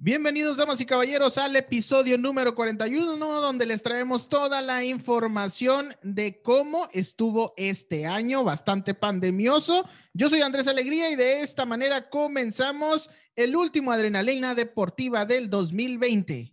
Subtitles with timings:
[0.00, 6.40] Bienvenidos, damas y caballeros, al episodio número 41, donde les traemos toda la información de
[6.40, 9.84] cómo estuvo este año, bastante pandemioso.
[10.14, 16.52] Yo soy Andrés Alegría y de esta manera comenzamos el último Adrenalina Deportiva del 2020.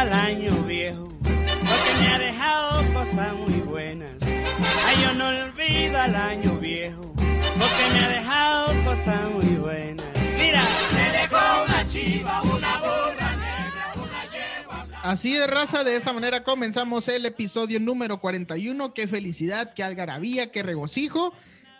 [0.00, 4.12] Al año viejo, porque me ha dejado cosas muy buenas.
[4.86, 10.06] Ay, yo no olvido al año viejo, porque me ha dejado cosas muy buenas.
[10.38, 10.62] Mira,
[10.94, 16.44] me dejó una chiva, una burra negra, una yegua Así de raza, de esta manera
[16.44, 18.94] comenzamos el episodio número 41.
[18.94, 21.34] Qué felicidad, qué algarabía, qué regocijo,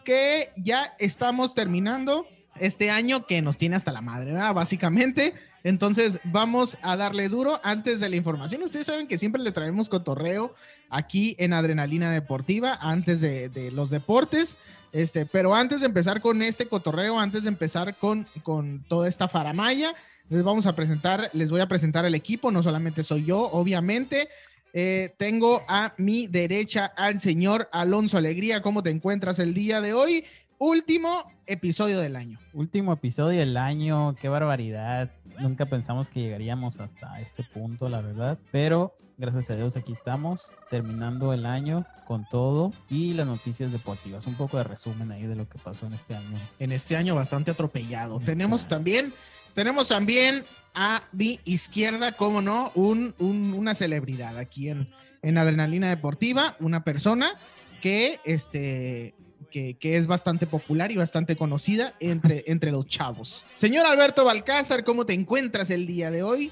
[0.04, 2.26] que ya estamos terminando
[2.60, 4.54] este año que nos tiene hasta la madre, ¿verdad?
[4.54, 5.34] Básicamente.
[5.64, 8.62] Entonces, vamos a darle duro antes de la información.
[8.62, 10.54] Ustedes saben que siempre le traemos cotorreo
[10.88, 14.56] aquí en Adrenalina Deportiva, antes de, los deportes.
[14.92, 19.28] Este, pero antes de empezar con este cotorreo, antes de empezar con, con toda esta
[19.28, 19.92] faramaya,
[20.28, 22.50] les vamos a presentar, les voy a presentar el equipo.
[22.50, 24.28] No solamente soy yo, obviamente.
[24.72, 28.62] Eh, tengo a mi derecha al señor Alonso Alegría.
[28.62, 30.24] ¿Cómo te encuentras el día de hoy?
[30.62, 32.38] Último episodio del año.
[32.52, 35.10] Último episodio del año, qué barbaridad.
[35.38, 38.38] Nunca pensamos que llegaríamos hasta este punto, la verdad.
[38.52, 44.26] Pero gracias a Dios aquí estamos, terminando el año con todo y las noticias deportivas.
[44.26, 46.36] Un poco de resumen ahí de lo que pasó en este año.
[46.58, 48.20] En este año bastante atropellado.
[48.20, 49.14] tenemos también,
[49.54, 54.90] tenemos también a mi izquierda, como no, un, una celebridad aquí en,
[55.22, 57.32] en Adrenalina Deportiva, una persona
[57.80, 59.14] que este
[59.50, 63.44] que, es bastante popular y bastante conocida entre, entre los chavos.
[63.54, 66.50] Señor Alberto Balcázar, ¿cómo te encuentras el día de hoy?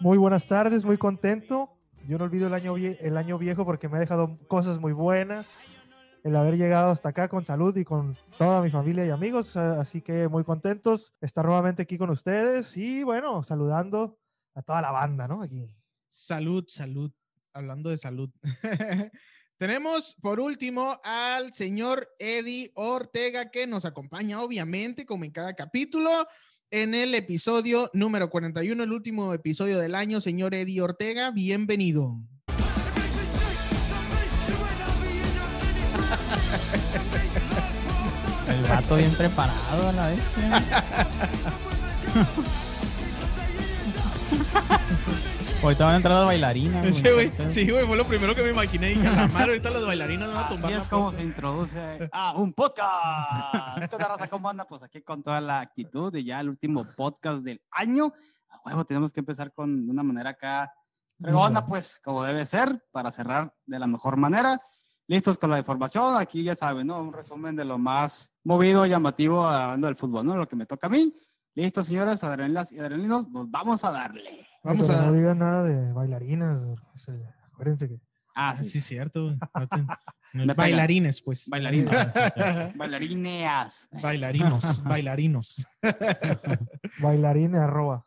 [0.00, 1.70] Muy buenas tardes, muy contento.
[2.06, 5.58] Yo no olvido el año, el año viejo porque me ha dejado cosas muy buenas.
[6.22, 9.56] El haber llegado hasta acá con salud y con toda mi familia y amigos.
[9.56, 14.18] Así que muy contentos estar nuevamente aquí con ustedes y bueno, saludando
[14.54, 15.42] a toda la banda, ¿no?
[15.42, 15.66] Aquí.
[16.08, 17.10] Salud, salud.
[17.52, 18.30] Hablando de salud.
[19.64, 26.28] Tenemos por último al señor Eddie Ortega que nos acompaña obviamente como en cada capítulo
[26.70, 30.20] en el episodio número 41, el último episodio del año.
[30.20, 32.18] Señor Eddie Ortega, bienvenido.
[38.46, 40.20] El gato bien preparado a la vez.
[45.64, 46.96] Ahorita van a entrar las bailarinas.
[47.50, 48.90] Sí, güey, fue lo primero que me imaginé.
[48.90, 50.72] Dije, la madre, ahorita las bailarinas van a tumbar.
[50.72, 53.90] Así es como se introduce a un podcast.
[53.90, 54.28] ¿Qué raza?
[54.28, 54.66] ¿Cómo anda?
[54.66, 58.12] Pues aquí con toda la actitud de ya el último podcast del año.
[58.50, 60.70] A huevo, tenemos que empezar con de una manera acá
[61.22, 64.60] anda pues, como debe ser, para cerrar de la mejor manera.
[65.06, 66.16] Listos con la información.
[66.16, 67.00] Aquí ya saben, ¿no?
[67.00, 70.36] Un resumen de lo más movido, llamativo hablando del fútbol, ¿no?
[70.36, 71.14] Lo que me toca a mí.
[71.54, 74.46] Listos, señores, adrenalinas y adrenalinos, pues vamos a darle.
[74.64, 75.06] Vamos a...
[75.06, 76.58] No digan nada de bailarinas.
[77.52, 78.00] acuérdense que.
[78.34, 79.36] Ah, sí, sí, cierto.
[80.56, 81.48] bailarines, pues.
[81.48, 81.94] Bailarines.
[82.74, 83.88] Bailarineas.
[83.92, 85.64] Bailarinos, bailarinos.
[86.98, 88.04] Bailarine arroba.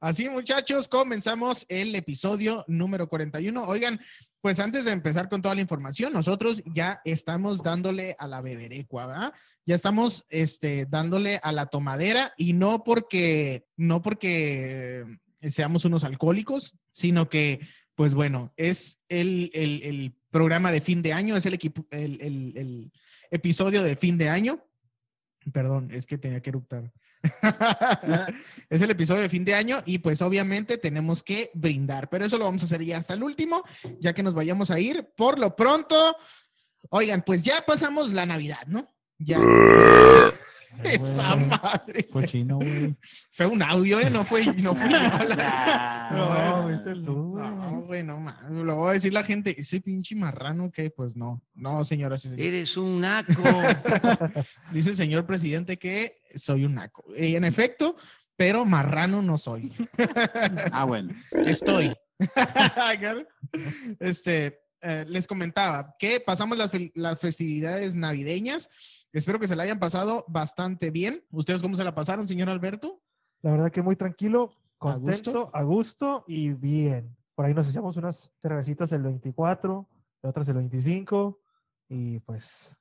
[0.00, 3.64] Así, muchachos, comenzamos el episodio número 41.
[3.64, 4.00] Oigan,
[4.42, 9.06] pues antes de empezar con toda la información, nosotros ya estamos dándole a la beberecua,
[9.06, 9.34] ¿verdad?
[9.64, 15.06] Ya estamos este, dándole a la tomadera y no porque, no porque
[15.48, 17.60] seamos unos alcohólicos, sino que,
[17.94, 22.90] pues bueno, es el, el, programa de fin de año, es el, equipo, el, el
[23.30, 24.64] episodio de fin de año.
[25.52, 26.90] Perdón, es que tenía que eruptar.
[28.70, 32.38] es el episodio de fin de año y pues obviamente tenemos que brindar, pero eso
[32.38, 33.62] lo vamos a hacer ya hasta el último,
[34.00, 35.12] ya que nos vayamos a ir.
[35.16, 36.16] Por lo pronto,
[36.90, 38.88] oigan, pues ya pasamos la Navidad, ¿no?
[39.18, 39.38] Ya.
[40.82, 42.06] Esa madre.
[42.06, 42.94] Cochino, güey.
[43.30, 44.10] Fue un audio, ¿eh?
[44.10, 44.90] No fue, no fue
[46.12, 48.36] No, viste tú, No, güey, no, man.
[48.66, 51.42] Lo voy a decir la gente, ese pinche marrano que, pues no.
[51.54, 52.16] No, señora.
[52.36, 53.42] Eres un naco.
[54.72, 57.04] Dice el señor presidente que soy un naco.
[57.16, 57.96] Y en efecto,
[58.36, 59.72] pero marrano no soy.
[60.72, 61.14] ah, bueno.
[61.30, 61.92] Estoy.
[64.00, 68.68] este, eh, les comentaba que pasamos las, las festividades navideñas
[69.12, 71.24] Espero que se la hayan pasado bastante bien.
[71.30, 73.02] ¿Ustedes cómo se la pasaron, señor Alberto?
[73.42, 77.16] La verdad que muy tranquilo, contento, a gusto, y bien.
[77.34, 79.88] por ahí nos echamos unas cervecitas el 24,
[80.22, 81.40] otras el 25
[81.88, 82.76] y pues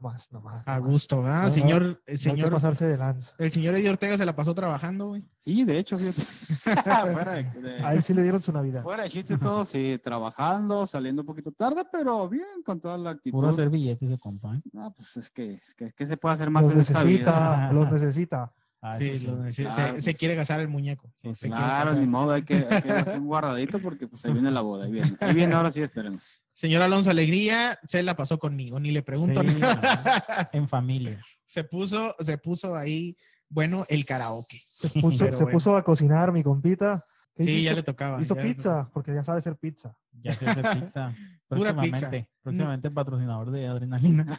[0.00, 0.62] nomás, nomás.
[0.66, 1.42] A gusto, ¿verdad?
[1.44, 3.34] No, señor, el No hay que señor, pasarse de lanza.
[3.38, 5.24] el señor Eddie Ortega se la pasó trabajando, güey.
[5.38, 6.22] Sí, de hecho, fíjate.
[7.12, 8.82] fuera, de, de- A él sí le dieron su Navidad.
[8.82, 13.10] fuera de chiste todo, sí, trabajando, saliendo un poquito tarde, pero bien, con toda la
[13.10, 13.38] actitud.
[13.38, 14.54] Puro hacer billetes de compa.
[14.56, 14.62] ¿eh?
[14.72, 17.30] No, pues es que, es que, ¿qué se puede hacer más Los en esta vida?
[17.30, 18.52] necesita, los necesita.
[18.88, 21.10] Ah, Sí, lo se- claro, se, se quiere gastar el muñeco.
[21.40, 24.60] Claro, ni modo, hay que, hay que hacer un guardadito porque pues ahí viene la
[24.60, 25.16] boda, ahí viene.
[25.20, 26.40] Ahí viene, ahora sí, esperemos.
[26.54, 30.48] Señor Alonso Alegría, se la pasó conmigo, ni le pregunto Sí, nada.
[30.52, 31.20] En familia.
[31.48, 33.16] Se puso, se puso ahí,
[33.48, 34.58] bueno, el karaoke.
[34.60, 35.48] Se puso, se bueno.
[35.50, 37.02] puso a cocinar mi compita.
[37.34, 37.64] ¿Qué Sí, hiciste?
[37.64, 38.20] ya le tocaba.
[38.20, 39.96] Hizo pizza, porque ya sabe hacer pizza.
[40.22, 41.14] Ya se hace pizza.
[41.48, 42.18] Pura Próximamente.
[42.20, 42.30] pizza.
[42.42, 44.38] Próximamente patrocinador de adrenalina.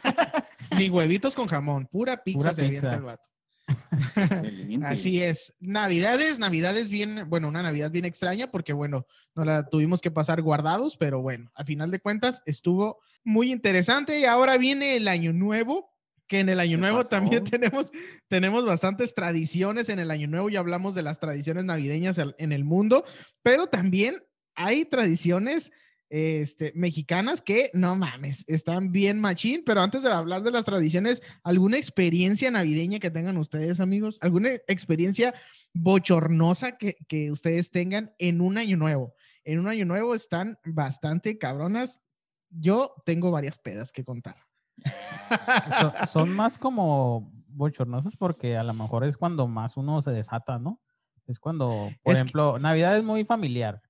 [0.76, 2.96] Ni huevitos con jamón, pura pizza Pura se avienta pizza.
[2.96, 3.28] el vato.
[4.84, 5.54] Así es.
[5.60, 10.42] Navidades, Navidades bien, bueno, una Navidad bien extraña porque, bueno, no la tuvimos que pasar
[10.42, 15.32] guardados, pero bueno, a final de cuentas estuvo muy interesante y ahora viene el Año
[15.32, 15.90] Nuevo,
[16.26, 17.10] que en el Año ¿Qué Nuevo pasó?
[17.10, 17.90] también tenemos,
[18.28, 22.64] tenemos bastantes tradiciones en el Año Nuevo, ya hablamos de las tradiciones navideñas en el
[22.64, 23.04] mundo,
[23.42, 24.22] pero también
[24.54, 25.70] hay tradiciones
[26.10, 31.22] este, mexicanas que no mames, están bien machín, pero antes de hablar de las tradiciones,
[31.42, 34.18] ¿alguna experiencia navideña que tengan ustedes, amigos?
[34.22, 35.34] ¿Alguna experiencia
[35.74, 39.14] bochornosa que, que ustedes tengan en un año nuevo?
[39.44, 42.00] En un año nuevo están bastante cabronas.
[42.50, 44.36] Yo tengo varias pedas que contar.
[45.80, 50.58] So- son más como bochornosas porque a lo mejor es cuando más uno se desata,
[50.58, 50.80] ¿no?
[51.26, 53.82] Es cuando, por Es que- ejemplo, Navidad es muy familiar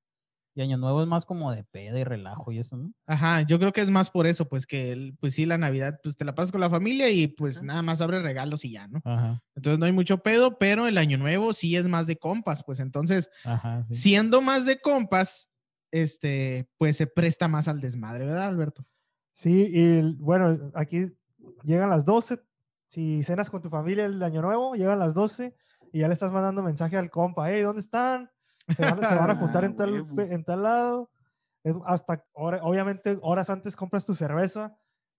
[0.59, 2.93] y Año Nuevo es más como de peda y relajo y eso, ¿no?
[3.07, 6.01] Ajá, yo creo que es más por eso, pues que, el- pues sí, la Navidad,
[6.03, 8.89] pues te la pasas con la familia y pues nada más abre regalos y ya,
[8.89, 9.01] ¿no?
[9.05, 12.63] Ajá, Entonces no hay mucho pedo, pero el año nuevo sí es más de compas,
[12.65, 13.95] pues entonces, ajá, sí.
[13.95, 15.49] siendo más de compas,
[15.91, 18.85] este, pues se presta más al desmadre, ¿verdad, Alberto?
[19.33, 21.13] Sí, y bueno, aquí
[21.65, 22.41] llegan las 12.
[22.91, 25.55] Si cenas con tu familia el año nuevo, llegan las 12
[25.93, 28.31] y ya le estás mandando mensaje al compa, hey, ¿dónde están?
[28.77, 31.11] Se van, se van a juntar en tal, en tal lado.
[31.65, 34.77] Es hasta, hora- obviamente, horas antes compras tu cerveza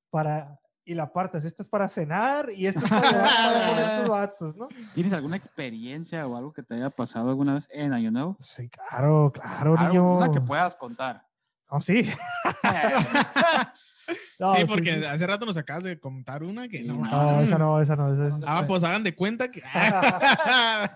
[0.09, 1.45] para, y la apartas.
[1.45, 4.67] Esta es para cenar y esta es para llevar con estos vatos, ¿no?
[4.93, 8.37] ¿Tienes alguna experiencia o algo que te haya pasado alguna vez en Año Nuevo?
[8.39, 10.17] Sí, claro, claro, niño.
[10.17, 11.25] Una que puedas contar.
[11.67, 12.09] Oh, sí.
[14.39, 15.05] No, sí, sí, porque sí.
[15.05, 16.95] hace rato nos acabas de contar una que Sí, no.
[16.95, 18.11] no, No, esa no, esa no.
[18.11, 19.59] Esa es, Ah, pues hagan de cuenta que.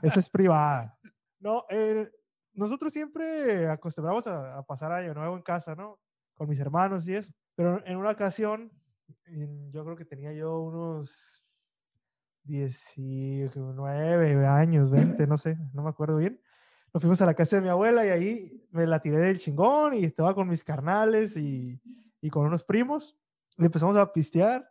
[0.01, 0.97] Esa es privada.
[1.39, 2.09] No, eh,
[2.53, 5.99] nosotros siempre acostumbramos a, a pasar año nuevo en casa, ¿no?
[6.35, 7.33] Con mis hermanos y eso.
[7.55, 8.71] Pero en una ocasión,
[9.25, 11.43] en- yo creo que tenía yo unos
[12.43, 16.41] 19 años, 20, no sé, no me acuerdo bien.
[16.93, 19.95] Nos fuimos a la casa de mi abuela y ahí me la tiré del chingón
[19.95, 21.81] y estaba con mis carnales y,
[22.21, 23.17] y con unos primos.
[23.57, 24.69] Y empezamos a pistear.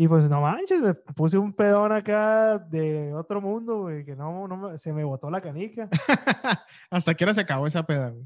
[0.00, 4.46] Y pues no manches, me puse un pedón acá de otro mundo, güey, que no,
[4.46, 5.88] no me- se me botó la canica.
[6.90, 8.24] ¿Hasta qué hora se acabó esa peda, güey?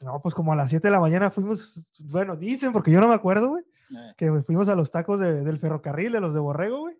[0.00, 3.08] No, pues como a las 7 de la mañana fuimos, bueno, dicen, porque yo no
[3.08, 6.40] me acuerdo, güey, Eh, que fuimos a los tacos de- del ferrocarril, de los de
[6.40, 6.96] Borrego, güey.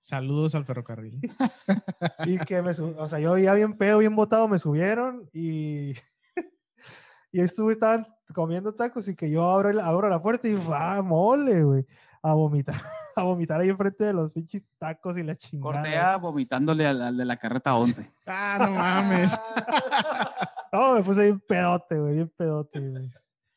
[0.00, 1.20] Saludos al ferrocarril.
[2.26, 5.92] Y que me, o sea, yo ya bien pedo, bien botado, me subieron y,
[7.32, 11.62] y estuve, estaban comiendo tacos y que yo abro, abro la puerta y va, mole,
[11.64, 11.86] güey,
[12.22, 12.76] a vomitar,
[13.18, 15.82] a vomitar ahí enfrente de los pinches tacos y la chingada.
[15.82, 18.08] Cortea vomitándole al, al de la carreta 11.
[18.26, 19.38] Ah, no mames.
[20.70, 23.10] No, me puse bien pedote, güey, bien pedote, güey.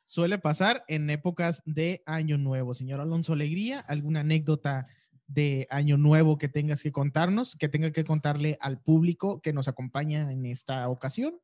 [0.05, 2.73] Suele pasar en épocas de Año Nuevo.
[2.73, 4.87] Señor Alonso Alegría, ¿alguna anécdota
[5.27, 9.67] de Año Nuevo que tengas que contarnos, que tenga que contarle al público que nos
[9.67, 11.35] acompaña en esta ocasión?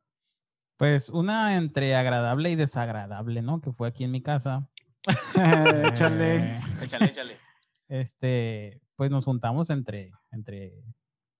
[0.78, 3.60] Pues una entre agradable y desagradable, ¿no?
[3.60, 4.70] Que fue aquí en mi casa.
[5.86, 6.36] échale.
[6.36, 7.38] Eh, Échale, échale.
[7.88, 10.84] Este, pues nos juntamos entre, entre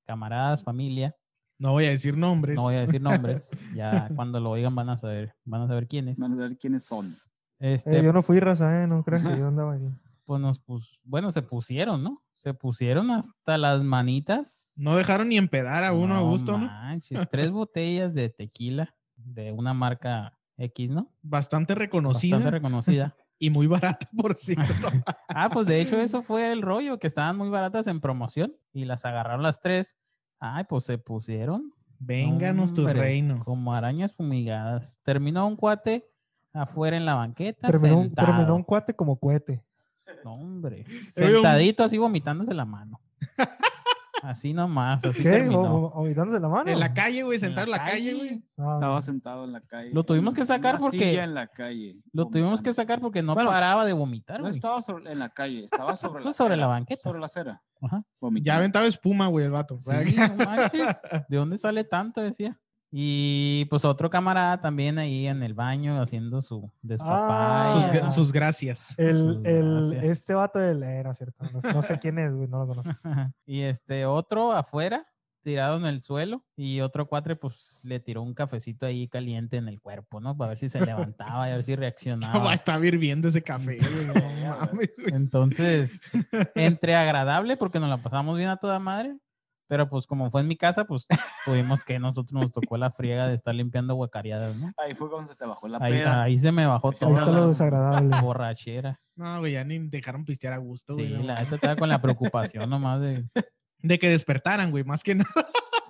[0.06, 1.16] camaradas, familia.
[1.60, 2.56] No voy a decir nombres.
[2.56, 3.50] No voy a decir nombres.
[3.76, 6.20] Ya cuando lo oigan van a saber, van a saber quiénes.
[6.20, 7.14] Vamos a ver quiénes son.
[7.60, 9.90] Este, Eh, yo no fui raza, eh, no crean que yo andaba ahí.
[10.26, 12.22] pues nos pus, bueno, se pusieron, ¿no?
[12.34, 14.74] Se pusieron hasta las manitas.
[14.78, 16.68] No dejaron ni empedar a uno a gusto, ¿no?
[16.68, 21.12] manches, tres botellas de tequila de una marca X, ¿no?
[21.22, 23.16] Bastante reconocida Bastante reconocida.
[23.40, 23.68] Y muy
[24.00, 24.64] barata, por cierto.
[25.30, 28.86] Ah, pues de hecho eso fue el rollo, que estaban muy baratas en promoción y
[28.86, 29.98] las agarraron las tres.
[30.40, 31.72] Ay, pues se pusieron.
[32.00, 33.44] Vénganos tu reino.
[33.44, 35.00] Como arañas fumigadas.
[35.04, 36.06] Terminó un cuate
[36.54, 37.68] afuera en la banqueta.
[37.68, 38.28] Terminó, un- sentado.
[38.28, 39.64] terminó un cuate como cohete.
[40.24, 40.86] No, hombre.
[40.90, 43.00] Sentadito así vomitándose la mano.
[44.24, 45.30] Así nomás, así ¿Qué?
[45.30, 46.40] ¿O, terminó.
[46.40, 46.72] la mano?
[46.72, 48.44] En la calle, güey, En sentado en la la calle, güey.
[48.58, 49.92] Estaba sentado en la calle.
[49.94, 51.98] Lo tuvimos que sacar una porque- silla en la calle.
[52.14, 54.56] Lo tuvimos que sacar porque no Bueno, paraba de vomitar, No güey.
[54.56, 57.02] estaba sobre- en la calle, estaba sobre la sobre la banqueta.
[57.02, 57.62] Sobre la acera.
[57.82, 57.98] Ajá.
[58.00, 58.58] Ya vomitando.
[58.58, 59.78] aventaba espuma, güey, el vato.
[59.82, 60.98] Sí, no manches,
[61.30, 62.22] ¿De dónde sale tanto?
[62.22, 62.58] Decía.
[62.92, 67.90] Y pues otro camarada también ahí en el baño haciendo su Ah.
[67.92, 68.94] gra- sus gracias.
[68.98, 70.04] El, Sus el, gracias.
[70.12, 70.84] este vato del...
[70.84, 71.46] eh, no cierto.
[71.52, 72.48] No, no sé quién es, güey.
[72.48, 72.92] No lo conozco.
[73.46, 75.06] y este otro afuera,
[75.44, 76.46] tirado en el suelo.
[76.56, 80.38] Y otro cuatre, pues le tiró un cafecito ahí caliente en el cuerpo, ¿no?
[80.38, 82.54] Para ver si se levantaba y a ver si reaccionaba.
[82.54, 84.24] estar hirviendo ese café, güey.
[84.48, 85.14] No mames, güey.
[85.14, 86.10] Entonces,
[86.56, 89.18] entre agradable, porque nos la pasamos bien a toda madre.
[89.68, 91.06] Pero pues como fue en mi casa, pues
[91.46, 94.72] tuvimos que nosotros nos tocó la friega de estar limpiando guacareadas, ¿no?
[94.78, 96.24] Ahí fue cuando se te bajó la Ahí, peda.
[96.24, 98.22] ahí se me bajó Ahí Ahí está lo la desagradable.
[98.22, 99.00] borrachera.
[99.16, 101.08] No, güey, ya ni dejaron pistear a gusto, güey.
[101.08, 103.26] Sí, no la neta estaba con la preocupación nomás de,
[103.80, 105.30] De que despertaran, güey, más que nada.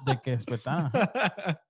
[0.05, 0.91] de que despertara.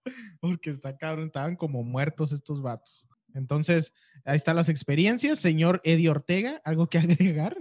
[0.41, 3.07] Porque está cabrón, estaban como muertos estos vatos.
[3.37, 3.93] Entonces,
[4.25, 5.39] ahí están las experiencias.
[5.39, 7.57] Señor Eddie Ortega, ¿algo que agregar?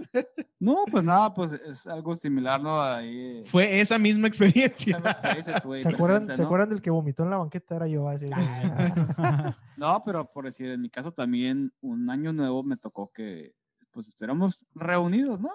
[0.59, 2.81] No, pues nada, pues es algo similar, ¿no?
[2.81, 3.43] Ahí.
[3.45, 4.99] Fue esa misma experiencia.
[5.41, 6.45] ¿Se acuerdan, presente, ¿Se ¿no?
[6.47, 7.75] acuerdan del que vomitó en la banqueta?
[7.75, 8.07] Era yo.
[8.09, 8.25] Así,
[9.77, 13.53] No, pero por decir, en mi caso también un año nuevo me tocó que
[13.91, 15.51] pues estuviéramos reunidos, ¿no?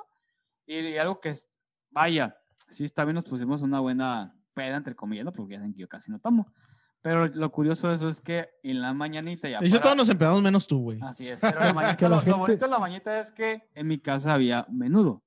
[0.66, 1.48] Y, y algo que es,
[1.90, 2.36] vaya,
[2.68, 5.32] sí, también nos pusimos una buena peda, entre comillas, ¿no?
[5.32, 6.52] porque ya saben que yo casi no tomo.
[7.02, 9.58] Pero lo curioso de eso es que en la mañanita ya...
[9.60, 10.98] De hecho, para- todos nos empezamos menos tú, güey.
[11.02, 13.86] Así es, pero la mañanita- lo, lo gente- bonito de la mañanita es que en
[13.88, 15.22] mi casa había menudo.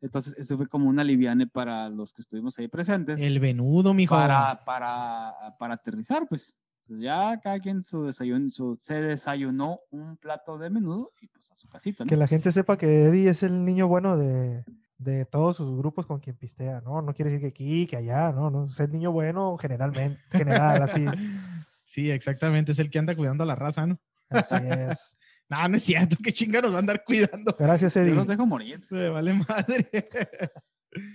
[0.00, 4.14] Entonces, eso fue como una liviane para los que estuvimos ahí presentes El venudo, mijo.
[4.14, 6.54] para, para, para aterrizar, pues.
[6.82, 11.50] Entonces ya cada quien su desayuno, su, se desayunó un plato de menudo y pues
[11.50, 12.08] a su casita, ¿no?
[12.08, 14.64] Que la gente sepa que Eddie es el niño bueno de,
[14.98, 17.02] de todos sus grupos con quien pistea, ¿no?
[17.02, 18.50] No quiere decir que aquí, que allá, ¿no?
[18.50, 21.04] no es el niño bueno generalmente, general, así,
[21.84, 22.72] Sí, exactamente.
[22.72, 23.98] Es el que anda cuidando a la raza, ¿no?
[24.28, 25.16] así es.
[25.48, 26.16] No, no es cierto.
[26.20, 27.54] ¿Qué chinga nos va a andar cuidando?
[27.56, 28.14] Gracias, Yo Eddie.
[28.16, 29.88] los dejo morir, Se vale madre.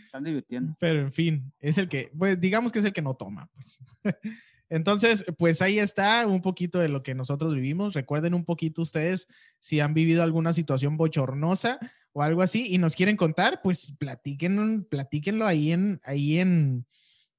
[0.02, 0.74] están divirtiendo.
[0.80, 3.78] Pero en fin, es el que, pues digamos que es el que no toma, pues.
[4.70, 7.94] Entonces, pues ahí está un poquito de lo que nosotros vivimos.
[7.94, 9.28] Recuerden un poquito ustedes
[9.60, 11.78] si han vivido alguna situación bochornosa
[12.14, 16.86] o algo así y nos quieren contar, pues platiquen, platíquenlo ahí en, ahí en,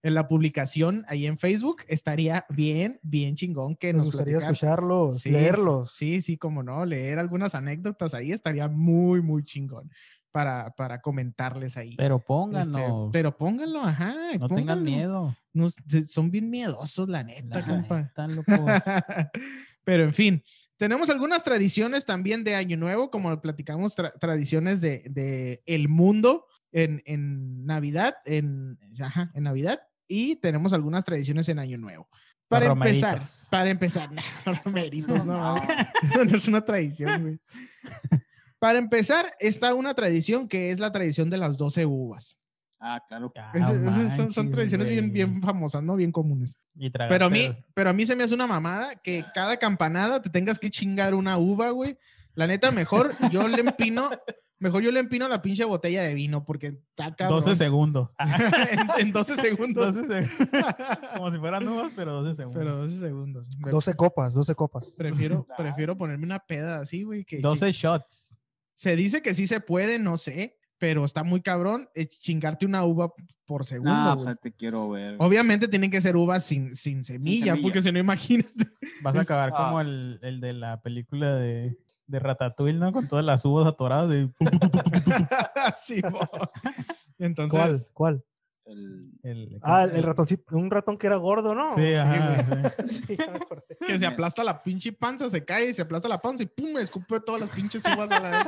[0.02, 1.82] en la publicación, ahí en Facebook.
[1.88, 5.92] Estaría bien, bien chingón que Nos nos, gustaría escucharlos, Sí, leerlos.
[5.92, 9.90] Sí, sí, como no, leer algunas anécdotas ahí estaría muy, muy chingón
[10.30, 11.94] para, para comentarles ahí.
[11.96, 13.10] Pero Este, pónganos.
[13.12, 14.14] pero pónganlo, ajá.
[14.38, 14.84] no tengan pónganlo.
[14.84, 15.36] miedo.
[15.52, 15.76] Nos-
[16.08, 18.00] son bien miedosos, la neta, La compa.
[18.00, 18.52] neta, loco.
[19.84, 20.42] Pero en fin,
[20.82, 26.46] tenemos algunas tradiciones también de Año Nuevo, como platicamos, tra- tradiciones de, de el mundo
[26.72, 32.08] en, en Navidad, en, ajá, en Navidad, y tenemos algunas tradiciones en Año Nuevo.
[32.48, 33.46] Para Los empezar, romeritos.
[33.48, 34.22] para empezar, no,
[34.64, 36.24] romeritos, no, No.
[36.24, 37.38] no es una tradición, güey.
[38.58, 42.38] Para empezar, está una tradición que es la tradición de las 12 uvas.
[42.84, 43.32] Ah, claro.
[43.36, 45.94] Ah, esas son, tradiciones bien, famosas, ¿no?
[45.94, 46.58] Bien comunes.
[46.74, 50.20] Y Pero a mí, pero a mí se me hace una mamada que cada campanada
[50.20, 51.96] te tengas que chingar una uva, güey.
[52.34, 54.10] La neta, mejor yo le empino,
[54.58, 57.38] mejor yo le empino la pinche botella de vino porque está cabrón.
[57.38, 58.10] 12 segundos.
[58.18, 59.94] en, en 12 segundos.
[59.94, 60.74] 12 segundos.
[61.16, 62.64] Como si fueran uvas, pero 12 segundos.
[62.64, 63.58] Pero 12 segundos.
[63.58, 64.94] Me- 12 copas, 12 copas.
[64.98, 67.24] Prefiero, prefiero ponerme una peda así, güey.
[67.24, 68.36] Que 12 shots.
[68.74, 72.84] Se dice que sí se puede, no sé, pero está muy cabrón eh, chingarte una
[72.84, 73.12] uva
[73.46, 73.94] por segundo.
[73.94, 74.24] No, güey.
[74.24, 75.14] pues te quiero ver.
[75.20, 77.62] Obviamente tienen que ser uvas sin, sin semilla, semilla.
[77.62, 78.66] porque si no, imagínate.
[79.00, 79.82] Vas a acabar como ah.
[79.82, 82.90] el, el de la película de, de Ratatouille, ¿no?
[82.90, 84.10] Con todas las uvas atoradas.
[84.10, 84.28] De...
[85.76, 86.02] Sí.
[87.20, 87.86] Entonces, ¿Cuál?
[87.92, 88.24] ¿Cuál?
[88.72, 91.74] El- El, Ah, el, el ratoncito, un ratón que era gordo, ¿no?
[91.76, 92.70] Sí, ajá.
[92.88, 93.02] sí.
[93.06, 93.62] Sí, ya me acordé.
[93.86, 96.82] que se aplasta la pinche panza, se cae, se aplasta la panza y pum, me
[96.82, 98.46] escupe todas las pinches uvas a la vez.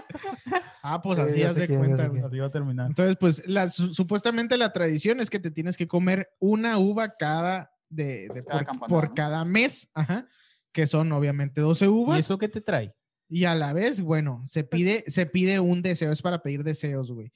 [0.82, 2.10] Ah, pues Sí, así ya ya cuenta.
[2.26, 2.86] Así va a terminar.
[2.88, 7.14] Entonces, pues la, su- supuestamente la tradición es que te tienes que comer una uva
[7.16, 9.14] cada, de, de- Cada por, campanada, por ¿no?
[9.14, 10.26] cada mes, ajá,
[10.72, 12.18] que son obviamente 12 ¿Y uvas.
[12.18, 12.94] eso qué te trae?
[13.28, 17.10] Y a la vez, bueno, se pide, se pide un deseo, es para pedir deseos,
[17.10, 17.32] güey.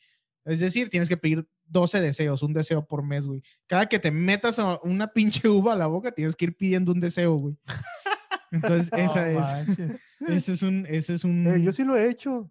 [0.49, 3.43] Es decir, tienes que pedir 12 deseos, un deseo por mes, güey.
[3.67, 6.93] Cada que te metas a una pinche uva a la boca, tienes que ir pidiendo
[6.93, 7.59] un deseo, güey.
[8.51, 9.69] Entonces, esa es,
[10.27, 11.47] ese es un, ese es un.
[11.47, 12.51] Eh, yo sí lo he hecho.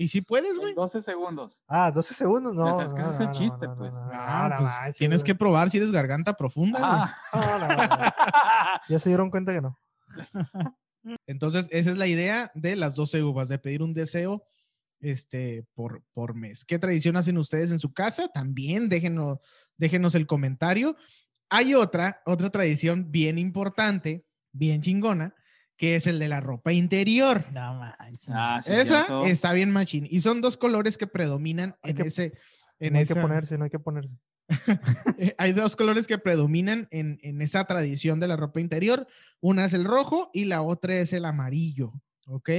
[0.00, 0.70] Y si puedes, güey.
[0.70, 1.64] en 12 segundos.
[1.66, 2.70] Ah, 12 segundos, no.
[2.70, 3.94] Pues es que ese no, es el no, chiste, no, pues.
[3.94, 6.90] no, no, Ah, no pues, manches, tienes que probar si eres garganta profunda, güey.
[6.92, 8.80] Ah, No, no, no, no.
[8.88, 9.76] Ya se dieron cuenta que no.
[11.26, 14.42] Entonces, esa es la idea de las 12 uvas, de pedir un deseo
[15.00, 16.64] este, por, por mes.
[16.64, 18.28] ¿Qué tradición hacen ustedes en su casa?
[18.28, 19.38] También déjenos,
[19.76, 20.96] déjenos el comentario.
[21.50, 25.34] Hay otra, otra tradición bien importante, bien chingona,
[25.76, 27.44] que es el de la ropa interior.
[27.52, 28.28] No manches.
[28.28, 29.24] Ah, sí, Esa cierto.
[29.26, 30.06] está bien machín.
[30.10, 32.32] Y son dos colores que predominan Hay en que- ese...
[32.80, 34.14] En no hay que ponerse, no hay que ponerse.
[35.38, 39.06] hay dos colores que predominan en, en esa tradición de la ropa interior.
[39.40, 41.92] Una es el rojo y la otra es el amarillo.
[42.26, 42.50] ¿Ok?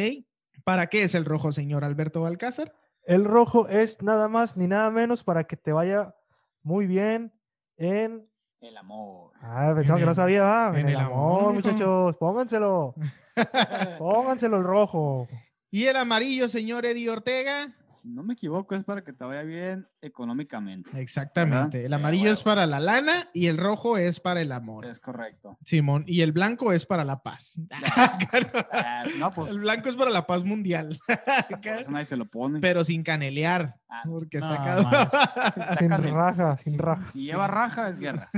[0.69, 2.75] ¿Para qué es el rojo, señor Alberto Balcázar?
[3.03, 6.13] El rojo es nada más ni nada menos para que te vaya
[6.61, 7.33] muy bien
[7.75, 8.29] en.
[8.61, 9.31] El amor.
[9.41, 10.69] Ah, pensaba que no sabía, ¿va?
[10.69, 12.15] En, en el, el amor, amor, muchachos.
[12.17, 12.93] Pónganselo.
[13.97, 15.27] Pónganselo el rojo.
[15.71, 17.75] Y el amarillo, señor Eddie Ortega.
[18.01, 20.89] Si no me equivoco, es para que te vaya bien económicamente.
[21.01, 21.77] Exactamente.
[21.79, 21.85] ¿Verdad?
[21.87, 24.85] El amarillo es para la lana y el rojo es para el amor.
[24.85, 25.57] Es correcto.
[25.65, 26.05] Simón.
[26.07, 27.59] Y el blanco es para la paz.
[28.71, 29.51] Ah, no, pues.
[29.51, 30.97] el blanco es para la paz mundial.
[31.63, 32.59] eso nadie se lo pone.
[32.59, 33.75] Pero sin canelear.
[33.89, 35.01] Ah, Porque está no.
[35.01, 37.07] Está Sin canel- raja, si- sin si- raja.
[37.07, 38.29] Si lleva raja, es guerra.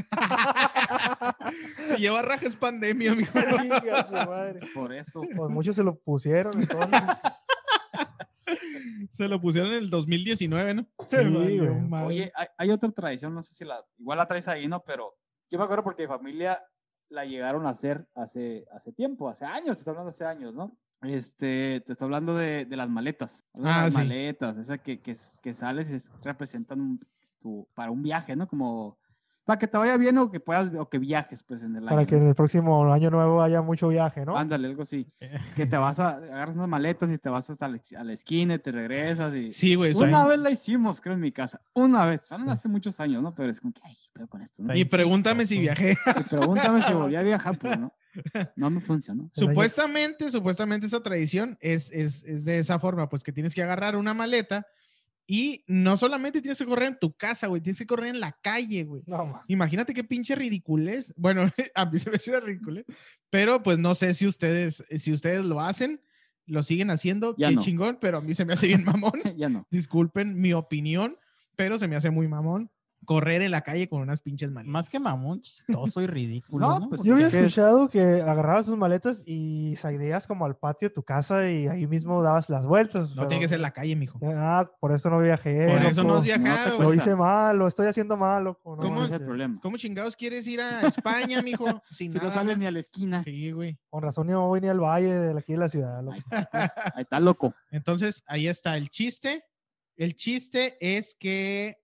[1.88, 3.13] Si lleva raja es pandemia,
[4.25, 4.60] madre.
[4.74, 5.22] Por eso.
[5.36, 6.62] Pues muchos se lo pusieron.
[6.62, 7.01] entonces.
[9.21, 10.87] Se lo pusieron en el 2019, ¿no?
[11.07, 11.59] Sí, güey.
[11.87, 12.05] madre.
[12.07, 13.85] Oye, hay, hay otra tradición, no sé si la.
[13.99, 14.79] Igual la traes ahí, ¿no?
[14.83, 15.13] Pero
[15.51, 16.59] yo me acuerdo porque mi familia
[17.09, 20.75] la llegaron a hacer hace, hace tiempo, hace años, te estoy hablando hace años, ¿no?
[21.03, 23.45] Este, te estoy hablando de, de las maletas.
[23.55, 23.97] Ah, las sí.
[23.99, 26.99] maletas, esa que, que, que sales y es- representan un-
[27.39, 28.47] tu, para un viaje, ¿no?
[28.47, 28.97] Como
[29.43, 31.89] para que te vaya bien o que puedas, o que viajes, pues, en el año.
[31.89, 34.38] Para que en el próximo año nuevo haya mucho viaje, ¿no?
[34.38, 35.07] Ándale, algo así.
[35.55, 38.55] Que te vas a, agarras unas maletas y te vas hasta la, a la esquina
[38.55, 39.51] y te regresas y...
[39.53, 39.93] Sí, güey.
[39.93, 41.62] soy- Una vez la hicimos, creo, en mi casa.
[41.74, 42.25] Una vez.
[42.25, 43.33] Son hace muchos años, ¿no?
[43.33, 45.98] Pero es como que, ay, pero con esto, Y pregúntame si viajé.
[46.19, 47.93] Y pregúntame si volví a viajar, pues, ¿no?
[48.55, 49.29] No me funcionó.
[49.33, 53.95] Supuestamente, supuestamente esa tradición es, es, es de esa forma, pues que tienes que agarrar
[53.95, 54.67] una maleta
[55.27, 58.33] y no solamente tienes que correr en tu casa, güey, tienes que correr en la
[58.41, 59.03] calle, güey.
[59.05, 59.43] No, ma.
[59.47, 61.13] Imagínate qué pinche ridiculez.
[61.15, 61.43] Bueno,
[61.75, 62.85] a mí se me hace una ridiculez,
[63.29, 66.01] pero pues no sé si ustedes, si ustedes lo hacen,
[66.45, 67.61] lo siguen haciendo, Ya qué no.
[67.61, 69.13] chingón, pero a mí se me hace bien mamón.
[69.37, 69.67] ya no.
[69.71, 71.17] Disculpen mi opinión,
[71.55, 72.69] pero se me hace muy mamón
[73.05, 74.71] correr en la calle con unas pinches maletas.
[74.71, 76.67] Más que mamón, chistoso y ridículo.
[76.69, 80.55] No, No, pues, Yo había es- escuchado que agarrabas sus maletas y salías como al
[80.55, 83.15] patio de tu casa y ahí mismo dabas las vueltas.
[83.15, 84.19] No tiene que ser la calle, mijo.
[84.23, 85.67] Ah, por eso no viajé.
[85.67, 86.77] Por eso no has viajado.
[86.79, 86.97] Lo güey.
[86.97, 88.75] hice mal, lo estoy haciendo mal, loco.
[88.75, 89.03] no ¿Cómo?
[89.05, 89.59] es el problema.
[89.61, 91.65] ¿Cómo chingados quieres ir a España, mijo?
[91.91, 93.23] Sin Si no sales ni a la esquina.
[93.23, 93.77] Sí, güey.
[93.89, 96.03] Con razón yo no voy ni al valle de aquí de la ciudad.
[96.03, 96.17] loco.
[96.29, 97.53] Ahí, está, ahí está loco.
[97.71, 99.43] Entonces, ahí está el chiste.
[99.97, 101.77] El chiste es que,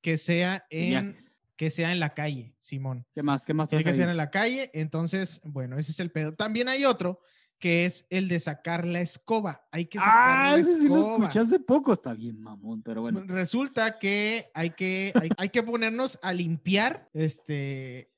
[0.00, 1.14] que sea en
[1.56, 3.04] que sea en la calle, Simón.
[3.12, 3.44] ¿Qué más?
[3.44, 4.12] ¿Qué más Tiene que traes ser ahí?
[4.12, 4.70] en la calle.
[4.74, 6.32] Entonces, bueno, ese es el pedo.
[6.34, 7.18] También hay otro
[7.58, 9.66] que es el de sacar la escoba.
[9.72, 11.16] Hay que sacar Ah, la ese sí lo escoba.
[11.26, 11.92] escuché hace poco.
[11.92, 13.24] Está bien, mamón, pero bueno.
[13.26, 18.12] Resulta que hay que, hay, hay que ponernos a limpiar este,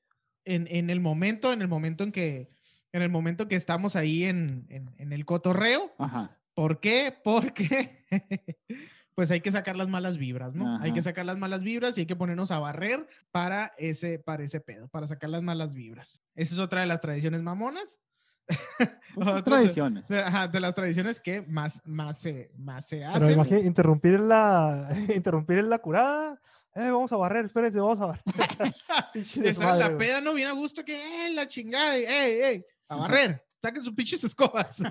[0.45, 2.51] en, en el momento, en el momento en que,
[2.93, 5.91] en el momento que estamos ahí en, en- en el cotorreo.
[5.97, 6.37] Ajá.
[6.53, 7.11] ¿Por qué?
[7.23, 8.05] Porque
[9.15, 10.79] pues hay que sacar las malas vibras, ¿no?
[10.81, 14.43] Hay que sacar las malas vibras y hay que ponernos a barrer para ese, para
[14.43, 16.21] ese pedo, para sacar las malas vibras.
[16.35, 17.99] Esa es otra de las tradiciones mamonas.
[19.13, 20.07] Pues, Otras- tradiciones.
[20.07, 23.31] de- ajá, de las tradiciones que más, más, se, más se Pero hacen.
[23.33, 26.39] imagínate, interrumpir en la, interrumpir en la curada.
[26.73, 28.23] Eh, vamos a barrer, espérense, vamos a barrer.
[29.13, 32.05] Estar en la peda no viene a gusto que, eh, la chingada, ey,
[32.41, 34.81] ey, a barrer, saquen sus pinches escobas.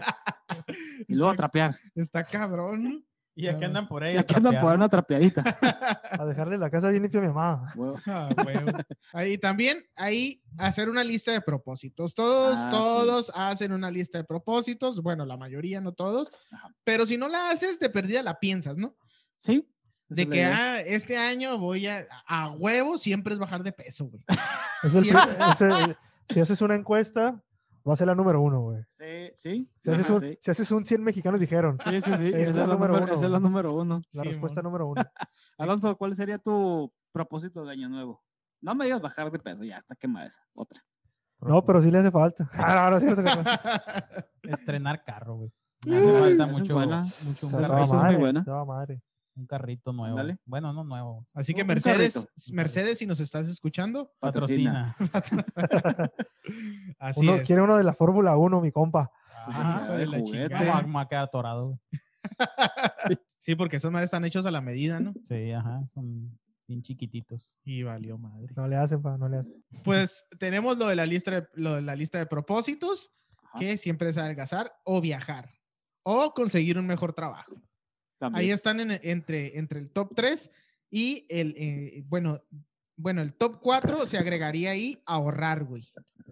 [1.08, 1.78] Y luego a trapear.
[1.94, 3.02] está cabrón.
[3.40, 4.14] Y aquí andan por ahí.
[4.14, 5.42] Y aquí andan por ahí una trapeadita.
[6.12, 7.72] A dejarle la casa bien limpia a mi mamá.
[8.06, 8.28] Ah.
[9.12, 12.14] Ahí también, ahí hacer una lista de propósitos.
[12.14, 12.70] Todos, Ah, sí.
[12.70, 15.02] todos hacen una lista de propósitos.
[15.02, 16.30] Bueno, la mayoría, no todos.
[16.50, 16.74] Ajá.
[16.84, 18.94] Pero si no la haces, de perdida la piensas, ¿no?
[19.36, 19.66] Sí.
[20.08, 24.24] De que, ah, este año voy a, a huevo, siempre es bajar de peso, güey.
[24.82, 24.88] El
[25.52, 25.96] es el-
[26.28, 27.40] si haces una encuesta,
[27.88, 28.82] va a ser la número uno, güey.
[28.98, 29.70] Sí, sí.
[29.80, 30.38] Si, haces ajá, un, sí.
[30.40, 31.78] si haces un 100 mexicanos dijeron.
[31.78, 32.26] Sí, sí, sí.
[32.28, 34.02] es Esa es la la número uno, esa es la número uno.
[34.12, 34.64] La Sí, respuesta mon.
[34.72, 35.02] número uno.
[35.58, 38.22] Alonso, ¿cuál sería tu propósito de año nuevo?
[38.60, 40.42] No me digas bajar de peso, ya está quemada esa.
[40.54, 40.84] Otra.
[41.40, 42.48] No, pero sí le hace falta.
[42.58, 44.50] Ah, no, no es cierto que.
[44.50, 45.52] Estrenar carro, güey.
[45.86, 46.96] Me hace falta esa es mucho, buena.
[46.98, 48.44] mucho Se va es muy madre, buena.
[48.44, 49.02] se va madre.
[49.36, 50.18] Un carrito nuevo.
[50.44, 51.24] Bueno, no nuevo.
[51.34, 52.30] Así que Mercedes, carrito.
[52.52, 54.94] Mercedes, si nos estás escuchando, Patrocina.
[56.98, 57.46] así Uno, es.
[57.46, 59.10] quiere uno de la Fórmula 1, mi compa.
[59.46, 59.84] Pues Ajá.
[59.84, 60.48] esa de de la juguete.
[60.48, 60.58] chingada.
[60.58, 61.80] ¿Cómo va- me va a quedar atorado?
[63.42, 65.14] Sí, porque esos madres están hechos a la medida, ¿no?
[65.24, 65.80] Sí, ajá.
[65.94, 66.38] Son
[66.68, 67.56] bien chiquititos.
[67.64, 68.52] Y valió madre.
[68.54, 69.64] No le hacen, pa, no le hacen.
[69.82, 73.14] Pues tenemos lo de la lista de, lo de la lista de propósitos,
[73.44, 73.58] Ajá.
[73.60, 75.48] que siempre es adelgazar o viajar
[76.02, 77.54] o conseguir un mejor trabajo.
[78.20, 78.40] También.
[78.44, 80.50] Ahí están en- entre, entre el top 3
[80.90, 82.40] y el, eh, bueno,
[82.96, 85.90] bueno, el top 4 se agregaría ahí ahorrar, güey.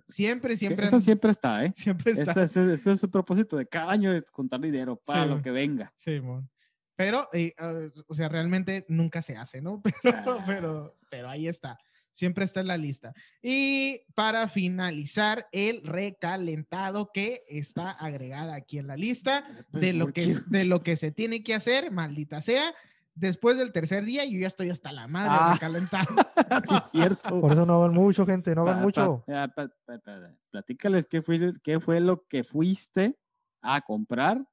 [0.09, 1.73] Siempre, Sí, siempre, eso siempre está, ¿eh?
[1.75, 2.43] siempre está.
[2.43, 5.51] Ese, ese es su propósito de cada año, de juntar dinero para Sí, lo que
[5.51, 5.93] venga.
[5.97, 6.49] Sí, mon.
[6.95, 9.81] Pero, eh, ah, o sea, realmente nunca se hace, ¿no?
[10.03, 11.79] Pero, pero, pero ahí está.
[12.19, 13.15] Siempre está en la lista.
[13.41, 20.15] Y para finalizar, el recalentado que está agregada aquí en la lista de lo ¿Por
[20.15, 22.75] que, de lo que se tiene que hacer, maldita sea.
[23.15, 25.53] Después del tercer día, yo ya estoy hasta la madre Ah.
[25.55, 26.09] recalentado.
[26.69, 27.41] sí, es cierto.
[27.41, 29.23] Por eso no hagan mucho, gente, no Pa- mucho.
[29.25, 33.17] pa- pa- pa- pa- platícales qué, fuiste, qué fue lo que fuiste
[33.63, 34.45] a comprar.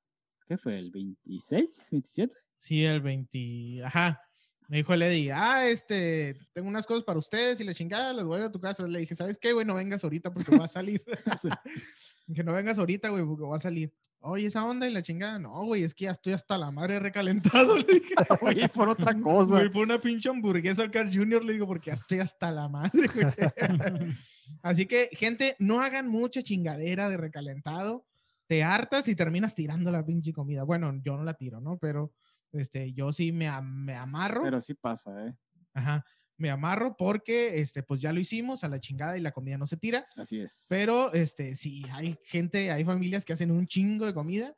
[0.48, 0.78] ¿Qué fue?
[0.78, 1.90] ¿El 26?
[1.92, 2.32] ¿27?
[2.60, 3.84] Sí, el 20.
[3.86, 4.22] Ajá.
[4.68, 8.26] Me dijo el Eddie, ah, este, tengo unas cosas para ustedes y la chingada, les
[8.26, 8.88] voy a ir a tu casa.
[8.88, 9.66] Le dije, ¿sabes qué, güey?
[9.66, 11.04] No vengas ahorita porque voy a salir.
[12.34, 13.94] que no vengas ahorita, güey, porque voy a salir.
[14.22, 15.38] Oye, esa onda y la chingada.
[15.38, 17.78] No, güey, es que ya estoy hasta la madre recalentado.
[17.78, 19.60] Le dije, Oye, por otra cosa.
[19.60, 21.44] Güey, por una pinche hamburguesa al Carl Jr.
[21.44, 24.16] Le digo, porque ya estoy hasta la madre, güey.
[24.64, 28.06] Así que, gente, no hagan mucha chingadera de recalentado.
[28.48, 30.64] Te hartas y terminas tirando la pinche comida.
[30.64, 31.78] Bueno, yo no la tiro, ¿no?
[31.78, 32.12] Pero
[32.52, 34.44] este, yo sí me, me amarro.
[34.44, 35.36] Pero sí pasa, ¿eh?
[35.74, 36.06] Ajá.
[36.38, 39.66] Me amarro porque, este, pues ya lo hicimos a la chingada y la comida no
[39.66, 40.06] se tira.
[40.18, 40.66] Así es.
[40.70, 44.54] Pero, este, sí, hay gente, hay familias que hacen un chingo de comida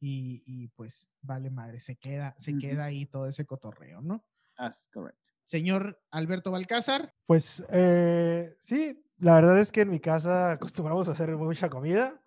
[0.00, 4.24] y, y, pues vale madre, se queda, se queda ahí todo ese cotorreo, ¿no?
[4.56, 5.18] That's correct.
[5.44, 11.12] Señor Alberto Balcázar, Pues eh, sí, la verdad es que en mi casa acostumbramos a
[11.12, 12.20] hacer mucha comida.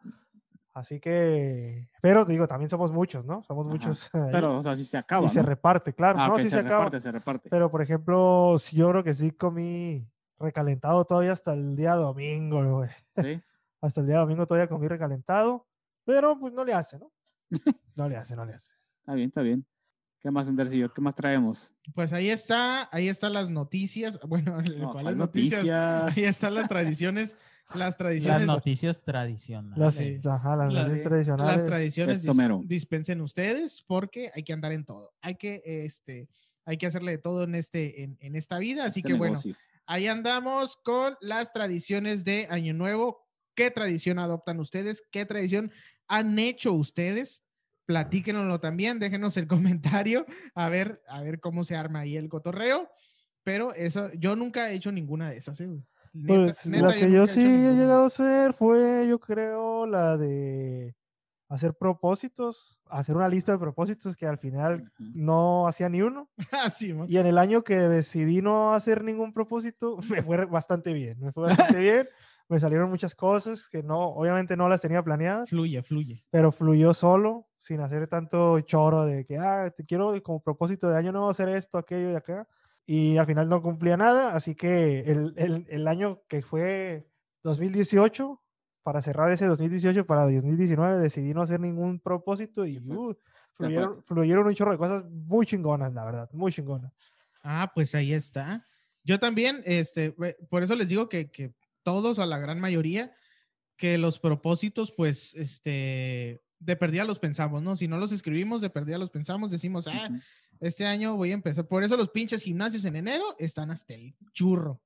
[0.73, 3.43] Así que, pero te digo, también somos muchos, ¿no?
[3.43, 3.73] Somos Ajá.
[3.75, 4.09] muchos.
[4.31, 5.25] Pero, o sea, sí se acaba.
[5.25, 5.49] y se ¿no?
[5.49, 6.17] reparte, claro.
[6.19, 6.85] Ah, no, ok, sí se, se, acaba.
[6.85, 7.49] reparte, se reparte.
[7.49, 10.07] Pero, por ejemplo, sí, yo creo que sí comí
[10.39, 12.89] recalentado todavía hasta el día domingo, güey.
[13.15, 13.41] Sí.
[13.81, 15.67] Hasta el día domingo todavía comí recalentado.
[16.05, 17.11] Pero pues no le hace, ¿no?
[17.95, 18.71] No le hace, no le hace.
[18.99, 19.65] Está bien, está bien.
[20.19, 20.93] ¿Qué más, Andersillo?
[20.93, 21.73] ¿Qué más traemos?
[21.95, 24.19] pues ahí está, ahí están las noticias.
[24.27, 25.63] Bueno, No, ¿cuáles ¿cuál noticias?
[25.63, 26.17] noticias?
[26.17, 27.35] Ahí están las tradiciones,
[27.75, 28.47] las Las tradiciones.
[28.47, 29.77] noticias tradicionales.
[30.23, 31.55] Las, ajá, las la noticias de- tradicionales.
[31.55, 35.13] Las tradiciones dis- dispensen ustedes porque hay que andar en todo.
[35.21, 36.27] Hay que, este,
[36.65, 38.85] hay que hacerle de todo en este, en, en esta vida.
[38.85, 39.39] Así Este que bueno,
[39.85, 43.25] ahí andamos con las tradiciones de Año Nuevo.
[43.55, 45.03] ¿Qué tradición adoptan ustedes?
[45.11, 45.71] ¿Qué tradición
[46.07, 47.43] han hecho ustedes?
[47.85, 49.47] Platíquenoslo también, déjenos el
[50.05, 52.89] comentario a ver, a ver cómo se arma ahí el cotorreo.
[53.43, 55.59] Pero eso, yo nunca he hecho ninguna de esas.
[55.61, 55.83] ¿eh, güey?
[56.13, 57.71] Neta- Pues neta, la que yo he sí he ninguna.
[57.81, 60.95] llegado a hacer fue, yo creo, la de
[61.49, 65.11] hacer propósitos, hacer una lista de propósitos que al final Ujú.
[65.13, 66.29] no hacía ni uno.
[66.75, 71.19] Sí, Y en el año que decidí no hacer ningún propósito, me fue bastante bien,
[71.19, 72.07] me fue bastante bien.
[72.49, 76.25] Me salieron muchas cosas que no, obviamente no las tenía planeadas, fluye, fluye.
[76.31, 80.97] pero fluyó solo, sin hacer tanto choro de que, ah, te quiero como propósito de
[80.97, 82.45] año nuevo hacer esto, aquello y acá.
[82.93, 87.07] Y al final no cumplía nada, así que el, el, el año que fue
[87.41, 88.41] 2018,
[88.83, 93.15] para cerrar ese 2018 para 2019, decidí no hacer ningún propósito y uh,
[93.53, 96.91] fluyeron, fluyeron un chorro de cosas muy chingonas, la verdad, muy chingonas.
[97.41, 98.67] Ah, pues ahí está.
[99.05, 100.13] Yo también, este,
[100.49, 103.15] por eso les digo que, que todos o la gran mayoría,
[103.77, 107.75] que los propósitos, pues, este, de perdida los pensamos, ¿no?
[107.75, 110.09] Si no los escribimos, de perdida los pensamos, decimos, ah,
[110.59, 111.65] este año voy a empezar.
[111.67, 114.79] Por eso los pinches gimnasios en enero están hasta el churro.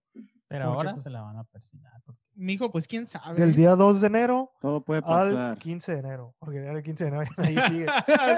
[0.48, 1.92] Pero ahora pues, se la van a persinar.
[2.06, 3.40] porque- Mijo, pues quién sabe.
[3.40, 5.58] Del día 2 de enero Todo puede al pasar.
[5.58, 7.88] 15 de enero, porque ya el 15 de enero ahí sigue,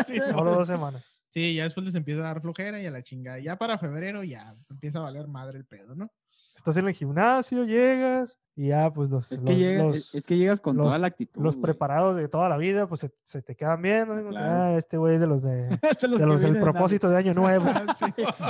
[0.06, 1.04] sí, solo dos semanas.
[1.30, 3.39] sí, ya después les empieza a dar flojera y a la chingada.
[3.39, 6.10] Ya para febrero ya empieza a valer madre el pedo, ¿no?
[6.58, 10.26] Estás en el gimnasio, llegas y ya pues los, Es que, los- llega- los- es
[10.26, 11.41] que llegas con toda la actitud.
[11.41, 11.62] los güey.
[11.62, 13.82] preparados de toda la vida, pues se, se te quedan.
[13.82, 14.28] Claro.
[14.36, 17.17] Ah, este güey es de los, de, De los de que los del propósito de
[17.17, 17.65] año nuevo.
[17.98, 18.06] Sí,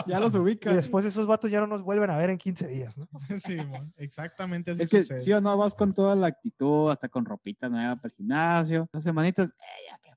[0.07, 0.73] Ya los y ubicas.
[0.75, 3.07] después esos vatos ya no nos vuelven a ver en 15 días, ¿no?
[3.45, 3.57] sí,
[3.97, 5.19] exactamente así Es que sucede.
[5.19, 8.87] sí o no vas con toda la actitud, hasta con ropita nueva para el gimnasio.
[8.93, 9.53] Dos semanitas, eh,
[9.91, 10.07] ya que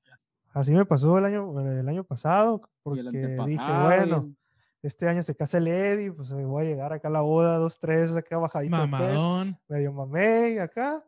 [0.53, 3.35] Así me pasó el año, el año pasado, y porque el dije,
[3.83, 4.35] bueno, y
[4.83, 7.57] este año se casa el Eddie, pues eh, voy a llegar acá a la boda,
[7.57, 9.59] dos, tres, acá bajadito Mamadón.
[9.67, 11.05] medio mamey acá.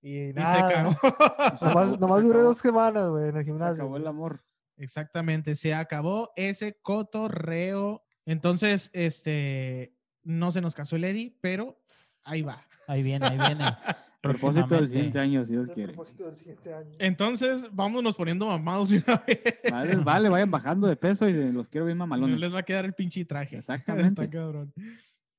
[0.00, 0.90] Y Y se nada, cagó.
[1.56, 2.42] se nomás, acabó, nomás se duré acabó.
[2.48, 3.74] dos semanas, güey, en el Se gimnasio.
[3.84, 4.44] acabó el amor.
[4.76, 8.02] Exactamente, se acabó ese cotorreo.
[8.24, 11.78] Entonces, este, no se nos casó el Eddie, pero
[12.24, 12.66] ahí va.
[12.88, 13.64] Ahí viene, ahí viene.
[14.22, 15.92] Propósito del siguiente año, si Dios El quiere.
[15.92, 16.90] propósito del siguiente año.
[17.00, 19.42] Entonces, vámonos poniendo mamados de una vez.
[19.70, 22.38] Vale, vale, vayan bajando de peso y se- los quiero bien No mamalones.
[22.40, 23.56] les va a quedar el pinche traje.
[23.56, 24.22] Exactamente.
[24.24, 24.72] Está cabrón.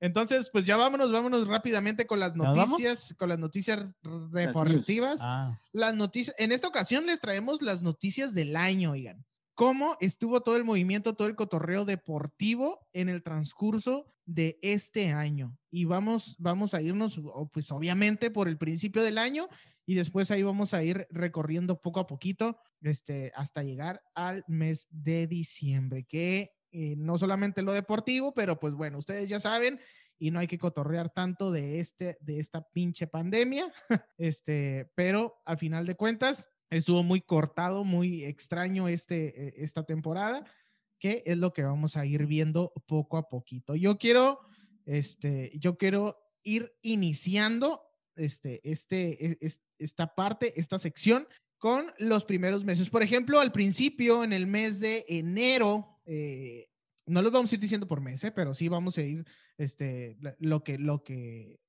[0.02, 3.86] Entonces, pues ya vámonos, vámonos rápidamente con las noticias, con las noticias
[4.34, 5.22] deportivas.
[5.24, 9.24] Ah, Las noticias, en esta ocasión les traemos las noticias del año, oigan.
[9.56, 15.58] cómo estuvo todo el movimiento, todo el cotorreo deportivo en el transcurso de este año.
[15.72, 17.20] Y vamos, vamos a irnos,
[17.52, 19.50] pues obviamente, por el principio del año
[19.86, 24.88] y después ahí vamos a ir recorriendo poco a poquito este, hasta llegar al mes
[24.90, 29.80] de diciembre, que eh, no solamente lo deportivo, pero pues bueno, ustedes ya saben
[30.18, 33.72] y no hay que cotorrear tanto de, este, de esta pinche pandemia,
[34.18, 40.46] este, pero a final de cuentas estuvo muy cortado, muy extraño este, eh, esta temporada,
[41.04, 43.76] que es lo que vamos a ir viendo poco a poquito.
[43.76, 44.40] Yo quiero,
[44.86, 47.82] este, yo quiero ir iniciando
[48.16, 52.90] este, este, e- es- esta parte, esta sección con los primeros meses.
[52.90, 56.70] Por ejemplo, al principio, en el mes de enero, eh,
[57.06, 58.32] no los vamos a ir diciendo por mes, ¿eh?
[58.32, 59.26] pero sí vamos a ir
[59.58, 61.60] este, lo que, lo que,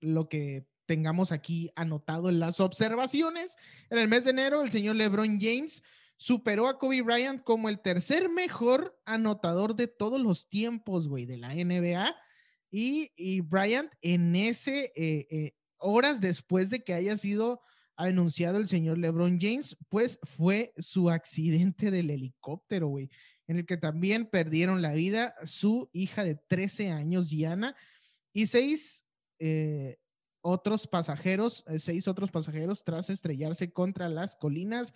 [0.00, 3.54] lo que tengamos aquí anotado en las observaciones.
[3.88, 5.80] En el mes de enero, el señor LeBron James
[6.20, 11.38] superó a Kobe Bryant como el tercer mejor anotador de todos los tiempos, güey, de
[11.38, 12.14] la NBA.
[12.70, 17.62] Y, y Bryant en ese, eh, eh, horas después de que haya sido
[17.96, 23.08] anunciado el señor LeBron James, pues fue su accidente del helicóptero, güey,
[23.46, 27.74] en el que también perdieron la vida su hija de 13 años, Gianna,
[28.34, 29.06] y seis
[29.38, 29.96] eh,
[30.42, 34.92] otros pasajeros, seis otros pasajeros tras estrellarse contra las colinas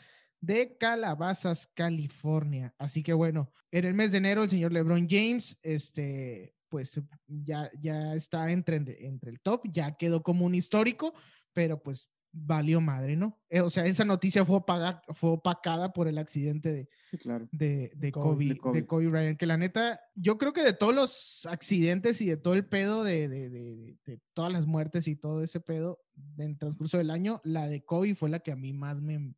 [0.47, 2.75] de Calabazas, California.
[2.79, 7.71] Así que bueno, en el mes de enero el señor LeBron James, este, pues ya,
[7.81, 8.77] ya está entre,
[9.07, 11.15] entre el top, ya quedó como un histórico,
[11.53, 13.41] pero pues valió madre, ¿no?
[13.49, 17.49] Eh, o sea, esa noticia fue, opaga- fue opacada por el accidente de, Sí, claro.
[17.53, 18.87] de, de Kobe, Kobe, de de Kobe.
[18.87, 22.55] Kobe Bryant, que la neta, yo creo que de todos los accidentes y de todo
[22.55, 26.01] el pedo, de, de, de- de- de todas las muertes y todo ese pedo
[26.37, 29.33] en el transcurso del año, la de Kobe fue la que a mí más me,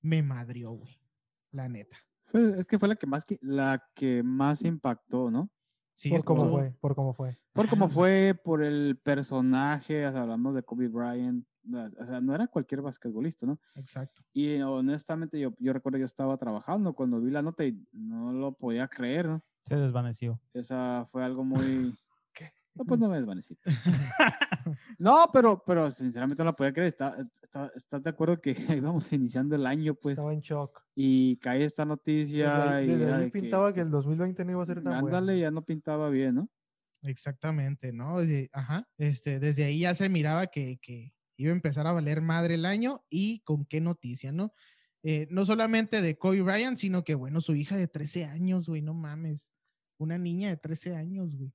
[0.00, 0.98] me madrió, güey.
[1.52, 1.96] La neta.
[2.32, 5.50] Es que fue la que más, que- la que más impactó, ¿no?
[5.96, 7.38] Sí, por cómo fue, por cómo fue.
[7.52, 11.44] Por cómo fue, por el personaje, o sea, hablamos de Kobe Bryant,
[11.98, 13.60] o sea, no era cualquier basquetbolista, ¿no?
[13.74, 14.22] Exacto.
[14.32, 18.52] Y honestamente yo, yo recuerdo yo estaba trabajando cuando vi la nota y no lo
[18.52, 19.42] podía creer, ¿no?
[19.66, 20.40] Se desvaneció.
[20.54, 21.94] Esa fue algo muy...
[22.74, 23.58] No, pues no me desvanecí.
[24.98, 26.88] no, pero, pero sinceramente no lo podía creer.
[26.88, 30.18] Está, está- ¿Estás de acuerdo que íbamos iniciando el año, pues?
[30.18, 30.82] Estaba en shock.
[30.94, 32.86] Y cae esta Desde noticia desde era ahí
[33.18, 35.40] de que, pintaba que, el 2020 no iba a ser tan ándale, bueno.
[35.40, 36.48] ya no pintaba bien, ¿no?
[37.02, 38.18] Exactamente, ¿no?
[38.52, 38.88] Ajá.
[38.98, 42.66] Este, desde ahí ya se miraba que, que iba a empezar a valer madre el
[42.66, 44.52] año y con qué noticia, ¿no?
[45.02, 48.82] Eh, no solamente de Kobe Bryant, sino que, bueno, su hija de 13 años, güey,
[48.82, 49.50] no mames.
[49.98, 51.52] Una niña de 13 años, güey.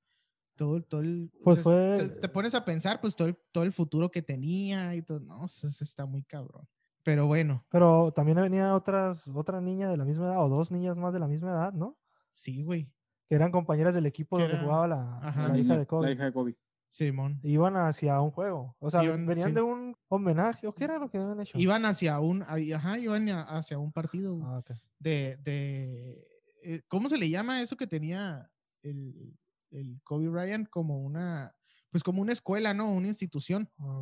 [0.55, 1.31] Todo, todo el...
[1.43, 4.95] Pues fue- se- Te pones a pensar, pues, todo el, todo el futuro que tenía
[4.95, 5.19] y todo.
[5.19, 6.67] No, eso, eso está muy cabrón.
[7.03, 10.97] Pero bueno, Pero también venía otras, otra niña de la misma edad, o dos niñas
[10.97, 11.97] más de la misma edad, ¿no?
[12.29, 12.91] sí, güey.
[13.27, 15.47] Que eran compañeras del equipo donde era- jugaba la, ajá.
[15.49, 16.07] la hija de Kobe.
[16.07, 16.55] La hija de Kobe.
[16.89, 17.39] Simón.
[17.43, 18.75] Iban hacia un juego.
[18.79, 19.55] O sea, Iban- venían sí.
[19.55, 21.57] de un homenaje, ¿o qué era lo que habían hecho?
[21.57, 24.39] Iban hacia un, ajá, iban hacia un partido.
[24.43, 24.61] Ah,
[24.99, 26.27] de, de
[26.63, 28.49] eh, ¿cómo se le llama eso que tenía
[28.83, 29.35] el,
[29.75, 30.69] el Kobe Bryant?
[30.69, 31.55] Como una,
[31.89, 32.91] pues como una escuela, ¿no?
[32.91, 33.69] Una institución.
[33.79, 34.01] Ah.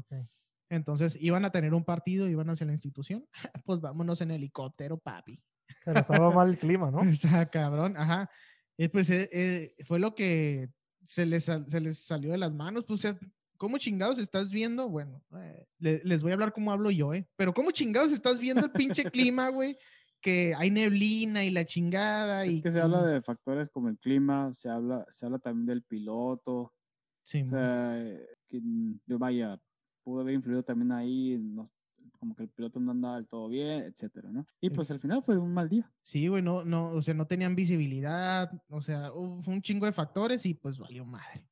[0.70, 3.26] Entonces iban a tener un partido, iban hacia la institución.
[3.66, 5.42] Pues vámonos en helicóptero, papi.
[5.86, 7.02] Pero estaba mal el clima, ¿no?
[7.10, 8.30] Está cabrón, ajá.
[8.78, 10.70] Y pues eh, eh, fue lo que
[11.06, 12.86] se les, se les salió de las manos.
[12.86, 13.06] Pues,
[13.58, 14.90] ¿cómo chingados estás viendo?
[14.90, 17.28] Bueno, eh, le- les voy a hablar como hablo yo, ¿eh?
[17.36, 19.78] Pero ¿cómo chingados estás viendo el pinche clima, güey?
[20.24, 22.46] Que hay neblina y la chingada.
[22.46, 25.66] Es y que se habla de factores como el clima, se habla, se habla también
[25.68, 26.74] del piloto,
[27.24, 27.96] Sí, o sea,
[28.50, 29.60] que mm, vaya,
[30.04, 31.66] pudo haber influido también ahí, no-
[32.20, 34.46] como que el piloto no andaba del todo bien, etcétera, ¿no?
[34.62, 35.92] Y pues al final fue un mal día.
[36.02, 39.92] Sí, güey, no, no, o sea, no tenían visibilidad, o sea, fue un chingo de
[39.94, 41.46] factores y pues valió madre.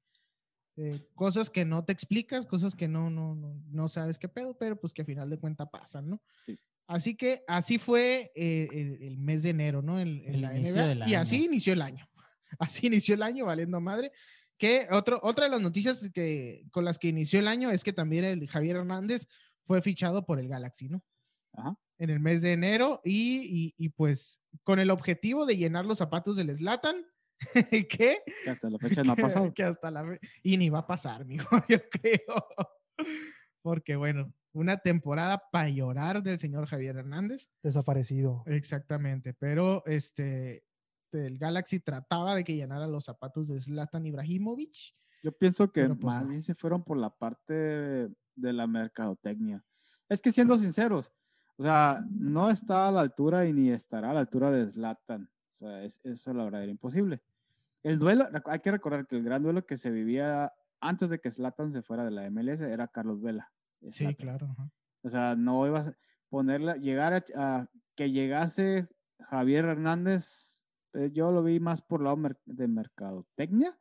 [0.78, 4.58] Eh, cosas que no te explicas, cosas que no, no, no, no sabes qué pedo,
[4.58, 6.22] pero pues que a final de cuentas pasan, ¿no?
[6.38, 6.58] Sí.
[6.92, 10.00] Así que así fue eh, el, el mes de enero, ¿no?
[10.00, 12.06] En, en El la inicio NBA, del Y así inició el año.
[12.60, 14.12] Así inició el año, valiendo madre.
[14.58, 17.94] Que otro, otra de las noticias que, con las que inició el año es que
[17.94, 19.26] también el Javier Hernández
[19.66, 21.02] fue fichado por el Galaxy, ¿no?
[21.54, 21.76] Ajá.
[21.98, 25.98] en el mes de enero y, y- y, pues con el objetivo de llenar los
[25.98, 27.06] zapatos del Slatan,
[27.72, 29.54] que, Que hasta la fecha no ha pasado.
[29.54, 32.48] que hasta la fe- y ni va a pasar, mijo, yo creo.
[33.62, 38.44] Porque bueno, una temporada para llorar del señor Javier Hernández, Desaparecido.
[38.46, 40.64] exactamente, pero este
[41.14, 44.94] el Galaxy trataba de que llenara los zapatos de Zlatan Ibrahimovic.
[45.24, 46.30] Yo pienso que Pero, pues, más no.
[46.30, 49.64] bien se fueron por la parte de la mercadotecnia.
[50.08, 51.12] Es que siendo sinceros,
[51.58, 55.30] o sea, no está a la altura y ni estará a la altura de Zlatan.
[55.52, 57.22] sea, es, eso la verdad era imposible.
[57.84, 61.30] El duelo, hay que recordar que el gran duelo que se vivía antes de que
[61.32, 63.52] Zlatan se fuera de la MLS era Carlos Vela.
[63.90, 64.48] Sí, claro.
[64.52, 64.72] ajá.
[65.04, 65.98] O sea, no ibas a
[66.30, 68.88] ponerla, llegar a, a que llegase
[69.20, 70.64] Javier Hernández,
[70.94, 73.78] eh, yo lo vi más por lado mer- de mercadotecnia,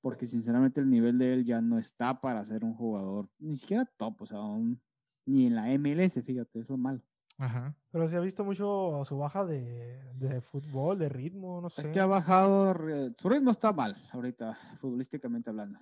[0.00, 3.84] porque sinceramente el nivel de él ya no está para ser un jugador, ni siquiera
[3.84, 4.80] top, o sea, un-
[5.26, 7.02] ni en la MLS, fíjate, eso es malo.
[7.38, 7.74] Ajá.
[7.90, 11.82] Pero se ha visto mucho su baja de, de fútbol, de ritmo, no sé.
[11.82, 12.74] Es que ha bajado,
[13.18, 15.78] su ritmo está mal ahorita, futbolísticamente hablando.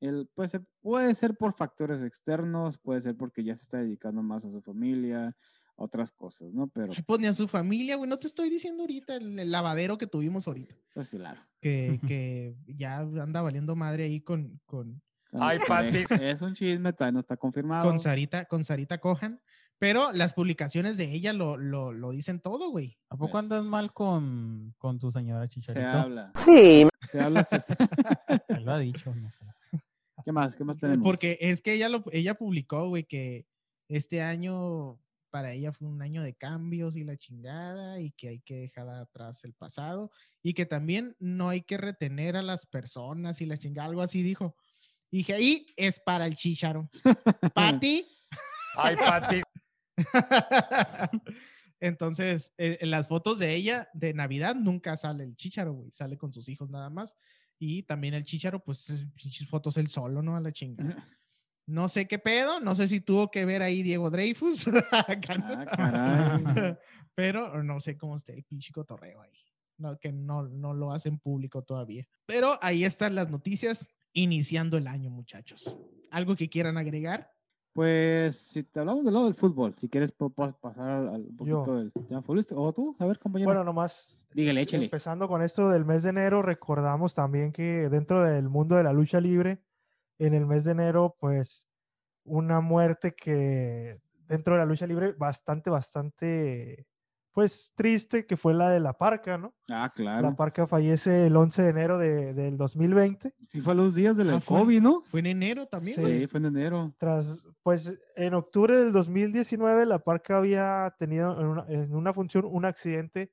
[0.00, 4.22] Él, pues, se- puede ser por factores externos, puede ser porque ya se está dedicando
[4.22, 6.68] más a su familia, a otras cosas, ¿no?
[6.68, 8.08] Pero, Ay, Pues ni a su familia, güey.
[8.08, 10.74] No te estoy diciendo ahorita el, el lavadero que tuvimos ahorita.
[10.94, 11.40] pues claro.
[11.60, 16.04] Que, que ya anda valiendo madre ahí con, con, Ay, su Pati.
[16.22, 17.86] Es un chisme, todavía no está confirmado.
[17.88, 19.40] con Sarita, con Sarita Cohan.
[19.78, 22.98] Pero las publicaciones de ella lo, lo, lo dicen todo, güey.
[23.08, 25.86] ¿A poco andas Pues- mal con, con tu señora Se Chicharito?
[25.88, 26.32] habla.
[26.44, 26.86] Sí.
[27.02, 27.44] Se habla.
[27.44, 27.56] se-
[28.48, 29.46] Él lo ha dicho, no sé.
[30.24, 30.56] ¿Qué más?
[30.56, 31.04] ¿Qué más tenemos?
[31.04, 33.46] Porque es que ella, lo, ella publicó, güey, que
[33.88, 34.98] este año
[35.30, 38.88] para ella fue un año de cambios y la chingada y que hay que dejar
[38.88, 40.10] atrás el pasado
[40.42, 44.22] y que también no hay que retener a las personas y la chingada, algo así
[44.22, 44.56] dijo.
[45.10, 46.88] Y dije, ahí es para el chicharo.
[47.54, 48.04] Pati.
[48.76, 49.42] Ay, Pati.
[51.80, 56.18] Entonces, eh, en las fotos de ella de Navidad nunca sale el chicharo, güey, sale
[56.18, 57.16] con sus hijos nada más.
[57.62, 60.34] Y también el chicharo, pues, eh, pinches fotos él solo, ¿no?
[60.34, 61.06] A la chingada.
[61.66, 64.64] No sé qué pedo, no sé si tuvo que ver ahí Diego Dreyfus.
[64.90, 66.76] Ah, caray.
[67.14, 69.38] Pero no sé cómo esté el pinche cotorreo ahí.
[69.76, 72.08] No, que no, no lo hacen público todavía.
[72.24, 75.76] Pero ahí están las noticias iniciando el año, muchachos.
[76.10, 77.30] ¿Algo que quieran agregar?
[77.74, 81.74] Pues, si te hablamos del lado del fútbol, si quieres pasar al, al poquito Yo.
[81.76, 82.62] del tema futbolístico.
[82.62, 83.48] O tú, a ver, compañero.
[83.48, 84.84] Bueno, nomás Dígale, échale.
[84.84, 88.92] empezando con esto del mes de enero, recordamos también que dentro del mundo de la
[88.92, 89.60] lucha libre,
[90.18, 91.66] en el mes de enero, pues
[92.24, 96.86] una muerte que dentro de la lucha libre bastante, bastante,
[97.32, 99.54] pues triste, que fue la de la Parca, ¿no?
[99.70, 100.36] ah, La claro.
[100.36, 103.34] Parca fallece el 11 de enero de- del 2020.
[103.40, 105.02] Sí, fue a los días del Ah, fue- COVID, ¿no?
[105.02, 106.04] Fue en enero también, Sí.
[106.20, 106.94] Sí, fue en enero.
[106.98, 112.44] Tras, pues en octubre del 2019, la Parca había tenido en una, en una función
[112.44, 113.32] un accidente,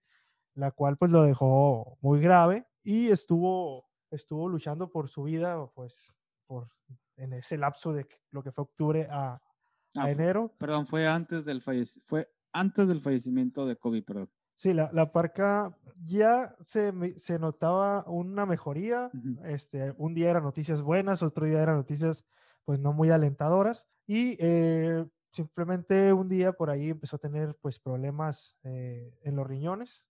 [0.58, 6.14] la cual pues lo dejó muy grave y estuvo, estuvo luchando por su vida, pues,
[6.48, 6.70] por,
[7.16, 9.42] en ese lapso de lo que fue octubre a, a
[9.96, 10.54] Ah, enero.
[10.58, 14.30] Perdón, fue antes del fallec- fue antes del fallecimiento de COVID, perdón.
[14.56, 19.12] Sí, la, la Parca ya se, se notaba una mejoría.
[19.46, 22.26] Este, un día eran noticias buenas, otro día eran noticias
[22.66, 27.80] pues no muy alentadoras y eh, simplemente un día por ahí empezó a tener pues
[27.80, 30.06] problemas eh, en los riñones,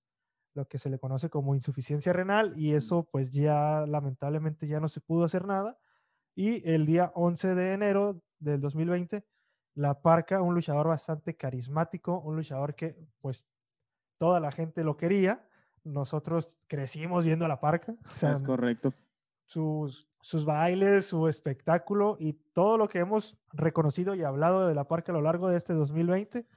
[0.58, 4.89] lo que se le conoce como insuficiencia renal y eso pues ya lamentablemente ya no
[4.89, 5.78] se pudo hacer nada
[6.36, 9.24] y el día 11 de enero del 2020
[9.76, 13.48] la Parca, un luchador bastante carismático, un luchador que pues
[14.17, 15.48] toda la gente lo quería.
[15.84, 17.96] Nosotros crecimos viendo a la Parca.
[18.08, 18.91] o sea, es correcto.
[19.46, 24.88] sus, sus bailes, su espectáculo y todo lo que hemos reconocido y hablado de la
[24.88, 26.48] Parca a lo largo de este 2020,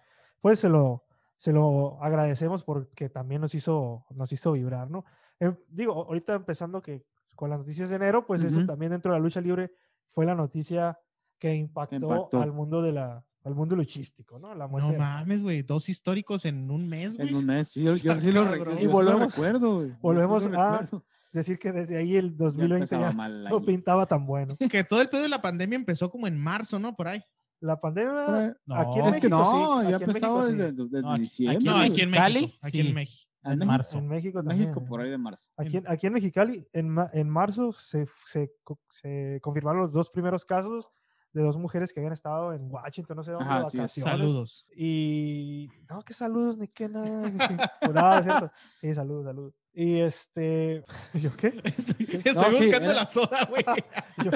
[0.41, 1.05] pues se lo,
[1.41, 5.07] se lo agradecemos porque también nos hizo, nos hizo vibrar, ¿no?
[5.39, 8.67] Em, digo, ahorita empezando que con las noticias de enero, pues eso Ujú.
[8.67, 9.73] también dentro de la lucha libre
[10.11, 10.99] fue la noticia
[11.39, 12.43] que impactó, impactó.
[12.43, 14.55] al mundo de la al mundo luchístico, ¿no?
[14.55, 15.63] La muerte No mames, güey.
[15.63, 17.31] Dos históricos en un mes, güey.
[17.31, 19.83] En un mes, sí, yo, yo sí lo, yo Y sí lo volvemos- recuerdo.
[19.83, 20.49] sí lo volvemos a
[20.81, 21.05] recuerdo.
[21.33, 24.55] decir que desde ahí el Ya 2020 empezaba ya, mal el no pintaba tan bueno.
[24.71, 26.95] Que todo el pedo de la pandemia empezó como en marzo, ¿no?
[26.95, 27.23] Por ahí.
[27.61, 29.09] La pandemia Fue- aquí en No.
[29.09, 30.57] Es que México sí, no, ya aquí en empezaba México sí.
[30.57, 31.57] desde, desde No, aquí- diciembre.
[31.57, 32.59] aquí No, en aquí en Cali, México.
[32.63, 32.89] Aquí sí.
[32.89, 33.31] en México.
[33.43, 33.73] Ah, En México.
[33.73, 33.99] marzo.
[33.99, 34.69] En México En también.
[34.71, 35.51] México, por ahí de marzo.
[35.57, 38.51] Aquí, en- aquí en Mexicali, en, en marzo, se, se,
[38.91, 40.91] se confirmaron los dos primeros casos
[41.33, 43.83] de dos mujeres que habían estado en Washington, no sé dónde, de Ajá, sí, es.
[43.83, 44.11] vacaciones.
[44.13, 44.67] Saludos.
[44.77, 47.31] Y no, que saludos, ni que nada.
[47.31, 47.57] que-
[48.25, 48.51] cierto.
[48.81, 49.55] Sí, saludos, saludos.
[49.73, 51.49] Y este, ¿yo qué?
[51.65, 53.65] Estoy, No, estoy sí, buscando era- la soda, güey.
[54.25, 54.31] Yo-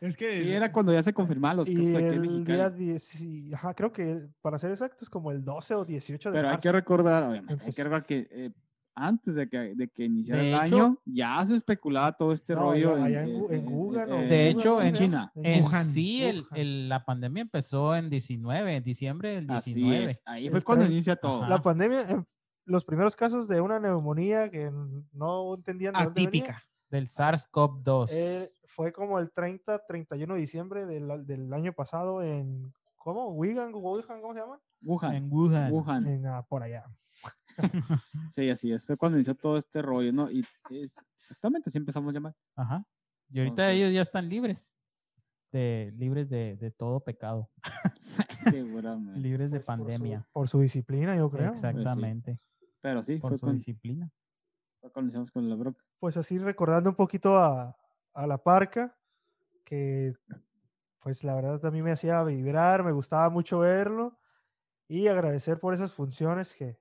[0.00, 0.42] Es que.
[0.42, 2.84] Sí, era cuando ya se confirmaban los y casos aquí en el día Mexicali.
[2.84, 6.48] 10, y- ajá, creo que para ser exactos, como el 12 o 18 de Pero
[6.48, 6.62] hay marzo.
[6.62, 8.50] que recordar, obviamente, hay Entonces- que recordar que eh,
[8.98, 12.54] antes de que, de que iniciara De el hecho- año, ya se especulaba todo este
[12.54, 14.20] No, rollo allá en en Wuhan, ¿no?
[14.22, 14.94] eh, De hecho, ¿cómo en?
[14.94, 15.32] China.
[15.34, 16.48] En Wuhan, sí, el- Wuhan.
[16.60, 20.04] el- la pandemia empezó en 19, en diciembre del Así 19.
[20.06, 20.22] es.
[20.24, 21.42] Ahí El fue cuando inicia todo.
[21.42, 21.50] Ajá.
[21.50, 22.24] La pandemia, em,
[22.64, 24.70] los primeros casos de una neumonía que
[25.12, 26.62] no entendían de dónde venía, atípica.
[26.88, 28.08] Del SARS-CoV-2.
[28.12, 33.28] eh, fue como el 30, 31 de diciembre del, del año pasado en, ¿cómo?
[33.30, 34.60] Wigan, Wuhan, ¿cómo se llama?
[34.82, 35.14] Wuhan.
[35.16, 35.72] En Wuhan.
[35.72, 36.06] Wuhan.
[36.06, 36.84] en, ah, por allá.
[38.30, 38.84] Sí, así es.
[38.84, 40.30] Fue cuando inició todo este rollo, ¿no?
[40.30, 42.34] Y es exactamente así empezamos a llamar.
[42.54, 42.86] Ajá.
[43.30, 44.78] Y ahorita Entonces- ellos ya están libres.
[45.52, 47.48] De, libres de, de todo pecado.
[47.96, 49.18] Seguramente.
[49.20, 50.28] Libres de Pues, por su- pandemia.
[50.32, 51.50] Por su, disciplina, yo creo.
[51.50, 52.38] Exactamente.
[52.82, 54.10] Pero sí, Por fue su disciplina.
[54.80, 55.82] fue cuando iniciamos con la broca.
[55.98, 57.74] Pues así recordando un poquito a,
[58.16, 58.96] a la parca,
[59.64, 60.14] que
[61.00, 64.18] pues la verdad a mí me hacía vibrar, me gustaba mucho verlo
[64.88, 66.80] y agradecer por esas funciones que,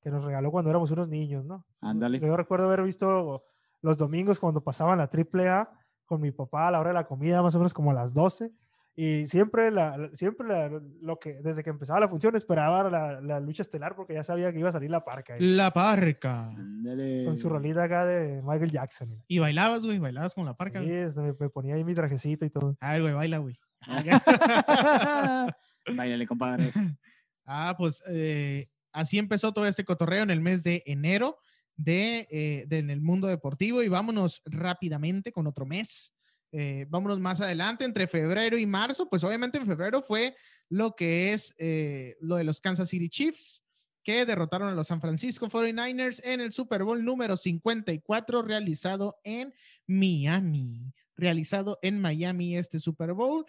[0.00, 1.64] que nos regaló cuando éramos unos niños, ¿no?
[1.80, 2.20] Ándale.
[2.20, 3.44] Yo recuerdo haber visto
[3.80, 5.70] los domingos cuando pasaban la triple A
[6.04, 8.12] con mi papá a la hora de la comida, más o menos como a las
[8.12, 8.52] 12.
[8.98, 13.40] Y siempre, la, siempre la- lo que, desde que empezaba la función, esperaba la, la
[13.40, 15.36] lucha estelar porque ya sabía que iba a salir la parca.
[15.38, 16.48] La parca.
[16.48, 17.24] Ándale.
[17.26, 19.22] Con su rolita acá de Michael Jackson.
[19.28, 20.80] Y bailabas, güey, bailabas con la Sí, parca.
[20.80, 20.92] güey.
[20.94, 22.76] este, me, me ponía ahí mi trajecito y todo.
[22.80, 23.58] A ver, güey, baila, güey.
[25.94, 26.72] Báilale, compadre.
[27.48, 31.38] Ah, pues eh, así empezó todo este cotorreo en el mes de enero
[31.76, 36.12] de, eh, de- en el mundo deportivo y vámonos rápidamente con otro mes.
[36.58, 40.34] Eh, vámonos más adelante, entre febrero y marzo, pues obviamente en febrero fue
[40.70, 43.62] lo que es eh, lo de los Kansas City Chiefs,
[44.02, 49.52] que derrotaron a los San Francisco 49ers en el Super Bowl número 54 realizado en
[49.86, 53.44] Miami, realizado en Miami este Super Bowl,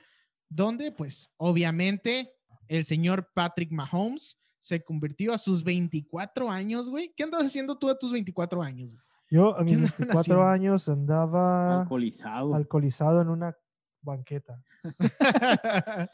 [0.49, 2.34] donde pues obviamente
[2.68, 7.14] el señor Patrick Mahomes se convirtió a sus 24 años, güey.
[7.16, 9.07] ¿Qué andas haciendo tú a tus 24 años?
[9.30, 10.43] Yo a mis andaban 24 haciendo?
[10.47, 12.55] años andaba Alcoholizado.
[12.55, 13.55] alcoholizado en una
[14.01, 14.61] banqueta.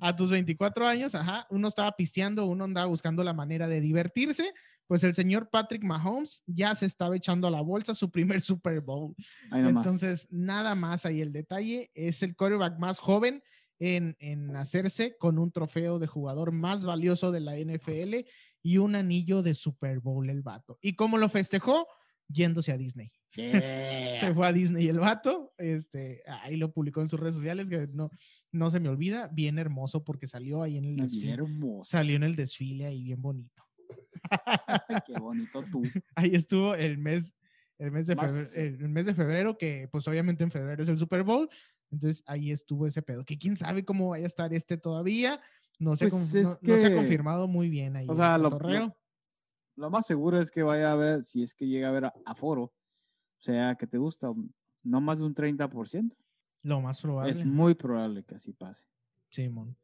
[0.00, 4.52] a tus 24 años, ajá, uno estaba pisteando, uno andaba buscando la manera de divertirse,
[4.86, 8.80] pues el señor Patrick Mahomes ya se estaba echando a la bolsa su primer Super
[8.80, 9.14] Bowl.
[9.50, 9.84] Ahí nomás.
[9.84, 13.42] Entonces, nada más ahí el detalle, es el quarterback más joven
[13.80, 18.26] en, en hacerse con un trofeo de jugador más valioso de la NFL
[18.62, 20.78] y un anillo de Super Bowl el vato.
[20.80, 21.86] ¿Y cómo lo festejó?
[22.28, 23.10] Yéndose a Disney.
[23.36, 24.18] Yeah.
[24.18, 27.86] Se fue a Disney el vato, este, ahí lo publicó en sus redes sociales, que
[27.92, 28.10] no,
[28.50, 31.32] no se me olvida, bien hermoso porque salió ahí en el Bien desfile.
[31.34, 31.88] hermoso.
[31.88, 33.62] Salió en el desfile ahí bien bonito.
[35.06, 35.82] Qué bonito tú.
[36.16, 37.32] Ahí estuvo el mes,
[37.78, 40.88] el mes de Más- febrero, el mes de febrero, que pues obviamente en febrero es
[40.88, 41.48] el Super Bowl.
[41.90, 43.24] Entonces ahí estuvo ese pedo.
[43.24, 45.40] Que quién sabe cómo vaya a estar este todavía.
[45.78, 48.06] No se, Pues, no, no se ha confirmado muy bien ahí.
[48.08, 48.50] o el sea, lo-.
[49.78, 52.14] Lo más seguro es que vaya a ver, si es que llega a haber a-
[52.24, 52.72] aforo, o
[53.40, 54.32] sea, que te gusta,
[54.82, 56.16] no más de un 30%.
[56.62, 57.30] Lo más probable.
[57.30, 58.84] Es muy probable que así pase.
[59.30, 59.76] Simón.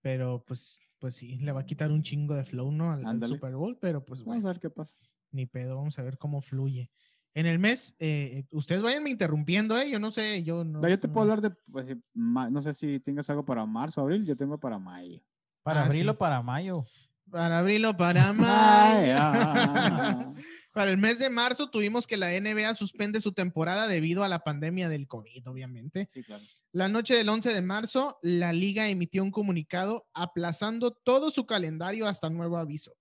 [0.00, 2.92] Pero pues, pues sí, le va a quitar un chingo de flow, ¿no?
[2.92, 3.26] Al.
[3.26, 4.96] Super Bowl, pero pues Vamos bueno, a ver qué pasa.
[5.32, 6.90] ni pedo, vamos a ver cómo fluye.
[7.34, 9.90] En el mes, eh, ustedes vayanme interrumpiendo, ¿eh?
[9.90, 10.80] Yo no sé, yo no.
[10.80, 14.24] No, yo te puedo hablar de, pues, no sé si tengas algo para marzo, abril,
[14.24, 15.20] yo tengo para mayo.
[15.62, 16.08] Para Ah, abril sí.
[16.08, 16.86] o para mayo.
[17.30, 19.14] Para abril o para Ay, mayo.
[19.18, 20.34] ah.
[20.72, 24.40] Para el mes de marzo tuvimos que la NBA suspende su temporada debido a la
[24.40, 26.10] pandemia del COVID, obviamente.
[26.12, 26.44] Sí, claro.
[26.72, 32.06] La noche del 11 de marzo, la liga emitió un comunicado aplazando todo su calendario
[32.06, 32.92] hasta nuevo aviso.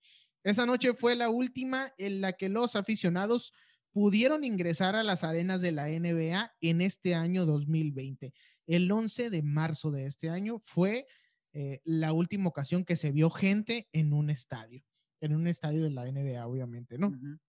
[0.45, 3.51] Esa noche fue la última en la que los aficionados
[3.91, 8.33] pudieron ingresar a las arenas de la NBA en este año 2020.
[8.67, 11.07] El 11 de marzo de este año fue
[11.57, 14.83] eh, la última ocasión que se vio gente en un estadio,
[15.21, 17.07] en un estadio de la NBA, obviamente, ¿no?
[17.07, 17.39] Ujú.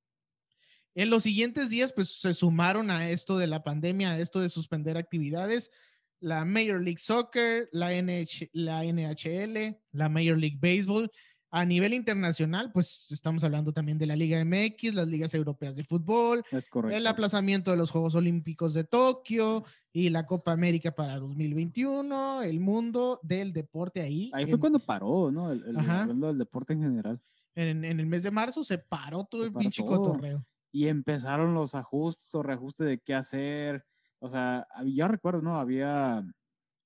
[0.95, 4.49] En los siguientes días, pues se sumaron a esto de la pandemia, a esto de
[4.49, 5.73] suspender actividades,
[6.21, 11.11] la Major League Soccer, la, NH la NHL, la Major League Baseball.
[11.51, 15.83] A nivel internacional, pues estamos hablando también de la Liga MX, las ligas europeas de
[15.83, 16.45] fútbol,
[16.91, 19.65] el aplazamiento de los Juegos Olímpicos de Tokio
[19.99, 24.31] y la Copa América para 2021, el mundo del deporte ahí.
[24.35, 25.51] Ahí en- fue cuando paró, ¿no?
[25.51, 27.19] El, el- hablando del deporte en general.
[27.55, 30.45] en, en el mes de marzo se paró todo Se el pinche cotorreo.
[30.71, 33.87] Y empezaron los ajustes o reajustes de qué hacer.
[34.19, 35.57] O sea, ya recuerdo, ¿no?
[35.57, 36.23] Había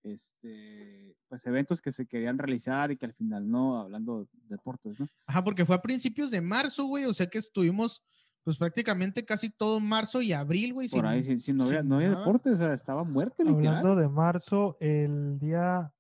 [0.04, 4.98] este, pues eventos que se querían realizar y que al final no, hablando de deportes,
[5.00, 5.06] ¿no?
[5.26, 8.02] Ajá, porque fue a principios de marzo, güey, o sea que estuvimos
[8.43, 10.88] pues prácticamente casi todo marzo y abril, güey.
[10.88, 13.43] Por sin- ahí, si, si no, había, sin no había deporte, o sea, estaba muerto
[13.45, 13.76] literal.
[13.78, 15.93] Hablando de marzo, el día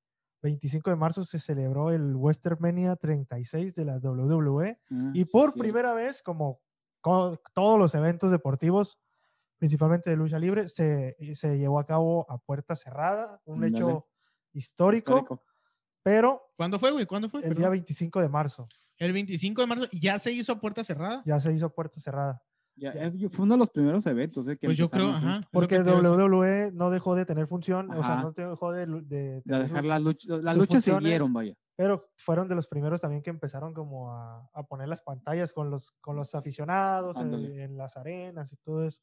[0.42, 5.92] 25 de marzo se celebró el WrestleMania 36 de la WWE Ah, y por primera
[5.92, 6.60] vez, como
[7.02, 8.98] co- todos los eventos deportivos,
[9.58, 14.06] principalmente de lucha libre, se, se llevó a cabo a puerta cerrada, un hecho
[14.54, 15.44] histórico, Histórico.
[16.02, 17.06] Pero ¿Cuándo fue, güey?
[17.06, 17.40] ¿Cuándo fue?
[17.40, 17.70] el día Perdón.
[17.72, 21.22] 25 de marzo El 25 de marzo ya se hizo a puerta cerrada.
[21.26, 22.42] ya se hizo a puerta cerrada.
[22.76, 23.28] Ya, Ya.
[23.28, 25.40] fue uno de los primeros eventos eh, que Pues yo creo, así, ajá.
[25.52, 25.80] Porque.
[25.80, 28.22] WWE no dejó de tener función, o sea, Ajá.
[28.22, 31.54] no dejó de, de de dejar las luchas, las luchas siguieron, vaya.
[31.76, 35.68] pero fueron de los primeros también que empezaron como a, a poner las pantallas con
[35.70, 39.02] los, con los aficionados en, en las arenas y todo eso.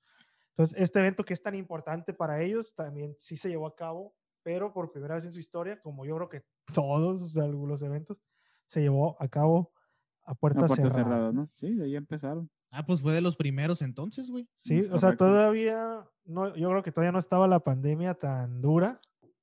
[0.55, 4.15] Entonces, este evento que es tan importante para ellos también sí se llevó a cabo,
[4.43, 6.43] pero por primera vez en su historia, como yo creo que
[6.73, 8.21] todos o sea, los eventos,
[8.67, 9.71] se llevó a cabo
[10.23, 11.03] a puerta, La puerta cerrada.
[11.09, 11.49] cerrada, ¿no?
[11.53, 12.49] Sí, de ahí empezaron.
[12.69, 14.47] Ah, pues fue de los primeros entonces, güey.
[14.57, 18.61] Sí, Es o sea, todavía, no, yo creo que todavía no estaba la pandemia tan
[18.61, 18.99] dura.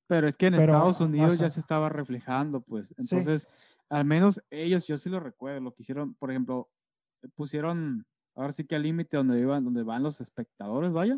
[0.07, 2.93] Pero es que en Pero, Estados Unidos ya se estaba reflejando, pues.
[2.97, 3.47] Entonces,
[3.89, 6.69] al menos ellos, yo sí lo recuerdo, lo que hicieron, por ejemplo,
[7.33, 8.05] pusieron,
[8.35, 11.17] ahora sí que al límite donde iban, donde van los espectadores, vaya,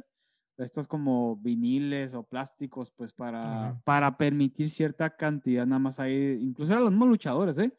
[0.58, 3.82] estos como viniles o plásticos, pues para, Ajá.
[3.86, 7.72] para permitir cierta cantidad, nada más ahí, incluso eran los mismos luchadores, ¿eh?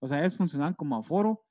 [0.00, 1.44] O sea, ellos funcionaban como aforo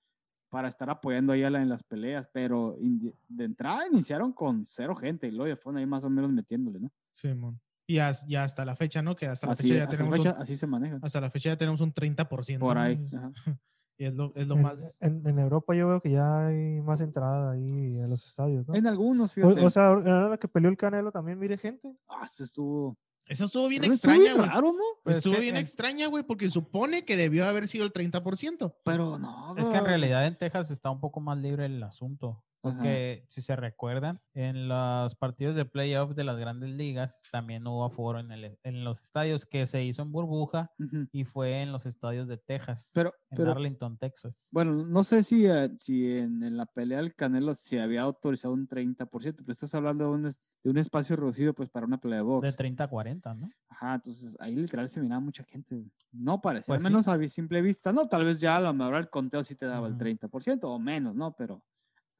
[0.49, 4.65] para estar apoyando ahí a la- en las peleas, pero indi- de entrada iniciaron con
[4.65, 6.91] cero gente y luego ya fueron ahí más o menos metiéndole, ¿no?
[7.13, 7.59] Sí, mon.
[7.87, 9.15] Y as- ya hasta la fecha, ¿no?
[9.15, 10.67] Que hasta la Así, fecha ya tenemos fecha, un, así se
[11.01, 12.59] hasta la fecha ya tenemos un 30%.
[12.59, 12.81] Por ¿no?
[12.81, 12.99] ahí.
[13.15, 13.31] ajá.
[13.97, 14.97] Y es lo, es lo En, más.
[15.01, 18.75] en- en Europa yo veo que ya hay más entrada ahí a los estadios, ¿no?
[18.75, 19.65] En algunos, O, fíjate.
[19.65, 21.95] o sea, ahora que peleó el Canelo también mire gente.
[22.09, 22.97] ah, se estuvo.
[23.27, 24.49] Eso estuvo bien Pero estuvo extraña, bien güey.
[24.55, 24.83] raro, ¿no?
[25.03, 27.91] Pues es estuvo que bien en- extraña, güey, porque supone que debió haber sido el
[27.91, 28.75] 30%.
[28.83, 29.55] Pero no.
[29.57, 32.43] Es que en realidad en Texas está un poco más libre el asunto.
[32.65, 32.77] Ajá.
[32.77, 37.85] Porque si se recuerdan, en los partidos de playoff de las grandes ligas también hubo
[37.85, 41.07] aforo en, el- en los estadios que se hizo en burbuja Ujú.
[41.11, 44.47] y fue en los estadios de Texas, Pero, en pero Arlington, Texas.
[44.51, 48.53] bueno, no sé si, eh, si en, en la pelea del Canelo se había autorizado
[48.53, 52.17] un 30%, pero estás hablando de un, de un espacio reducido pues para una pelea
[52.19, 52.47] de box.
[52.51, 53.49] De 30 a 40, ¿no?
[53.69, 55.83] Ajá, entonces ahí literal se miraba mucha gente.
[56.11, 56.91] No parecía, Pues al sí.
[56.91, 59.55] menos a vi- simple vista, no, tal vez ya a lo mejor el conteo sí
[59.55, 59.99] te daba el Ujú.
[59.99, 61.35] 30% o menos, ¿no?
[61.35, 61.59] Pero a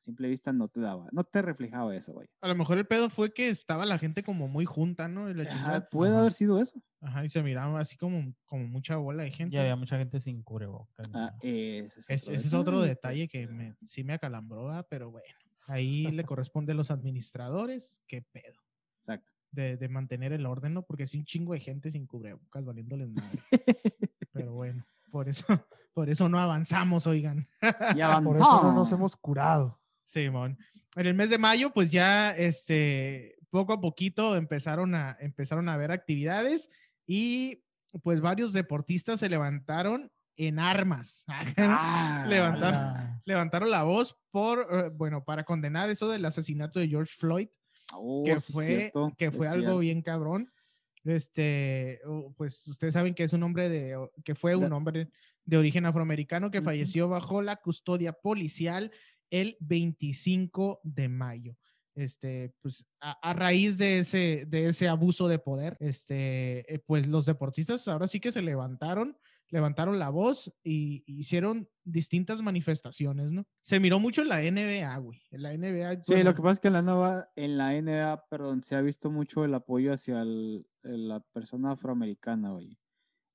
[0.06, 2.28] simple vista no te daba, no te reflejaba eso, güey.
[2.42, 5.30] A lo mejor el pedo fue que estaba la gente como muy junta, ¿no?
[5.30, 5.90] Y, la Ajá, chingada.
[5.90, 6.20] puede Ajá.
[6.22, 6.82] haber sido eso.
[7.02, 9.56] Ajá, y se miraba así como, como mucha bola de gente.
[9.56, 11.08] Y había mucha gente sin cubrebocas.
[11.14, 11.40] Ah, ¿no?
[11.42, 15.28] ese es Es- otro ese es otro detalle, que me, sí me acalambró, pero bueno,
[15.68, 18.62] ahí le corresponde a los administradores, qué pedo,
[19.00, 19.32] Exacto.
[19.52, 20.84] de, de mantener el orden, ¿no?
[20.84, 23.40] Porque sí un chingo de gente sin cubrebocas valiéndoles madre.
[24.34, 25.46] Pero bueno, por eso,
[25.94, 27.48] por eso no avanzamos, oigan.
[27.96, 28.92] Ya Por eso no nos avanzamos.
[28.92, 29.80] hemos curado.
[30.06, 30.58] Simón.
[30.96, 35.74] En el mes de mayo, pues ya este, poco a poquito empezaron a, empezaron a
[35.74, 36.70] haber actividades
[37.06, 37.64] y
[38.04, 41.26] pues varios deportistas se levantaron en armas.
[41.58, 42.26] Ah,
[43.26, 47.48] Levantaron, la voz por, eh, bueno, para condenar eso del asesinato de George Floyd,
[47.94, 49.80] oh, que sí, fue, cierto, que fue algo cierto.
[49.80, 50.48] bien cabrón.
[51.04, 55.10] Este, uh, pues ustedes saben que es un hombre de, que fue un hombre
[55.46, 58.92] de origen afroamericano que falleció bajo la custodia policial
[59.42, 61.58] el 25 de mayo.
[61.96, 67.08] Este, pues a, a raíz de ese, de ese abuso de poder, este, eh, pues
[67.08, 69.18] los deportistas ahora sí que se levantaron,
[69.50, 73.46] levantaron la voz y hicieron distintas manifestaciones, ¿no?
[73.62, 75.22] Se miró mucho en la NBA, güey.
[75.32, 76.04] En la NBA.
[76.04, 78.76] Sí, bueno, lo que pasa es que en la nueva, en la NBA, perdón, se
[78.76, 82.78] ha visto mucho el apoyo hacia el- la persona afroamericana, güey.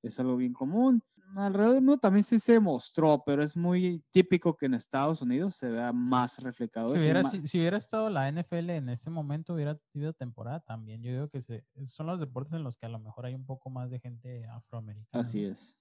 [0.03, 1.01] Es algo bien común.
[1.35, 5.69] Alrededor mundo también sí se mostró, pero es muy típico que en Estados Unidos se
[5.69, 6.89] vea más reflejado.
[6.89, 10.59] Si hubiera, ma- si, si hubiera estado la NFL en ese momento, hubiera tenido temporada
[10.59, 11.01] también.
[11.01, 13.45] Yo digo que se, son los deportes en los que a lo mejor hay un
[13.45, 15.21] poco más de gente afroamericana.
[15.21, 15.45] Así ¿no?
[15.45, 15.77] es.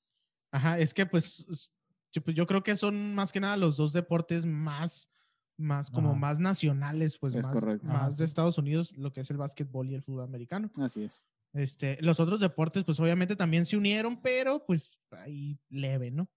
[0.53, 1.47] Ajá, es que pues,
[2.13, 5.11] yo, pues, yo creo que son más que nada los dos deportes más,
[5.59, 6.17] más como Ajá.
[6.17, 7.87] más nacionales, pues Es más, correcto.
[7.87, 8.25] más Ajá, de sí.
[8.25, 10.71] Estados Unidos, lo que es el básquetbol y el fútbol americano.
[10.79, 11.23] Así es.
[11.53, 16.29] Este, los otros deportes, pues obviamente también se unieron, pero pues ahí leve, ¿no?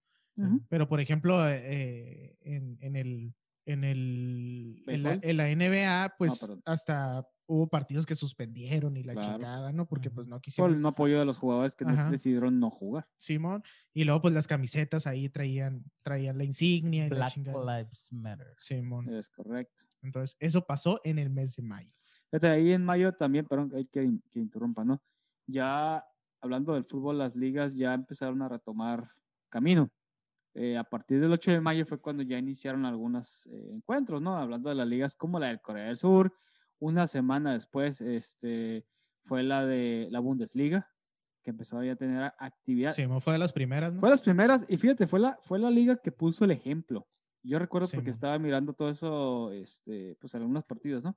[0.68, 3.34] Pero por ejemplo, eh, en, en el,
[3.66, 5.30] en, el, en, la, ¿Béisbol?
[5.30, 9.34] en la NBA, pues hasta hubo partidos que suspendieron y la Claro.
[9.34, 9.86] chingada, ¿no?
[9.86, 10.74] Porque pues no Por quisieron.
[10.74, 12.10] el no apoyo de los jugadores que Ajá.
[12.10, 13.06] decidieron no jugar.
[13.20, 13.62] Simón.
[13.92, 17.78] Y luego, pues las camisetas ahí traían, traían la insignia y la Black chingada.
[17.78, 18.54] Lives Matter.
[18.56, 19.08] Simón.
[19.14, 19.84] Es correcto.
[20.02, 21.94] Entonces, eso pasó en el mes de mayo.
[22.34, 25.00] Fíjate, ahí en mayo también, perdón, hay que, que interrumpa, ¿no?
[25.46, 26.04] Ya
[26.40, 29.08] hablando del fútbol, las ligas ya empezaron a retomar
[29.48, 29.88] camino.
[30.52, 34.36] Eh, a partir del 8 de mayo fue cuando ya iniciaron algunos eh, encuentros, ¿no?
[34.36, 36.34] Hablando de las ligas como la del Corea del Sur.
[36.80, 38.84] Una semana después este,
[39.22, 40.90] fue la de la Bundesliga,
[41.44, 42.94] que empezó ya a tener actividad.
[42.96, 44.00] Simón fue de las primeras, ¿no?
[44.00, 47.06] Fue las primeras, y fíjate, fue la, fue la liga que puso el ejemplo.
[47.44, 48.14] Yo recuerdo Sí, porque mo.
[48.14, 51.16] estaba mirando todo eso, este, pues algunos partidos, ¿no?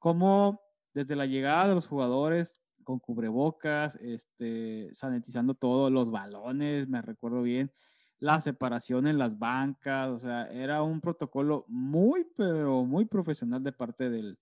[0.00, 0.60] Como
[0.92, 7.42] desde la llegada de los jugadores con cubrebocas, este, sanitizando todo, los balones, me recuerdo
[7.42, 7.70] bien,
[8.18, 13.72] la separación en las bancas, o sea, era un protocolo muy, pero muy profesional de
[13.72, 14.38] parte del,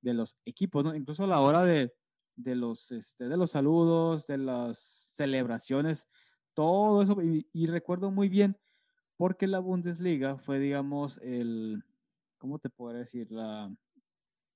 [0.00, 0.94] de los equipos, ¿no?
[0.94, 1.92] Incluso a la hora de,
[2.36, 6.08] de los, este, de los saludos, de las celebraciones,
[6.54, 8.56] todo eso, y, y recuerdo muy bien,
[9.16, 11.84] porque la Bundesliga fue, digamos, el,
[12.38, 13.30] ¿cómo te podría decir?
[13.30, 13.72] La,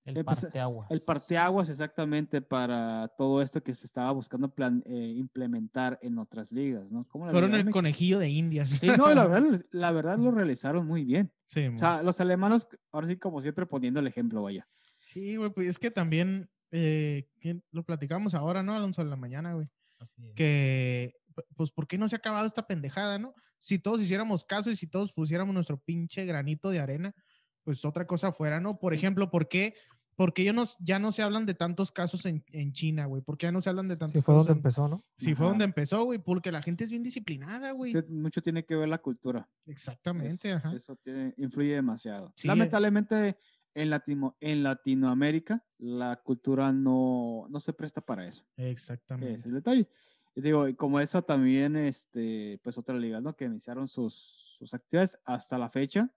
[0.07, 0.90] El Eh, pues, parteaguas.
[0.90, 6.52] el parteaguas exactamente para todo esto que se estaba buscando plan- eh, implementar en otras
[6.52, 7.04] ligas, ¿no?
[7.09, 7.72] Como Fueron Liga el MX.
[7.72, 8.70] conejillo de indias.
[8.70, 11.32] Sí, no, la verdad, lo- la verdad lo realizaron muy bien.
[11.46, 14.66] Sí, O sea, los alemanes, ahora sí, como siempre, poniendo el ejemplo, vaya.
[15.00, 17.28] Sí, güey, pues es que también eh,
[17.72, 19.66] lo platicamos ahora, ¿no, Alonso, en la mañana, güey?
[19.98, 20.34] Así es.
[20.34, 23.34] Que, pu- pues, ¿por qué no se ha acabado esta pendejada, no?
[23.59, 27.14] Si todos hiciéramos caso y si todos pusiéramos nuestro pinche granito de arena,
[27.62, 28.78] pues otra cosa fuera, ¿no?
[28.78, 29.74] Por ejemplo, ¿por qué,
[30.16, 33.22] por qué ya no, ya no se hablan de tantos casos en, en China, güey?
[33.22, 34.46] ¿Por qué ya no se hablan de tantos Sí, fue casos?
[34.46, 35.04] donde en- empezó, ¿no?
[35.18, 35.50] Sí, fue Ajá.
[35.50, 37.92] donde empezó, güey, porque la gente es bien disciplinada, güey.
[37.92, 39.48] Sí, Mucho tiene que ver la cultura.
[39.66, 40.72] Exactamente, Es- ajá.
[40.74, 42.32] Eso tiene- influye demasiado.
[42.34, 42.48] Sí, eh.
[42.48, 43.38] Lamentablemente,
[43.74, 48.44] en, Latino, en Latinoamérica, la cultura no, no se presta para eso.
[48.56, 49.32] Exactamente.
[49.34, 49.88] Ese es el detalle.
[50.34, 53.36] Y digo, como eso también, este, pues otra liga, ¿no?
[53.36, 56.10] Que iniciaron sus, sus actividades hasta la fecha,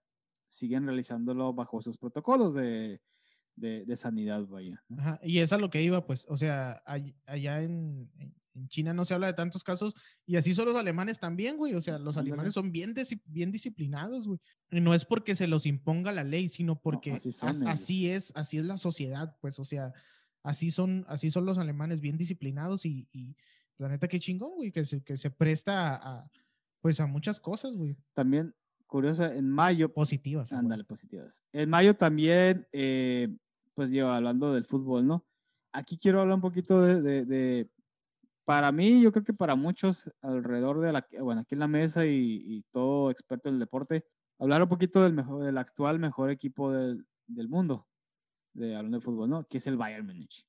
[0.48, 3.00] siguen realizándolo bajo sus protocolos de,
[3.56, 4.82] de, de sanidad, vaya.
[4.88, 5.00] ¿no?
[5.00, 8.10] Ajá, Y es a lo que iba, pues, o sea, all- allá en,
[8.68, 9.94] China no se habla de tantos casos
[10.26, 11.74] y así son los alemanes también, güey.
[11.74, 12.30] O sea, los Ándale.
[12.32, 12.92] alemanes son bien,
[13.52, 14.38] disciplinados, güey.
[14.70, 17.30] Y no es porque se los imponga la ley, sino porque así
[18.10, 19.92] as- es, así es la sociedad, pues, o sea,
[20.42, 23.36] así son, así son los alemanes bien disciplinados y, y
[23.78, 26.30] la neta qué chingón, güey, que se, que se presta a, a,
[26.80, 28.54] pues, a muchas cosas, güey, También,
[28.90, 30.52] curiosa, en mayo, positivas.
[30.52, 31.42] ándale, positivas.
[31.52, 33.34] En mayo también, eh,
[33.74, 35.24] pues yo hablando del fútbol, ¿no?
[35.72, 37.70] Aquí quiero hablar un poquito de, de- de-
[38.44, 42.04] para mí, yo creo que para muchos alrededor de la, bueno, aquí en la mesa
[42.04, 44.04] y, y todo experto en el deporte,
[44.40, 47.86] hablar un poquito del mejor, del actual mejor equipo del, del mundo,
[48.52, 49.46] de hablando de fútbol, ¿no?
[49.46, 50.44] Que es el Bayern Múnich.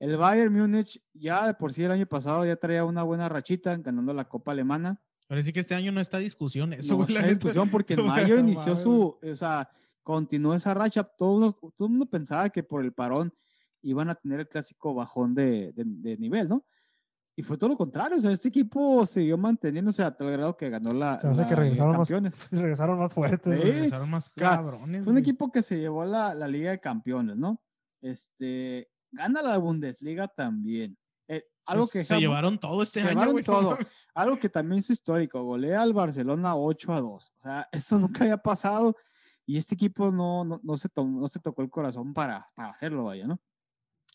[0.00, 3.74] El Bayern Múnich ya de por sí el año pasado ya traía una buena rachita
[3.78, 5.00] ganando la Copa Alemana.
[5.26, 8.00] Pero sí que este año no está discusión eso, No, la está discusión porque en
[8.06, 9.68] No mayo inició su, o sea,
[10.02, 11.02] continuó esa racha.
[11.04, 13.32] Todo, el mundo pensaba que por el parón
[13.82, 16.64] iban a tener el clásico bajón de, de- de nivel, ¿no?
[17.36, 20.70] Y fue todo lo contrario, o sea, este equipo siguió manteniéndose a tal grado que
[20.70, 22.48] ganó la, Se hace la que Liga de regresaron más-.
[22.52, 23.60] Regresaron más fuertes.
[23.60, 23.64] Sí.
[23.66, 25.02] Regresaron más sea, cabrones.
[25.02, 25.22] Fue un güey.
[25.22, 27.60] equipo que se llevó la, la Liga de Campeones, ¿no?
[28.00, 30.96] Este, gana la Bundesliga también.
[31.66, 33.44] Algo Pues que se llevaron todo este se año, llevaron güey.
[33.44, 33.78] todo.
[34.14, 37.32] Algo que también es histórico, golea al Barcelona 8 a 2.
[37.36, 38.94] O sea, eso nunca había pasado
[39.46, 42.70] y este equipo no, no, no se, tomó- no se tocó el corazón para, para
[42.70, 43.40] hacerlo, vaya, ¿no?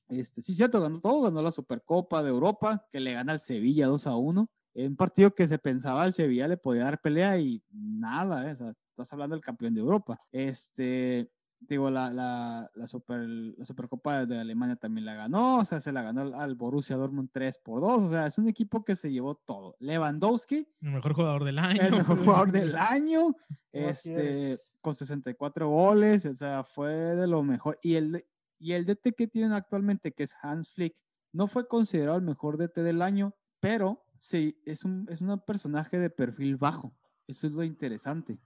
[0.07, 3.87] Este, sí, cierto, ganó todo, ganó la Supercopa de Europa, que le gana al Sevilla
[3.87, 4.49] 2 a 1.
[4.75, 8.51] En un partido que se pensaba al Sevilla le podía dar pelea y nada, ¿eh?
[8.53, 10.19] o sea, estás hablando del campeón de Europa.
[10.31, 15.79] Este, digo, la, la, la, super, la Supercopa de Alemania también la ganó, o sea,
[15.79, 18.95] se la ganó al, Borussia Dortmund 3 por 2, o sea, es un equipo que
[18.95, 19.75] se llevó todo.
[19.79, 21.81] Lewandowski, El mejor jugador del año.
[21.81, 23.35] el mejor jugador del año,
[23.71, 24.73] este, es.
[24.81, 27.77] con 64 goles, o sea, fue de lo mejor.
[27.81, 28.25] Y el,
[28.57, 30.95] y el DT que tienen actualmente, que es Hans Flick,
[31.31, 35.99] no fue considerado el mejor DT del año, pero sí, es un, es un personaje
[35.99, 36.93] de perfil bajo.
[37.27, 38.39] Eso es lo interesante,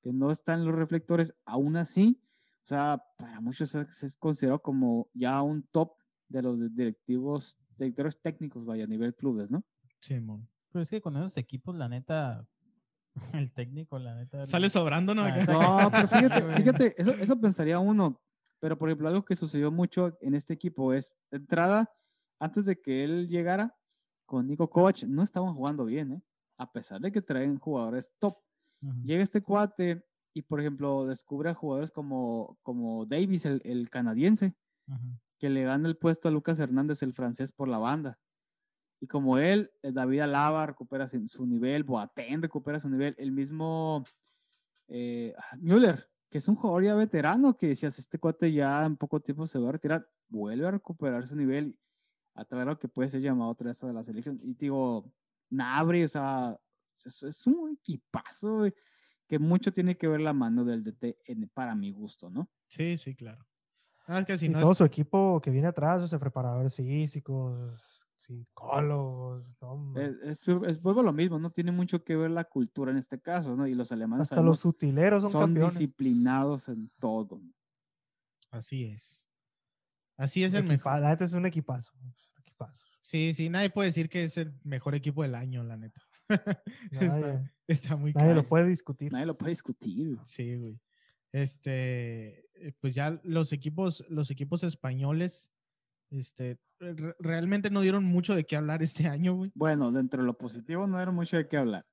[0.00, 2.18] que no está en los reflectores, aún así,
[2.64, 5.94] o sea, para muchos es, es considerado como ya un top
[6.28, 9.64] de los directivos, directores técnicos, vaya, a nivel clubes, ¿no?
[10.00, 10.48] Simón.
[10.70, 12.46] Pero es que con esos equipos, la neta,
[13.34, 14.46] el técnico, la neta.
[14.46, 15.24] Sale sobrando, ¿no?
[15.46, 18.20] No, pero fíjate, fíjate, eso, eso pensaría uno.
[18.60, 21.90] Pero, por ejemplo, algo que sucedió mucho en este equipo es, de entrada,
[22.38, 23.76] antes de que él llegara
[24.24, 26.22] con Nico Kovac, no estaban jugando bien, ¿eh?
[26.58, 28.36] A pesar de que traen jugadores top.
[29.02, 30.04] Llega este cuate
[30.34, 34.54] y, por ejemplo, descubre a jugadores como, como Davis, el, el canadiense,
[35.38, 38.18] que le gana el puesto a Lucas Hernández, el francés, por la banda.
[39.00, 44.04] Y como él, eh, David Alaba recupera su nivel, Boateng recupera su nivel, el mismo
[44.88, 49.20] eh, Müller, que es un jugador ya veterano, que decías, este cuate ya en poco
[49.20, 51.76] tiempo se va a retirar, vuelve a recuperar su nivel,
[52.34, 54.38] a tal grado que puede ser llamado otra vez a la selección.
[54.42, 55.12] Y digo,
[55.50, 56.56] Nabri, o sea,
[56.94, 58.74] es, es un equipazo, güey,
[59.32, 62.50] que mucho tiene que ver la mano del DT en- para mi gusto, ¿no?
[62.68, 63.46] Sí, sí, claro.
[64.06, 66.18] Ah, es que si y no todo es- su equipo que viene atrás, o sea,
[66.18, 69.94] preparadores físicos, psicólogos, no.
[69.98, 70.16] Es,
[70.46, 73.18] es, es- vuelvo a lo mismo, no tiene mucho que ver la cultura en este
[73.22, 73.66] caso, ¿no?
[73.66, 75.78] Y los alemanes hasta los utileros son, son campeones.
[75.78, 77.40] disciplinados en todo.
[78.50, 79.30] Así es.
[80.18, 80.74] Así es el mejor.
[80.74, 81.94] Equipa- La neta es un equipazo.
[82.14, 82.86] es un equipazo.
[83.00, 86.02] Sí, sí, nadie puede decir que es el mejor equipo del año, la neta.
[86.92, 89.12] está, está muy nadie lo puede discutir.
[89.12, 90.18] Nadie lo puede discutir.
[90.24, 90.80] Sí, güey.
[91.46, 95.50] Este, eh, pues ya los equipos, los equipos españoles,
[96.10, 99.50] este, re- realmente no dieron mucho de qué hablar este año, güey.
[99.54, 101.86] Bueno, dentro de lo positivo no era mucho de qué hablar.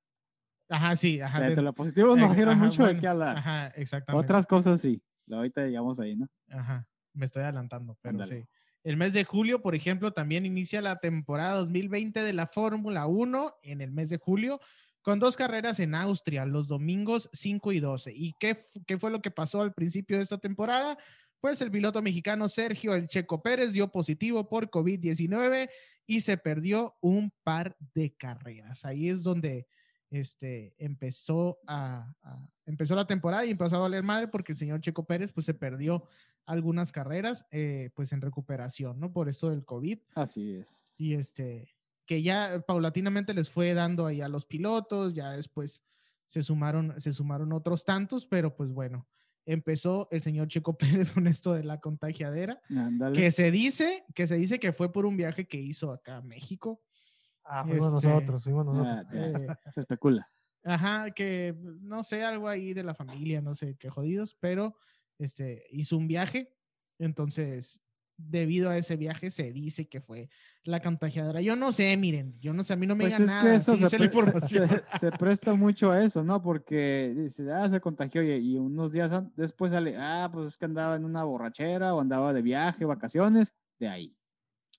[0.70, 1.40] Ajá, sí, ajá.
[1.40, 3.38] Dentro de lo positivo no dieron ajá, mucho de qué hablar.
[3.38, 4.26] Ajá, exactamente.
[4.26, 5.02] Otras cosas sí.
[5.32, 6.28] Ahorita llegamos ahí, ¿no?
[6.50, 8.46] Ajá, me estoy adelantando, pero sí.
[8.84, 13.56] El mes de julio, por ejemplo, también inicia la temporada 2020 de la Fórmula 1
[13.64, 14.60] en el mes de julio,
[15.02, 18.14] con dos carreras en Austria, los domingos 5 y 12.
[18.16, 20.98] ¿Y qué, qué fue lo que pasó al principio de esta temporada?
[21.42, 25.70] Pues el piloto mexicano Sergio El Checo Pérez dio positivo por COVID-19
[26.06, 28.84] y se perdió un par de carreras.
[28.86, 29.68] Ahí es donde
[30.10, 34.82] este, empezó, a, a- empezó la temporada y empezó a valer madre porque el señor
[34.82, 36.04] Checo Pérez pues se perdió
[36.46, 39.12] algunas carreras eh, pues en recuperación, ¿no?
[39.14, 40.94] Por esto del COVID Así es.
[40.98, 45.84] y este, que ya paulatinamente les fue dando ahí a los pilotos, ya después
[46.26, 49.08] se sumaron, se sumaron otros tantos, pero pues bueno,
[49.46, 52.60] empezó el señor Checo Pérez con esto de la contagiadera,
[53.14, 56.22] que se dice, que se dice que fue por un viaje que hizo acá a
[56.22, 56.82] México.
[57.52, 59.06] Ah, fuimos Este, nosotros, fuimos nosotros.
[59.10, 60.30] Ah, ya, Eh, Se especula.
[60.64, 64.76] Ajá, que no sé, algo ahí de la familia, no sé qué jodidos, pero
[65.18, 66.54] este hizo un viaje,
[67.00, 67.82] entonces
[68.18, 70.30] debido a ese viaje se dice que fue
[70.64, 71.40] la contagiadora.
[71.42, 73.50] Yo no sé, miren, yo no sé, a mí no me Pues digan es nada,
[73.50, 74.68] que eso sí se, sé la pre- se- información.
[74.68, 76.42] se- se presta mucho a eso, ¿no?
[76.42, 80.66] Porque dice, ah, se contagió y, y unos días después sale, ah, pues es que
[80.66, 84.16] andaba en una borrachera o andaba de viaje, vacaciones, de ahí.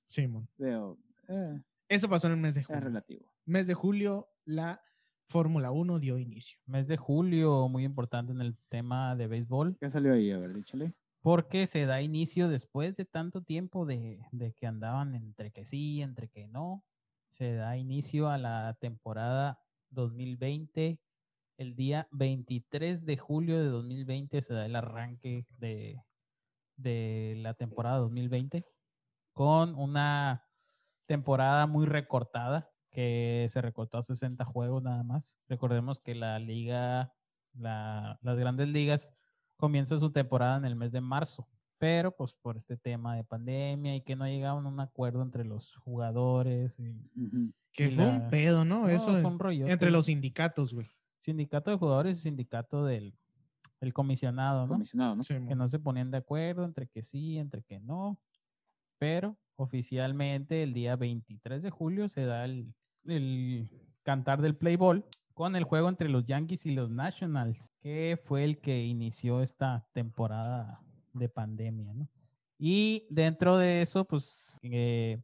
[0.07, 0.99] Simón, Digo,
[1.29, 2.81] eh, eso pasó en el mes de es julio.
[2.81, 3.33] relativo.
[3.45, 4.81] Mes de julio, la
[5.29, 6.59] Fórmula 1 dio inicio.
[6.67, 10.31] Mes de julio, muy importante en el tema de béisbol, ¿Qué salió ahí?
[10.31, 10.95] A ver, díchale.
[11.23, 16.01] porque se da inicio después de tanto tiempo de, de que andaban entre que sí,
[16.03, 16.85] entre que no.
[17.29, 19.61] Se da inicio a la temporada
[19.91, 21.01] 2020.
[21.59, 26.03] El día 23 de julio de 2020 se da el arranque de,
[26.77, 28.65] de la temporada 2020
[29.35, 30.50] con una
[31.15, 35.41] temporada muy recortada que se recortó a 60 juegos nada más.
[35.49, 37.13] Recordemos que la liga,
[37.53, 39.13] la- las grandes ligas
[39.57, 41.49] comienza su temporada en el mes de marzo,
[41.79, 45.45] pero pues por este tema de pandemia y que no llegaban a un acuerdo entre
[45.45, 46.95] los jugadores y.
[47.73, 48.83] Que Y fue la- un pedo, ¿no?
[48.83, 49.73] No, Eso fue un rollote.
[49.73, 50.87] entre los sindicatos, güey.
[51.19, 53.15] sindicato de jugadores y sindicato del
[53.81, 54.73] el comisionado, ¿no?
[54.75, 55.23] Comisionado, ¿no?
[55.25, 58.19] Que no se ponían de acuerdo entre que sí, entre que no.
[58.99, 62.73] Pero oficialmente el día 23 de julio se da el,
[63.05, 63.69] el
[64.03, 65.05] cantar del play ball
[65.35, 69.87] con el juego entre los Yankees y los Nationals, que fue el que inició esta
[69.93, 70.83] temporada
[71.13, 72.09] de pandemia, ¿no?
[72.59, 75.23] Y dentro de eso, pues eh,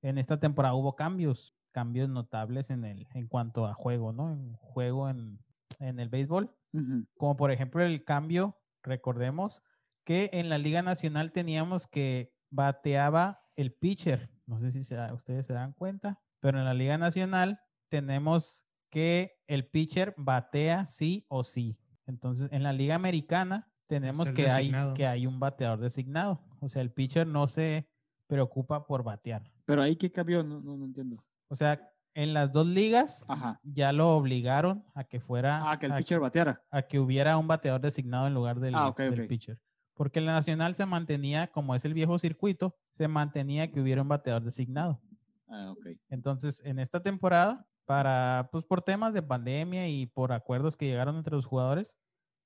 [0.00, 4.32] en esta temporada hubo cambios, cambios notables en, el, en cuanto a juego, ¿no?
[4.32, 5.38] En juego en,
[5.80, 7.06] en el béisbol Ujú.
[7.16, 9.62] como por ejemplo el cambio, recordemos
[10.04, 15.12] que en la Liga Nacional teníamos que bateaba el pitcher, no sé si se da-
[15.14, 21.26] ustedes se dan cuenta, pero en la Liga Nacional tenemos que el pitcher batea sí
[21.28, 21.76] o sí.
[22.06, 26.82] Entonces, en la Liga Americana tenemos que hay, que hay un bateador designado, o sea,
[26.82, 27.88] el pitcher no se
[28.26, 29.42] preocupa por batear.
[29.64, 31.22] Pero ahí qué cambió, no, no, no entiendo.
[31.48, 31.80] O sea,
[32.14, 33.60] en las dos ligas Ajá.
[33.62, 36.62] ya lo obligaron a que fuera Ah, que el a pitcher bateara.
[36.70, 39.58] a que hubiera un bateador designado en lugar del, Ah, del pitcher.
[39.98, 44.00] Porque en la nacional se mantenía, como es el viejo circuito, se mantenía que hubiera
[44.00, 45.02] un bateador designado.
[45.48, 45.88] Ah, ok.
[46.08, 51.16] Entonces, en esta temporada, para, pues por temas de pandemia y por acuerdos que llegaron
[51.16, 51.98] entre los jugadores,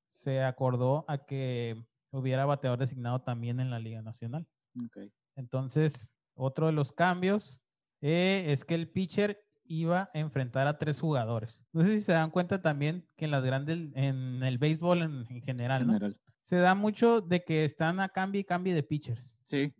[0.08, 1.76] se acordó a que
[2.10, 4.48] hubiera bateador designado también en la Liga Nacional.
[4.82, 5.12] ok.
[5.36, 7.60] Entonces, otro de los cambios
[8.00, 11.66] eh, es que el pitcher iba a enfrentar a tres jugadores.
[11.72, 15.26] No sé si se dan cuenta también que en las grandes, en el béisbol en,
[15.28, 15.98] en general, ¿no?
[16.44, 19.72] Se da mucho de que están a cambio y cambio de pitchers Sí.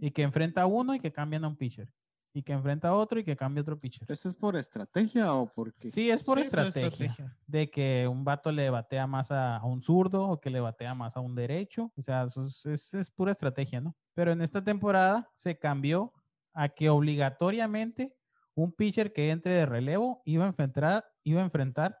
[0.00, 1.92] y que enfrenta a uno y que cambian a un pitcher
[2.34, 4.10] y que enfrenta a otro y que cambia a otro pitcher.
[4.12, 8.52] ¿Eso es por estrategia o porque Sí, es por Sí, estrategia, de que un vato
[8.52, 11.90] le batea más a, a un zurdo o que le batea más a un derecho.
[11.96, 13.96] O sea, eso es, es- es pura estrategia, ¿no?
[14.14, 16.12] Pero en esta temporada se cambió
[16.52, 18.14] a que obligatoriamente
[18.54, 21.98] un pitcher que entre de relevo iba a enfrentar, iba a enfrentar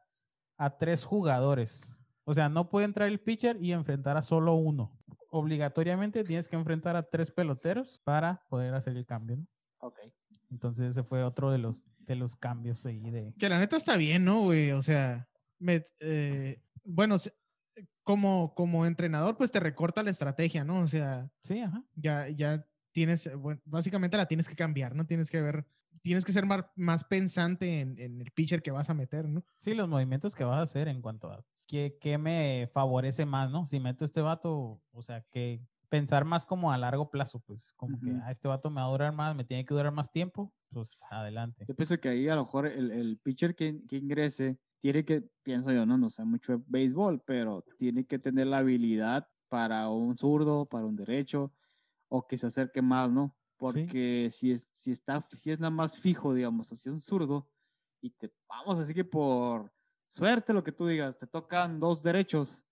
[0.56, 1.94] a tres jugadores.
[2.28, 4.92] O sea, no puede entrar el pitcher y enfrentar a solo uno.
[5.30, 9.46] Obligatoriamente tienes que enfrentar a tres peloteros para poder hacer el cambio, ¿no?
[9.78, 9.98] Ok.
[10.50, 13.96] Entonces ese fue otro de los, de los cambios ahí de, Que la neta está
[13.96, 14.72] bien, ¿no, güey?
[14.72, 15.26] O sea,
[15.58, 17.16] me, eh, bueno,
[18.02, 20.80] como, como entrenador, pues te recorta la estrategia, ¿no?
[20.80, 21.82] O sea, Sí, ajá.
[21.94, 25.06] ya, ya tienes, eh, bueno, básicamente la tienes que cambiar, ¿no?
[25.06, 25.66] Tienes que ver
[26.02, 29.44] tienes que ser más, más pensante en, en el pitcher que vas a meter, ¿no?
[29.56, 33.50] Sí, los movimientos que vas a hacer en cuanto a qué, qué me favorece más,
[33.52, 33.66] ¿no?
[33.66, 38.00] Si meto este vato, o sea, que pensar más como a largo plazo, pues como
[38.02, 38.22] que Ujú.
[38.22, 41.00] "Ah, este vato me va a durar más, me tiene que durar más tiempo, pues
[41.10, 41.68] adelante.
[41.68, 45.22] Yo pienso que ahí a lo mejor el, el pitcher que, que ingrese tiene que,
[45.42, 49.88] pienso yo, no, no sé mucho de béisbol, pero tiene que tener la habilidad para
[49.90, 51.52] un zurdo, para un derecho,
[52.08, 53.36] o que se acerque más, ¿no?
[53.58, 57.50] Porque si, es, si, está, si es nada más fijo, digamos, hacia un zurdo,
[58.00, 59.72] y te vamos, así que por
[60.08, 62.64] suerte, lo que tú digas, te tocan dos derechos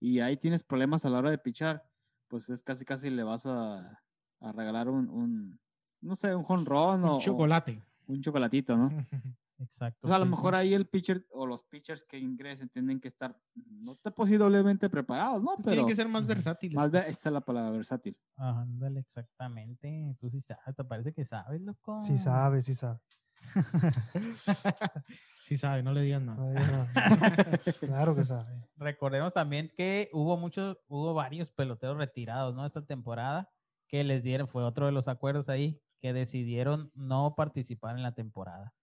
[0.00, 1.88] y ahí tienes problemas a la hora de pichar,
[2.28, 4.02] pues es casi, casi le vas a,
[4.40, 5.60] a regalar un, un,
[6.00, 7.82] no sé, un jonrón o Un o chocolate.
[8.06, 8.88] un chocolatito, ¿no?
[9.60, 9.98] Exacto.
[10.06, 10.58] Entonces, a lo sí, mejor sí.
[10.60, 15.42] ahí el pitcher o los pitchers que ingresen tienen que estar, no te posiblemente preparados,
[15.42, 15.48] ¿no?
[15.56, 16.76] Pues Pero Tienen que ser más versátiles.
[16.76, 17.08] más pues.
[17.08, 18.16] esa es la palabra versátil.
[18.36, 20.16] Ándale, exactamente.
[20.20, 22.00] Tú sí sabes, te parece que sabes, loco.
[22.04, 23.00] Sí sabe, sí sabe.
[25.42, 26.38] sí sabe, no le digan nada.
[26.38, 26.92] No nada.
[27.80, 28.68] claro que sabe.
[28.76, 32.66] Recordemos también que hubo muchos, hubo varios peloteros retirados, ¿no?
[32.66, 33.50] Esta temporada
[33.88, 38.12] que les dieron, fue otro de los acuerdos ahí, que decidieron no participar en la
[38.12, 38.74] temporada.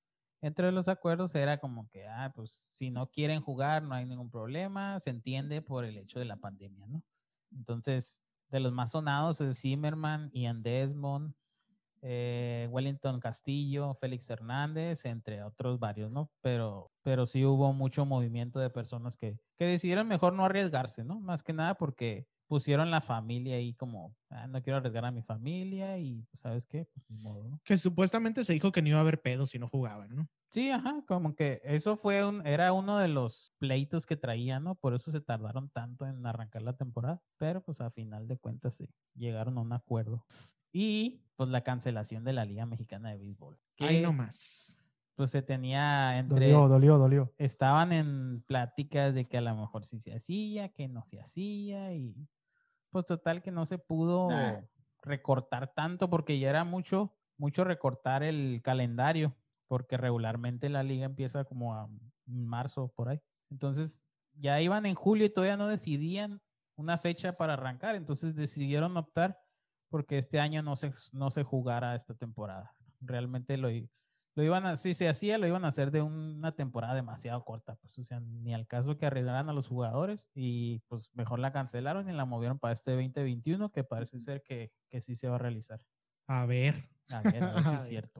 [0.41, 4.29] Entre los acuerdos era como que, ah, pues si no quieren jugar, no hay ningún
[4.29, 7.03] problema, se entiende por el hecho de la pandemia, ¿no?
[7.51, 11.33] Entonces, de los más sonados es Zimmerman, Ian Desmond,
[12.01, 16.31] eh, Wellington Castillo, Félix Hernández, entre otros varios, ¿no?
[16.41, 21.19] Pero, pero sí hubo mucho movimiento de personas que, que decidieron mejor no arriesgarse, ¿no?
[21.19, 25.21] Más que nada porque pusieron la familia ahí como, "Ah, no quiero arriesgar a mi
[25.23, 26.85] familia y, pues, ¿sabes qué?
[26.85, 27.61] Pues ni modo, ¿no?
[27.65, 30.29] Que supuestamente se dijo que no iba a haber pedos si no jugaban, ¿no?
[30.51, 34.75] Sí, ajá, como que eso fue un, era uno de los pleitos que traían, ¿no?
[34.75, 38.75] Por eso se tardaron tanto en arrancar la temporada, pero pues a final de cuentas
[38.75, 40.25] sí, llegaron a un acuerdo.
[40.71, 43.59] Y pues la cancelación de la Liga Mexicana de Béisbol.
[43.79, 44.77] Ahí que, nomás.
[45.15, 46.51] Pues se tenía entre...
[46.51, 47.33] Dolió, dolió, dolió.
[47.37, 51.93] estaban en pláticas de que a lo mejor sí se hacía, que no se hacía
[51.93, 52.15] y
[52.89, 54.61] pues total que no se pudo Nah.
[55.01, 59.35] recortar tanto porque ya era mucho, mucho recortar el calendario
[59.67, 61.89] porque regularmente la liga empieza como a
[62.25, 63.21] marzo por ahí.
[63.49, 66.41] Entonces ya iban en julio y todavía no decidían
[66.75, 69.39] una fecha para arrancar, entonces decidieron optar
[69.89, 72.73] porque este año no se, no se jugara esta temporada.
[73.01, 73.69] Realmente lo,
[74.35, 77.75] lo iban a, si se hacía, lo iban a hacer de una temporada demasiado corta,
[77.75, 81.53] pues, o sea, ni al caso que arriesgaran a los jugadores y pues mejor la
[81.53, 85.35] cancelaron y la movieron para este 2021 que parece ser que, que sí se va
[85.35, 85.79] a realizar.
[86.27, 86.89] A ver.
[87.09, 88.19] A ver, a ver si es cierto.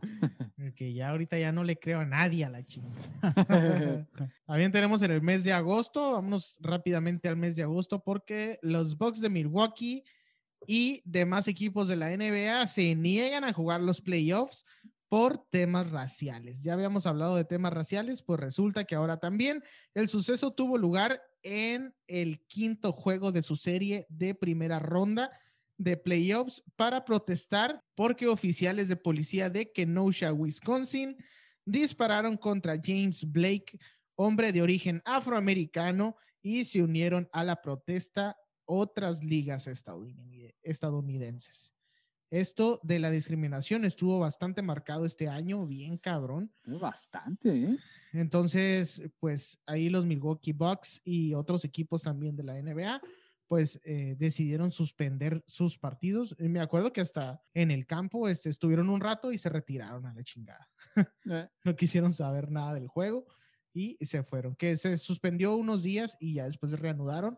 [0.76, 2.96] Que ya ahorita ya no le creo a nadie a la chingada.
[4.46, 8.98] También tenemos en el mes de agosto, vámonos rápidamente al mes de agosto porque los
[8.98, 10.04] Bucks de Milwaukee
[10.68, 14.66] y demás equipos de la NBA se niegan a jugar los playoffs
[15.08, 16.62] por temas raciales.
[16.62, 19.64] Ya habíamos hablado de temas raciales, pues resulta que ahora también
[19.94, 25.32] el suceso tuvo lugar en el quinto juego de su serie de primera ronda
[25.78, 31.18] de playoffs para protestar porque oficiales de policía de Kenosha, Wisconsin,
[31.66, 33.78] dispararon contra James Blake,
[34.16, 41.74] hombre de origen afroamericano, y se unieron a la protesta otras ligas estadounid- estadounidenses.
[42.32, 46.52] Esto de la discriminación estuvo bastante marcado este año, bien cabrón.
[46.66, 47.78] Bastante, ¿eh?
[48.14, 53.00] Entonces, pues ahí los Milwaukee Bucks y otros equipos también de la NBA,
[53.48, 56.36] pues eh, decidieron suspender sus partidos.
[56.40, 60.06] Y me acuerdo que hasta en el campo este, estuvieron un rato y se retiraron
[60.08, 60.68] a la chingada.
[61.30, 63.28] Eh, No quisieron saber nada del juego
[63.72, 64.56] y se fueron.
[64.56, 67.38] Que se suspendió unos días y ya después se reanudaron.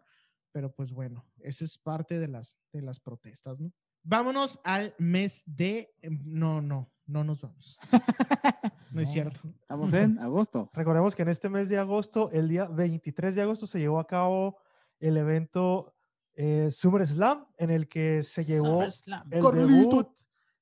[0.51, 3.71] Pero pues bueno, esa es parte de las, de las protestas, ¿no?
[4.03, 5.93] Vámonos al mes de...
[6.01, 7.77] No, no, no nos vamos.
[8.91, 9.13] No es No.
[9.13, 9.39] cierto.
[9.61, 10.71] Estamos en agosto.
[10.73, 14.07] Recordemos que en este mes de agosto, el día 23 de agosto, se llevó a
[14.07, 14.57] cabo
[14.99, 15.93] el evento
[16.35, 18.91] eh, Summer Slam, en el que se llevó el
[19.29, 19.51] Carlito.
[19.51, 20.07] debut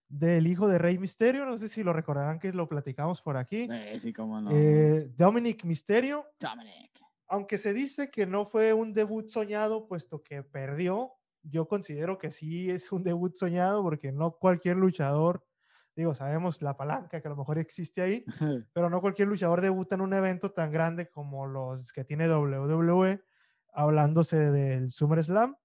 [0.10, 1.46] del hijo de Rey Misterio.
[1.46, 3.68] No sé si lo recordarán que lo platicamos por aquí.
[3.72, 4.50] Eh, sí, cómo no.
[4.52, 6.92] Eh, Dominic Misterio, Dominic.
[7.28, 11.14] Aunque se dice que no fue un debut soñado, puesto que perdió,
[11.44, 15.46] yo considero que sí es un debut soñado, porque no cualquier luchador,
[15.96, 18.26] digo, sabemos la palanca que a lo mejor existe ahí,
[18.74, 23.24] pero no cualquier luchador debuta en un evento tan grande como los que tiene WWE,
[23.74, 25.56] hablándose del SummerSlam.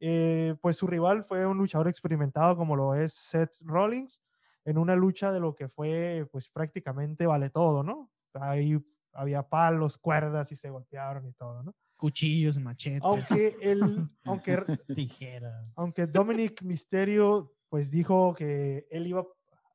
[0.00, 4.22] Eh, pues su rival fue un luchador experimentado como lo es Seth Rollins,
[4.64, 8.10] en una lucha de lo que fue pues prácticamente vale todo, ¿no?
[8.34, 8.78] Ahí
[9.14, 11.74] había palos, cuerdas y se golpearon y todo, ¿no?
[11.96, 13.02] Cuchillos, machetes.
[13.02, 14.58] Aunque el, aunque
[14.94, 15.72] Tijeras.
[15.76, 19.24] aunque Dominic Misterio pues dijo que él iba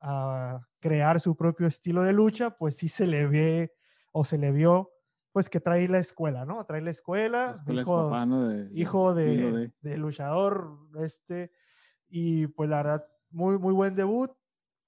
[0.00, 3.72] a crear su propio estilo de lucha, pues sí se le ve
[4.12, 4.90] o se le vio
[5.32, 6.64] pues que trae la escuela, ¿no?
[6.64, 8.48] Trae la escuela, La escuela es hijo, papá, ¿no?
[8.48, 11.52] De- hijo estilo de, de luchador, este,
[12.08, 14.32] y pues la verdad, muy, muy buen debut,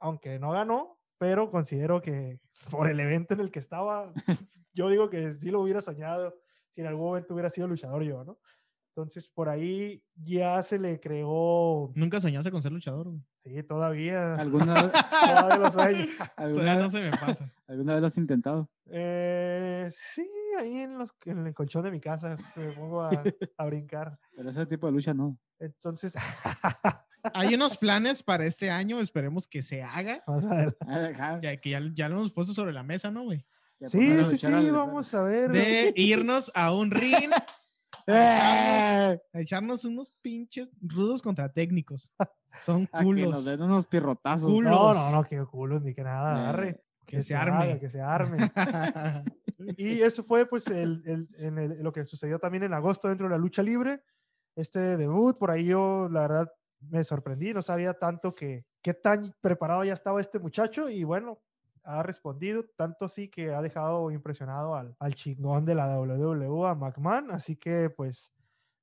[0.00, 4.12] aunque no ganó, pero considero que por el evento en el que estaba,
[4.74, 6.34] yo digo que sí lo hubiera soñado
[6.70, 8.38] si en algún momento hubiera sido luchador yo, ¿no?
[8.94, 13.22] Entonces, por ahí ya se le creó, Nunca soñaste con ser luchador, güey.
[13.44, 16.06] sí, todavía, ¿Alguna, vez- todavía lo sueño.
[16.36, 17.52] alguna, Todavía no vez- se me pasa.
[17.68, 18.68] alguna vez lo has intentado?
[18.86, 23.22] Eh, sí, ahí en, los, en el colchón de mi casa me pongo a,
[23.58, 24.18] a brincar.
[24.36, 25.38] Pero ese tipo de lucha no.
[25.60, 26.14] Entonces,
[27.34, 30.22] Hay unos planes para este año, esperemos que se haga.
[30.26, 30.76] vamos a ver.
[30.80, 33.44] Ajá, Ya que ya, ya lo hemos puesto sobre la mesa, ¿no, güey?
[33.78, 35.50] que Sí, a sí, sí, al- vamos a ver.
[35.50, 37.30] De irnos a un ring,
[38.06, 38.12] ¡Eh!
[39.32, 42.10] a echarnos unos pinches rudos contra técnicos.
[42.62, 43.44] Son A que nos culos.
[43.44, 44.50] den unos pirrotazos.
[44.50, 44.70] Culo.
[44.70, 46.84] No, no, no, que culos ni que nada, Eh, agarre.
[47.06, 47.56] que se arme.
[47.64, 48.50] haga, que se arme.
[49.76, 53.26] Y eso fue pues el, el- en el- lo que sucedió también en agosto dentro
[53.26, 54.02] de la lucha libre.
[54.56, 56.52] Este debut, por ahí yo la verdad
[56.90, 61.40] me sorprendí, no sabía tanto que qué tan preparado ya estaba este muchacho y bueno,
[61.84, 66.74] ha respondido, tanto así que ha dejado impresionado al, al chingón de la WWE, a
[66.74, 68.32] McMahon, así que pues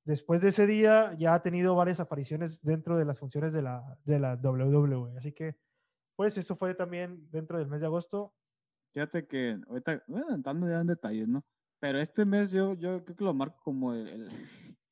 [0.05, 3.97] después de ese día ya ha tenido varias apariciones dentro de las funciones de la,
[4.03, 5.57] de la WWE, así que
[6.15, 8.33] pues eso fue también dentro del mes de agosto.
[8.93, 11.45] Fíjate que ahorita, bueno, entrando ya en detalles, ¿no?
[11.79, 14.29] Pero este mes yo, yo creo que lo marco como el, el-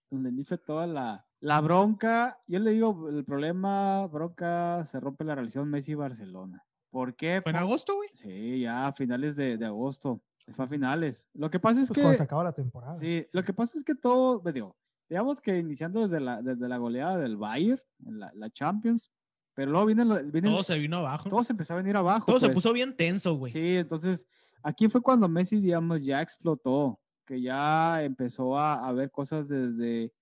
[0.10, 2.40] donde inicia toda la, la bronca.
[2.48, 6.64] Yo le digo, el problema, bronca, se rompe la relación Messi-Barcelona.
[6.90, 7.42] ¿Por qué?
[7.44, 8.10] ¿Fue en agosto, güey?
[8.14, 10.22] Sí, ya a finales de, de agosto.
[10.56, 11.28] Fue a finales.
[11.34, 12.02] Lo que pasa es Pues que...
[12.02, 12.96] cuando se acaba la temporada.
[12.96, 14.76] Sí, lo que pasa es que todo, pues, digo,
[15.10, 19.12] digamos que iniciando desde la, desde la goleada del Bayern, en la, la Champions,
[19.54, 21.30] pero luego viene, viene Todo se vino abajo.
[21.30, 22.26] todo se empezó a venir abajo.
[22.26, 22.56] Todo se pues.
[22.56, 23.52] puso bien tenso, güey.
[23.52, 24.28] Sí, entonces
[24.64, 30.14] aquí fue cuando Messi, digamos, ya explotó, que ya empezó a, a ver cosas desde,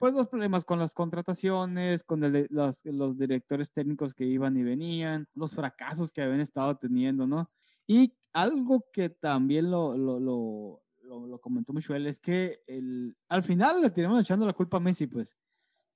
[0.00, 4.64] pues, los problemas con las contrataciones, con el los, los directores técnicos que iban y
[4.64, 7.50] venían, los fracasos que habían estado teniendo, ¿no?
[7.86, 13.16] Y algo que también lo, lo, lo, lo- lo comentó mucho él es que el,
[13.28, 15.38] al final le tenemos echando la culpa a Messi, pues.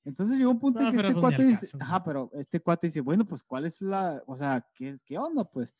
[0.04, 2.86] Entonces llegó un punto No, en que este pues cuate dice, ajá, pero este cuate
[2.88, 5.44] dice, bueno, pues ¿cuál es la, o sea, qué, es- qué onda?
[5.44, 5.74] Pues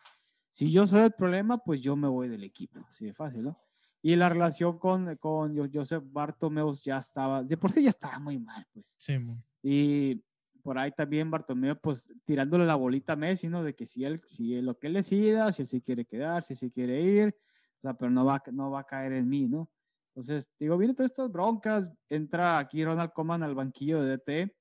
[0.50, 3.58] si yo soy el problema, pues yo me voy del equipo, así de fácil, ¿no?
[4.04, 8.18] Y la relación con, con Jo- Joseph Bartomeus ya estaba, de por sí ya estaba
[8.18, 8.96] muy mal, pues.
[8.98, 9.14] Sí.
[9.62, 10.22] Y
[10.62, 13.62] por ahí también Bartomeu, pues tirándole la bolita a Messi, ¿no?
[13.62, 16.42] De que si él, si él lo que él decida, si él sí quiere quedar,
[16.42, 17.34] si sí quiere ir,
[17.78, 19.70] o sea, pero no va, no va a caer en mí, ¿no?
[20.14, 24.56] Entonces, digo, vienen todas estas broncas, entra aquí Ronald Koeman al banquillo de DT,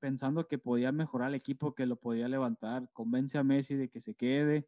[0.00, 4.00] pensando que podía mejorar el equipo, que lo podía levantar, convence a Messi de que
[4.00, 4.66] se quede.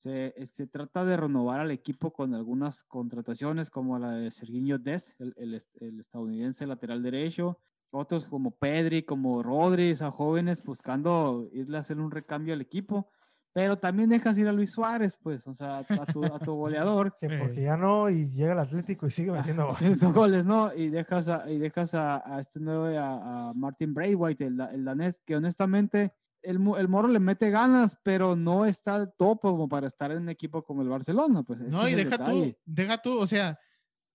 [0.00, 4.78] Se, es- se trata de renovar al equipo con algunas contrataciones, como la de Serginho
[4.78, 7.58] Des, el, el est- el estadounidense lateral derecho,
[7.90, 13.08] otros como Pedri, como Rodri, a jóvenes buscando irle a hacer un recambio al equipo,
[13.52, 17.14] pero también dejas ir a Luis Suárez, pues, o sea, a tu, a tu goleador.
[17.20, 17.38] Que Eh.
[17.38, 19.66] porque ya no, y llega el Atlético y sigue metiendo
[20.14, 20.46] goles.
[20.46, 20.72] ¿no?
[20.72, 24.84] Y dejas a, y dejas a, a este nuevo, a, a Martin Braithwaite, el, el
[24.84, 26.12] danés, que honestamente
[26.42, 30.28] el, el Moro le mete ganas, pero no está top como para estar en un
[30.28, 31.60] equipo como el Barcelona, pues.
[31.60, 32.58] No, es y deja tú, detalle.
[32.64, 33.58] deja tú, o sea,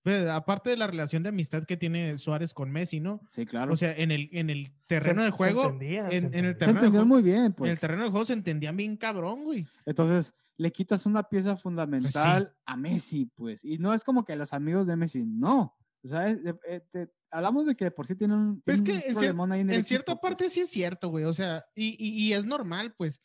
[0.03, 3.21] ve, aparte de la relación de amistad que tiene Suárez con Messi, ¿no?
[3.31, 3.73] Sí, claro.
[3.73, 6.29] O sea, en el, en el terreno Se- de se juego, se en, el se
[6.31, 7.79] terreno de entendió juego- muy bien, en el pues.
[7.79, 9.65] terreno de juego se entendían bien cabrón, güey.
[9.85, 13.65] Entonces, le quitas una pieza fundamental a Messi, pues.
[13.65, 15.75] Y no es como que los amigos de Messi, no.
[16.03, 18.75] O sea, es de- eh, te- hablamos de que de por sí tienen un, Pero
[18.75, 20.53] es tienen que un en problemón ahí en, el En cierta parte pues.
[20.53, 21.25] sí es cierto, güey.
[21.25, 23.21] O sea, y, y- y es normal, pues.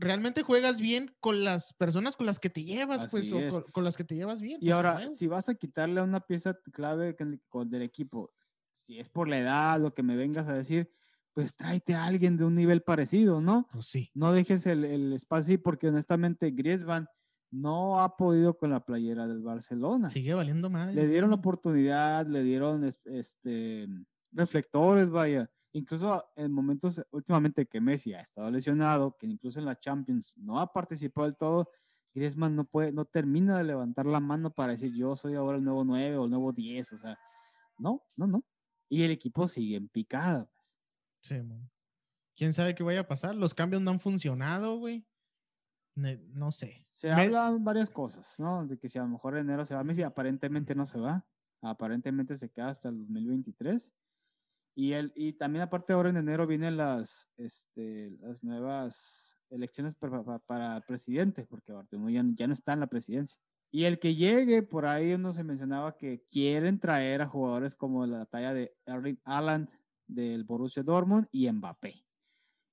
[0.00, 3.82] Realmente juegas bien con las personas con las que te llevas, pues, o con, con
[3.84, 4.58] las que te llevas bien.
[4.60, 7.16] Y pues, ahora, si vas a quitarle una pieza clave
[7.66, 8.32] del equipo,
[8.70, 10.88] si es por la edad, lo que me vengas a decir,
[11.32, 13.66] pues tráete a alguien de un nivel parecido, ¿no?
[13.72, 14.10] Pues sí.
[14.14, 17.08] No dejes el, el espacio porque honestamente Griezmann
[17.50, 20.08] no ha podido con la playera del Barcelona.
[20.10, 20.94] Sigue valiendo mal.
[20.94, 23.88] Le dieron la oportunidad, le dieron es- este,
[24.32, 25.50] reflectores, vaya.
[25.72, 30.60] Incluso en momentos últimamente que Messi ha estado lesionado, que incluso en la Champions no
[30.60, 31.70] ha participado del todo,
[32.14, 35.64] Griezmann no puede, no termina de levantar la mano para decir yo soy ahora el
[35.64, 37.18] nuevo 9 o el nuevo 10, o sea,
[37.78, 38.44] no, no, no.
[38.88, 40.46] Y el equipo sigue en picada.
[40.54, 40.80] pues.
[41.22, 41.36] Sí.
[42.34, 43.34] ¿Quién sabe qué vaya a pasar?
[43.34, 45.06] Los cambios no han funcionado, güey.
[45.98, 46.86] Ne- No sé.
[46.90, 48.64] Se Me- hablan varias cosas, ¿no?
[48.66, 51.26] De que si a lo mejor en enero se va Messi, aparentemente no se va.
[51.62, 53.92] Aparentemente se queda hasta el 2023.
[54.76, 60.22] Y, el, y también aparte ahora en enero vienen las, este, las nuevas elecciones para,
[60.22, 63.36] para- para presidente, porque Bartomeu ya, ya no está en la presidencia.
[63.72, 68.06] Y el que llegue, por ahí uno se mencionaba que quieren traer a jugadores como
[68.06, 69.68] la talla de Erling Haaland
[70.06, 72.04] del Borussia Dortmund y Mbappé.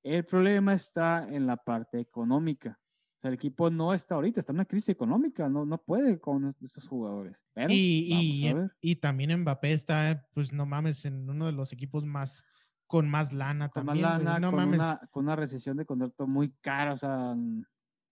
[0.03, 2.80] El problema está en la parte económica.
[3.18, 6.20] O sea, el equipo no está ahorita, está en una crisis económica, no, no puede
[6.20, 7.45] con es- esos jugadores.
[7.53, 8.72] Pero Y, vamos y, a ver.
[8.82, 12.43] y también Mbappé está, pues no mames, en uno de los equipos más
[12.88, 14.26] con más lana Con más también.
[14.26, 14.80] lana, no con, mames.
[14.80, 17.63] una, con una recesión de contrato muy cara, o sea, n-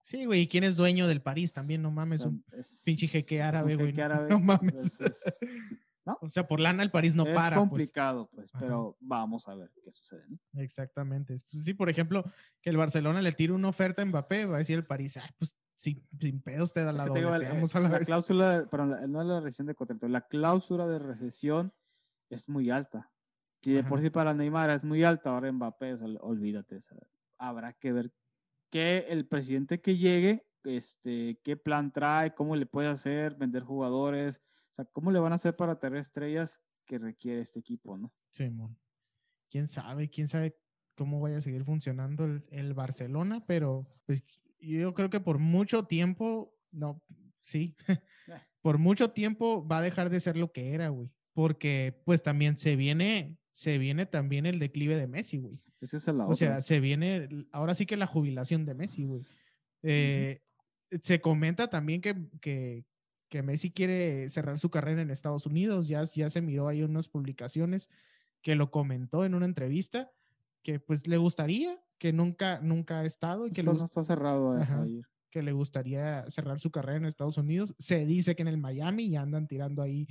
[0.01, 1.81] Sí, güey, ¿y quién es dueño del París también?
[1.81, 2.43] No mames, sea, un
[2.83, 3.93] pinche jeque árabe, güey.
[3.93, 4.99] no- árabe, No mames.
[4.99, 5.39] es-
[6.05, 7.55] es- O sea, por lana el París no es para.
[7.57, 7.69] pues.
[7.69, 8.59] complicado, pues, Ajá.
[8.65, 10.23] pero vamos a ver qué sucede.
[10.29, 10.37] ¿no?
[10.61, 11.37] Exactamente.
[11.51, 12.23] Pues sí, por ejemplo,
[12.61, 15.29] que el Barcelona le tire una oferta a Mbappé, va a decir el París, "Ay,
[15.37, 18.07] pues sin, sin pedos te da Es la digo, dobleteamos eh, a la la vez".
[18.07, 21.73] cláusula, la- no es la recesión de contrato, la cláusula de recesión
[22.29, 23.11] es muy alta.
[23.61, 24.07] Si de por Ajá.
[24.07, 26.75] sí para Neymar es muy alta, ahora Mbappé, o sea, olvídate.
[26.77, 26.97] o sea,
[27.37, 28.11] habrá que ver
[28.71, 34.41] que el presidente que llegue, este, qué plan trae, cómo le puede hacer, vender jugadores,
[34.73, 38.11] o sea, cómo le van a hacer para tener estrellas que requiere este equipo, ¿no?
[38.31, 38.75] Simón.
[39.51, 40.57] Quién sabe, quién sabe
[40.95, 44.23] cómo vaya a seguir funcionando el, el Barcelona, pero pues
[44.59, 47.03] yo creo que por mucho tiempo, no,
[47.41, 47.75] sí,
[48.63, 51.11] por mucho tiempo va a dejar de ser lo que era, güey.
[51.33, 55.59] Porque pues también se viene, se viene también el declive de Messi, güey.
[55.81, 56.61] Esa es la O sea, otra.
[56.61, 59.21] se viene, ahora sí que la jubilación de Messi, güey.
[59.83, 60.41] Eh,
[61.03, 62.85] Se comenta también que, que,
[63.33, 65.87] que Messi quiere cerrar su carrera en Estados Unidos.
[65.87, 67.89] Ya, ya se miró ahí unas publicaciones
[68.43, 70.11] que lo comentó en una entrevista,
[70.61, 74.03] que pues le gustaría, que nunca, nunca ha estado y que, le, Esto no está
[74.03, 75.07] cerrado a, ir.
[75.31, 77.73] que le gustaría cerrar su carrera en Estados Unidos.
[77.79, 80.05] Se dice que en el Miami ya andan tirando ahí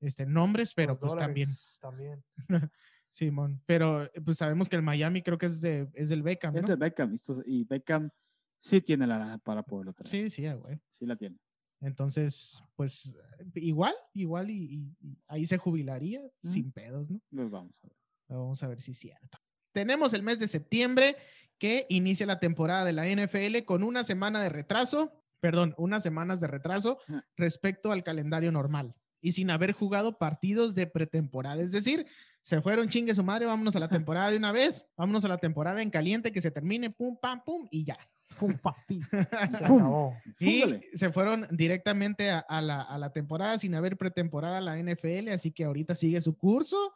[0.00, 1.50] este, nombres, pero Los pues también.
[1.50, 2.24] dólares También.
[3.10, 6.56] Simón, pero eh, pues sabemos que el Miami creo que es, de, es del Beckham,
[6.56, 6.68] Es ¿no?
[6.70, 7.14] de Beckham,
[7.44, 8.08] y Beckham
[8.56, 10.08] sí tiene la para poderlo traer.
[10.08, 10.80] Sí, sí, ah, güey.
[10.88, 11.36] Sí la tiene.
[11.82, 13.12] Entonces, pues
[13.54, 17.20] igual, igual y, y- y ahí se jubilaría sin pedos, ¿no?
[17.30, 17.96] Pues vamos a ver.
[18.28, 19.38] Vamos a ver si es cierto.
[19.72, 21.16] Tenemos el mes de septiembre
[21.58, 26.40] que inicia la temporada de la NFL con una semana de retraso, perdón, unas semanas
[26.40, 27.26] de retraso Ajá.
[27.36, 31.62] respecto al calendario normal y sin haber jugado partidos de pretemporada.
[31.62, 32.06] Es decir,
[32.42, 35.38] se fueron chingue su madre, vámonos a la temporada de una vez, vámonos a la
[35.38, 37.98] temporada en caliente que se termine, pum, pam, pum y ya.
[38.32, 39.00] Fum, fa, fi.
[39.10, 39.76] Se ¡Fum!
[39.78, 40.16] acabó.
[40.40, 45.28] Y se fueron directamente a, a la, a la temporada sin haber pretemporada la NFL,
[45.32, 46.94] así que ahorita sigue su curso.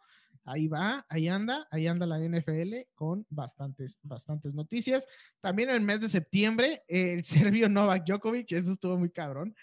[0.49, 5.09] Ahí va, ahí anda, ahí anda la NFL con bastantes, bastantes noticias.
[5.41, 7.24] También en el mes de septiembre, eh, el
[7.55, 9.57] serbio Novak Djokovic, eso estuvo muy cabrón,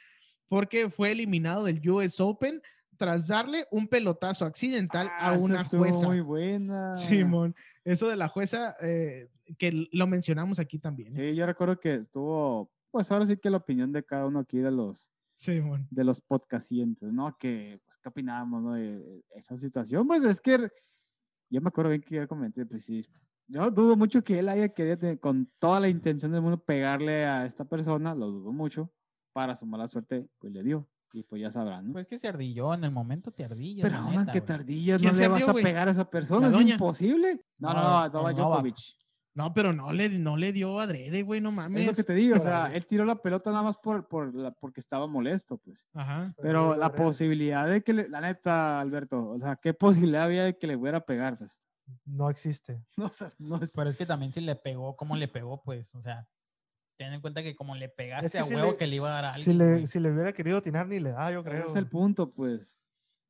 [0.49, 2.61] porque fue eliminado del US Open
[2.97, 6.05] tras darle un pelotazo accidental Ah, a esa una jueza.
[6.05, 6.95] Muy buena.
[6.95, 11.13] Simón, eso de la jueza, eh, que lo mencionamos aquí también.
[11.13, 11.31] ¿eh?
[11.31, 14.59] Sí, yo recuerdo que estuvo, pues ahora sí que la opinión de cada uno aquí
[14.59, 15.87] de los Simón.
[15.91, 17.35] de los podcastientes, ¿no?
[17.37, 18.73] Que, pues, ¿qué opinábamos, no?
[18.73, 20.69] De, de esa situación, pues es que
[21.49, 23.05] yo me acuerdo bien que yo comenté, pues sí,
[23.47, 27.25] yo dudo mucho que él haya querido te- con toda la intención del mundo pegarle
[27.25, 28.91] a esta persona, lo dudo mucho,
[29.33, 31.93] para su mala suerte, pues le dio, y pues ya sabrán, ¿no?
[31.93, 33.83] Pues que se ardilló, en el momento te ardillas.
[33.87, 34.41] Pero aún que güey.
[34.45, 35.63] tardillas, no ¿Quién le vas ardió, a güey?
[35.63, 37.45] pegar a esa persona, ¿La es imposible.
[37.59, 38.35] No, no, No, no, Novak.
[38.35, 38.75] Djokovic.
[39.35, 41.87] No, pero no le, no le dio adrede, güey, no Es mames.
[41.87, 44.51] lo que te digo, o sea, él tiró la pelota nada más por, por la-
[44.51, 45.87] porque estaba molesto, pues.
[45.93, 46.35] Ajá.
[46.39, 47.03] Pero sí, la adrede.
[47.03, 50.77] posibilidad de que, le- la neta, Alberto, o sea, ¿qué posibilidad había de que le
[50.77, 51.37] fuera a pegar?
[51.39, 51.57] Pues,
[52.05, 52.83] No existe.
[52.97, 53.73] no, o sea, no es...
[53.75, 55.63] Pero es que también si le pegó, ¿cómo le pegó?
[55.63, 56.27] Pues, o sea,
[56.97, 59.07] ten en cuenta que como le pegaste que a si huevo le- que le iba
[59.09, 59.81] a dar a Si alguien.
[59.81, 61.65] le, si le hubiera querido tirar, ni le da, yo ese creo.
[61.67, 62.77] es el punto, pues.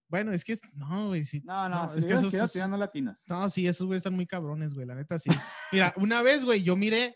[0.09, 1.41] Bueno, es que es, no, güey, sí.
[1.43, 3.25] No, no, No, si es que esos- quedado esos- tirando latinas.
[3.27, 5.29] No, sí, esos güey están muy cabrones, güey, la neta sí.
[5.71, 7.15] Mira, una vez, güey, yo miré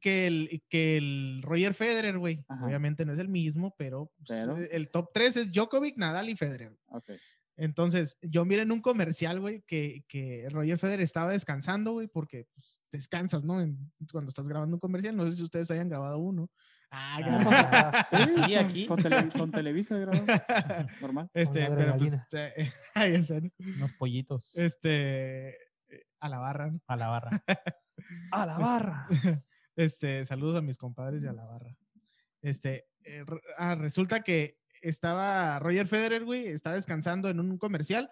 [0.00, 2.64] que el, que el Roger Federer, güey, Ajá.
[2.64, 6.36] obviamente no es el mismo, pero, pues, Pero, el top 3 es Djokovic, Nadal y
[6.36, 6.76] Federer.
[6.86, 7.10] Ok.
[7.56, 12.46] Entonces, yo miré en un comercial, güey, que, que Roger Federer estaba descansando, güey, porque
[12.54, 13.60] pues, descansas, ¿no?
[13.60, 16.50] En- cuando estás grabando un comercial, no sé si ustedes hayan grabado uno.
[16.90, 18.86] Ah, Ah, Sí, con- aquí.
[18.86, 20.24] Con, tele- con Televisa grabado,
[21.00, 21.30] normal.
[21.34, 23.50] este, Con pero pues, eh, ya sé, ¿no?
[23.76, 25.50] Unos pollitos este,
[25.88, 26.78] eh, a la barra, ¿no?
[26.86, 27.30] a la barra.
[28.32, 29.06] A la barra.
[29.76, 31.76] Este, saludos a mis compadres de a la barra.
[32.42, 33.24] Este, eh,
[33.58, 38.10] ah, resulta que estaba Roger Federer, güey, estaba descansando en un comercial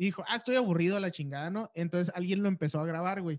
[0.00, 1.70] y dijo, ah, estoy aburrido a la chingada, ¿no?
[1.74, 3.38] Entonces alguien lo empezó a grabar, güey.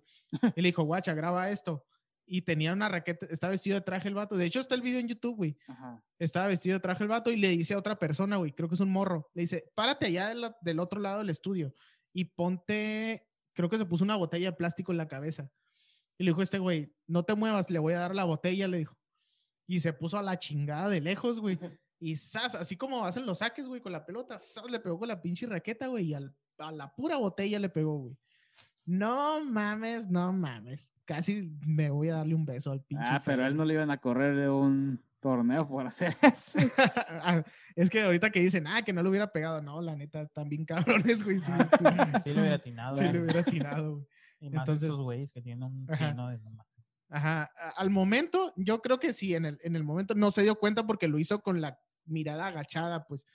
[0.55, 1.83] Y le dijo, guacha, graba esto.
[2.23, 4.38] Y tenía una raqueta, estaba vestido de traje el vato.
[4.38, 5.57] De hecho, está el video en YouTube, güey.
[5.67, 6.03] Ajá.
[6.19, 8.75] Estaba vestido de traje el vato y le dice a otra persona, güey, creo que
[8.75, 11.73] es un morro, le dice, párate allá del, del otro lado del estudio
[12.13, 15.51] y ponte, creo que se puso una botella de plástico en la cabeza.
[16.19, 18.77] Y le dijo este güey, no te muevas, le voy a dar la botella, le
[18.77, 18.95] dijo.
[19.65, 21.57] Y se puso a la chingada de lejos, güey.
[22.03, 25.07] Y zas, así como hacen los saques, güey, con la pelota, zas, le pegó con
[25.07, 28.18] la pinche raqueta, güey, y al- a la pura botella le pegó, güey.
[28.86, 30.91] No mames, no mames.
[31.06, 33.06] Casi me voy a darle un beso al pinche.
[33.07, 36.60] Ah, pero a él no le iban a correr de un torneo por hacer eso.
[36.78, 37.44] Ah,
[37.76, 40.65] es que ahorita que dicen, ah, que no le hubiera pegado, no, la neta, también
[40.65, 41.40] cabrones, güey.
[41.40, 41.86] Sí, sí,
[42.23, 42.95] Sí le hubiera atinado.
[42.95, 43.14] sí ¿eh?
[43.14, 44.07] le hubiera tirado, güey.
[44.40, 46.68] Y más Entonces- estos güeyes que tienen un tino de no mames.
[47.10, 47.44] Ajá.
[47.76, 50.88] Al momento, yo creo que sí, en el, en el momento no se dio cuenta
[50.88, 51.78] porque lo hizo con la
[52.11, 53.25] mirada agachada, pues.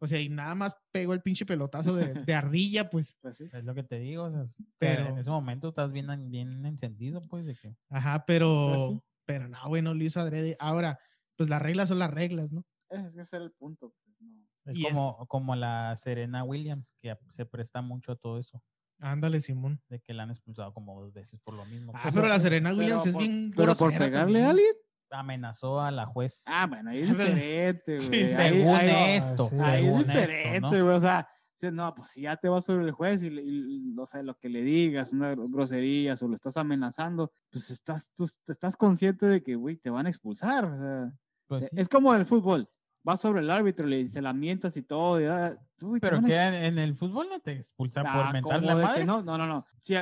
[0.00, 3.16] O sea, y nada más pegó el pinche pelotazo de, de ardilla, pues.
[3.20, 3.48] Pues sí.
[3.52, 4.24] Es lo que te digo.
[4.24, 4.44] o sea,
[4.78, 8.72] Pero- en ese momento estás bien, en- bien encendido, pues, de que Ajá, pero.
[8.74, 9.02] Pues sí.
[9.26, 10.56] Pero no, güey, no lo hizo adrede.
[10.60, 10.98] Ahora,
[11.36, 12.64] pues las reglas son las reglas, ¿no?
[12.88, 13.92] Es que ese era el punto.
[14.00, 14.46] pues, no.
[14.72, 18.62] es como, como la Serena Williams, que se presta mucho a todo eso,
[19.00, 19.80] Ándale, Simón.
[19.88, 21.92] de que la han expulsado como dos veces por lo mismo.
[21.94, 23.52] Ah, pues, pero la Serena Williams es por- bien.
[23.54, 24.44] Pero por pegarle también.
[24.44, 24.72] a alguien.
[25.10, 26.42] Amenazó a la juez.
[26.46, 28.28] Ah, bueno, ahí es Ah, diferente, güey.
[28.28, 29.50] Según ahí- esto.
[29.60, 30.84] Ahí es diferente, esto, ¿no?
[30.84, 30.96] güey.
[30.96, 31.28] O sea,
[31.72, 34.48] no, pues si ya te vas sobre el juez y, y, o sea, lo que
[34.48, 39.56] le digas, una grosería o lo estás amenazando, pues estás, tú estás consciente de que,
[39.56, 40.64] güey, te van a expulsar.
[40.66, 41.12] o sea,
[41.48, 41.76] Pues sí.
[41.76, 42.70] Es como el fútbol.
[43.02, 45.20] Vas sobre el árbitro le se la mientas y todo.
[45.20, 48.60] y, ah, uy, Pero que en, en el fútbol no te expulsan Ah, por mentar
[48.60, 49.04] ¿cómo la madre.
[49.04, 49.46] No, no, no.
[49.46, 49.66] no.
[49.80, 49.94] Si,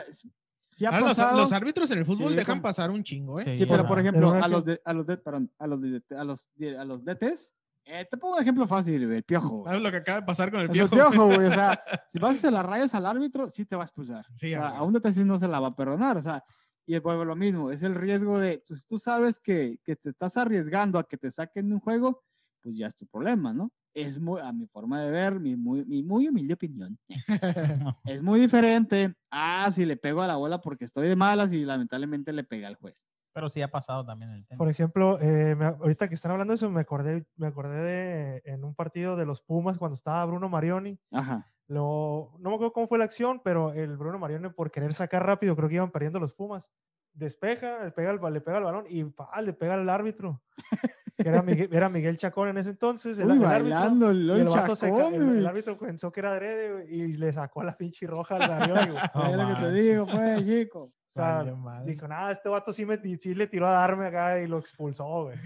[0.78, 3.44] si ha los, pasado- los árbitros en el fútbol Sí, dejan pasar un chingo, ¿eh?
[3.44, 6.02] Sí, Sí, pero por ejemplo, a los, de, a los, de, perdón, a los, de,
[6.16, 6.48] a los,
[6.78, 7.54] a los DTs,
[7.86, 9.48] eh, te pongo un ejemplo fácil, el piojo.
[9.58, 9.64] güey.
[9.66, 11.10] ¿Sabes lo que acaba de pasar con el Es el piojo?
[11.12, 11.46] piojo, güey.
[11.46, 14.26] O sea, si vas a hacer las rayas al árbitro, sí te va a expulsar.
[14.36, 16.16] Sí, o sea, a a un DT sí no se la va a perdonar.
[16.16, 16.42] O sea,
[16.84, 17.70] y el pueblo lo mismo.
[17.70, 21.30] Es el riesgo de, pues, tú sabes que, que te estás arriesgando a que te
[21.30, 22.22] saquen de un juego,
[22.60, 23.70] pues ya es tu problema, ¿no?
[23.97, 26.98] Es muy, a mi forma de ver, mi muy, mi muy humilde opinión.
[28.05, 31.64] Es muy diferente a si le pego a la bola porque estoy de malas y
[31.64, 33.09] lamentablemente le pega al juez.
[33.32, 34.59] Pero sí ha pasado también el tema.
[34.59, 38.43] Por ejemplo, eh, me- ahorita que están hablando de eso, me acordé, me acordé de
[38.44, 40.98] en un partido de los Pumas cuando estaba Bruno Marioni.
[41.12, 41.51] Ajá.
[41.68, 45.24] Lo, no me acuerdo cómo fue la acción, pero el Bruno Marioni, por querer sacar
[45.27, 46.70] rápido, creo que iban perdiendo los Pumas.
[47.12, 50.43] Despeja, le pega el, le pega el balón y pa, le pega al árbitro.
[51.16, 53.18] Que era, Miguel, era Miguel Chacón en ese entonces.
[53.18, 57.14] el- Uy, el árbitro, bailando el, y el se árbitro pensó que era adrede y
[57.14, 58.43] le sacó la pinche roja al
[59.30, 60.80] Es lo que te digo, pues, chico.
[60.82, 61.93] O sea, Valió madre.
[61.93, 65.24] dijo, nada, este vato sí, me, sí le tiró a darme acá y lo expulsó,
[65.24, 65.38] güey.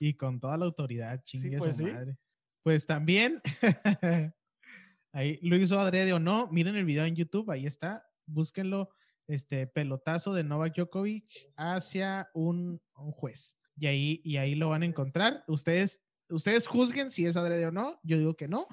[0.00, 1.92] Y con toda la autoridad, Sí, chingue pues su sí.
[1.92, 2.16] madre.
[2.64, 3.40] Pues también,
[5.12, 8.90] ahí lo hizo adrede o no, miren el video en YouTube, ahí está, búsquenlo,
[9.28, 11.24] este pelotazo de Novak Djokovic
[11.56, 13.56] hacia un, un juez.
[13.80, 15.42] Y ahí, y ahí lo van a encontrar.
[15.48, 18.66] Ustedes, ustedes juzguen si es adrede o no, yo digo que no,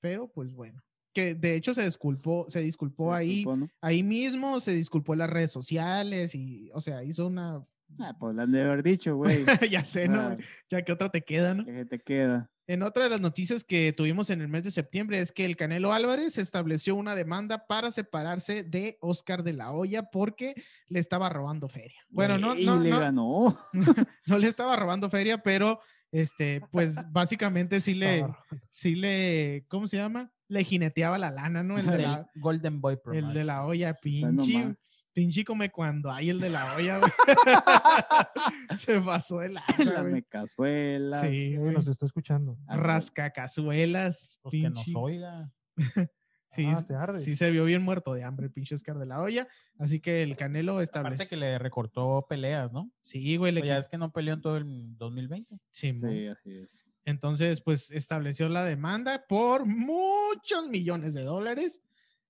[0.00, 0.84] pero pues bueno.
[1.14, 3.44] Que de hecho se disculpó, se disculpó Se ahí,
[3.80, 7.66] ahí mismo, se disculpó en las redes sociales y, o sea, hizo una,
[7.98, 9.44] Ah, pues han de haber dicho, güey.
[9.70, 10.20] ya sé, ¿no?
[10.20, 10.36] Ah,
[10.70, 11.64] Ya que otra te queda, ¿no?
[11.64, 12.50] ¿Qué te queda?
[12.66, 15.56] En otra de las noticias que tuvimos en el mes de septiembre es que el
[15.56, 20.54] Canelo Álvarez estableció una demanda para separarse de Oscar de la Hoya porque
[20.86, 22.00] le estaba robando feria.
[22.08, 23.58] Bueno, no, Y no, le no, ganó.
[24.26, 25.80] no le estaba robando feria, pero
[26.12, 28.24] este, pues básicamente sí le,
[28.70, 30.30] sí le, ¿cómo se llama?
[30.46, 31.76] Le jineteaba la lana, ¿no?
[31.76, 34.76] El de la, Golden Boy el de la olla, sea, no pinche.
[35.12, 37.12] Pinche come cuando hay el de la olla, güey.
[38.76, 41.20] Se pasó de lanza, Las mecazuelas.
[41.22, 41.74] Sí, Sí, güey.
[41.74, 42.56] nos está escuchando.
[42.68, 45.50] Rascacazuelas, Pues que nos oiga.
[46.52, 49.46] Sí, Ah, sí se vio bien muerto de hambre el pinche Oscar de la olla.
[49.78, 51.28] Así que el Canelo Aparte estableció.
[51.28, 52.90] que le recortó peleas, ¿no?
[53.02, 55.60] Sí, güey, le Pues ya es que no peleó en todo el 2020.
[55.70, 56.10] Simón.
[56.10, 57.00] Sí, así es.
[57.04, 61.82] Entonces, pues estableció la demanda por muchos millones de dólares.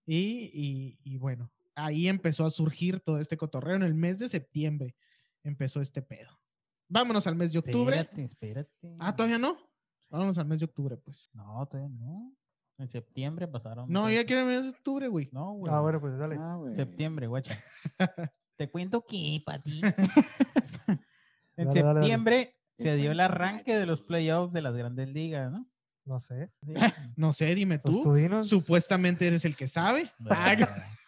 [0.04, 3.76] Y, y- y bueno, ahí empezó a surgir todo este cotorreo.
[3.76, 4.94] En el mes de septiembre
[5.42, 6.30] empezó este pedo.
[6.88, 7.96] Vámonos al mes de octubre.
[7.98, 8.96] Espérate, espérate.
[8.98, 9.56] Ah, todavía no.
[10.08, 11.30] Vámonos al mes de octubre, pues.
[11.32, 12.32] No, todavía no.
[12.78, 13.88] En septiembre pasaron.
[13.90, 15.28] No, ya quiero el mes de octubre, güey.
[15.32, 15.72] No, güey.
[15.72, 16.36] Ah, bueno, pues dale.
[16.40, 16.74] Ah, güey.
[16.74, 17.62] Septiembre, guacha.
[18.56, 19.80] Te cuento que, Pati.
[21.56, 22.00] en Dale, dale, dale.
[22.00, 25.68] septiembre se dio el arranque de los playoffs de las grandes ligas, ¿no?
[26.06, 26.50] No sé.
[26.62, 26.72] Sí.
[27.16, 28.02] No sé, dime Pues tú.
[28.02, 28.48] tú dinos.
[28.48, 30.10] Supuestamente eres el que sabe.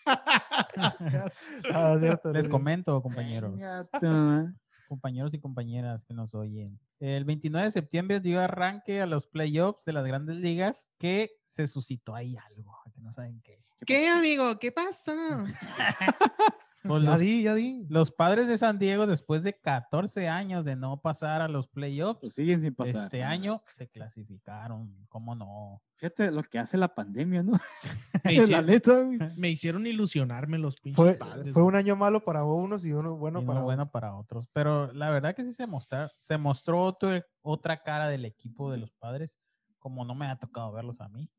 [1.73, 3.59] Ah, cierto, Les comento, compañeros.
[4.01, 4.55] Toma.
[4.89, 6.79] compañeros y compañeras que nos oyen.
[7.01, 11.67] El 29 de septiembre dio arranque a los playoffs de las grandes ligas que se
[11.67, 13.59] suscitó ahí algo, que no saben qué.
[13.87, 14.59] ¿Qué, amigo?
[14.59, 15.45] ¿Qué pasa?
[16.85, 17.87] Pues Ya los, di, ya di.
[17.89, 22.21] los padres de San Diego, después de 14 años de no pasar a los playoffs,
[22.21, 23.05] Pues siguen sin pasar.
[23.05, 24.93] este año se clasificaron.
[25.09, 25.81] ¿Cómo no?
[25.97, 27.53] Fíjate lo que hace la pandemia, ¿no?
[28.25, 29.19] Me la hicieron, neta, güey.
[29.37, 31.53] me hicieron ilusionarme los pinches Fue, padres.
[31.55, 34.49] fue un año malo para unos y uno bueno y para bueno para otros.
[34.53, 38.79] Pero la verdad que sí se mostró, se mostró otro- otra cara del equipo de
[38.79, 39.39] los padres,
[39.79, 41.31] como no me ha tocado verlos a mí.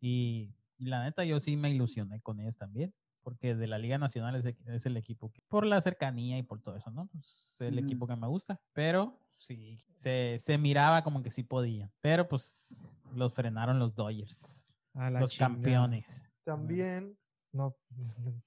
[0.00, 2.94] Y, y la neta, yo sí me ilusioné con ellos también,
[3.28, 6.42] porque de la Liga Nacional es, el- es el equipo que, por la cercanía y
[6.42, 7.08] por todo eso, ¿no?
[7.08, 7.24] Pues,
[7.54, 11.92] es el equipo que me gusta, pero sí, se, se miraba como que sí podían.
[12.00, 12.82] Pero pues
[13.14, 15.52] los frenaron los Dodgers, los chingada.
[15.52, 16.22] campeones.
[16.42, 17.18] También,
[17.52, 17.76] no,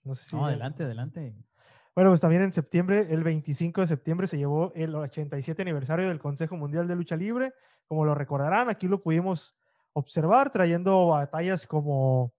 [0.04, 0.36] no sé si.
[0.36, 1.36] No, adelante, adelante.
[1.94, 6.18] Bueno, pues también en septiembre, el 25 de septiembre, se llevó el 87 aniversario del
[6.20, 7.54] Consejo Mundial de Lucha Libre.
[7.88, 9.54] Como lo recordarán, aquí lo pudimos
[9.94, 12.34] observar trayendo batallas como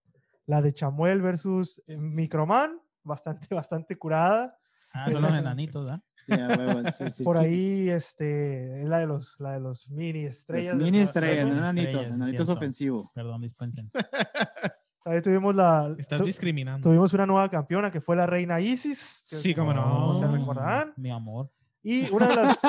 [0.46, 4.56] la de Chamuel versus eh, Microman, bastante, bastante curada.
[4.94, 6.00] Ah, son los enanitos, ¿verdad?
[7.10, 7.24] Sí.
[7.24, 10.74] Por ahí, este, es la de los, la de los mini Las estrellas.
[10.76, 12.52] mini estrellas, enanitos, enanitos cierto.
[12.52, 13.06] ofensivos.
[13.14, 13.90] Perdón, dispensen.
[15.04, 15.92] Ahí tuvimos la.
[15.98, 16.88] Estás tu- discriminando.
[16.88, 19.26] Tuvimos una nueva campeona que fue la reina Isis.
[19.28, 20.14] que Sí, cómo como no.
[20.14, 20.92] Se recordarán.
[20.96, 21.50] Mi amor.
[21.82, 22.60] Y una de las,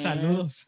[0.00, 0.64] Saludos.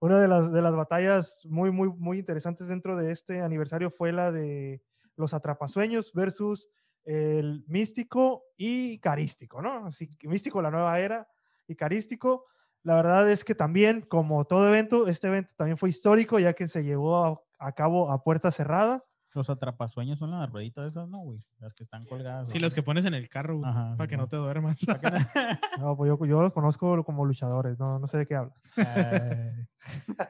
[0.00, 4.12] Una de las, de las batallas muy, muy, muy interesantes dentro de este aniversario fue
[4.12, 4.82] la de
[5.16, 6.68] los atrapasueños versus
[7.04, 9.86] el místico y carístico, ¿no?
[9.86, 11.28] Así que místico, la nueva era,
[11.66, 12.46] y carístico.
[12.82, 16.68] La verdad es que también, como todo evento, este evento también fue histórico, ya que
[16.68, 19.02] se llevó a, a cabo a puerta cerrada.
[19.32, 21.42] Los atrapasueños son las rueditas esas, ¿no, güey?
[21.58, 22.50] Las que están colgadas.
[22.50, 24.78] Sí, los que pones en el carro Ajá, para que no te duermas.
[25.80, 28.56] No, pues yo, yo los conozco como luchadores, no, no sé de qué hablas.
[28.76, 29.66] Ay,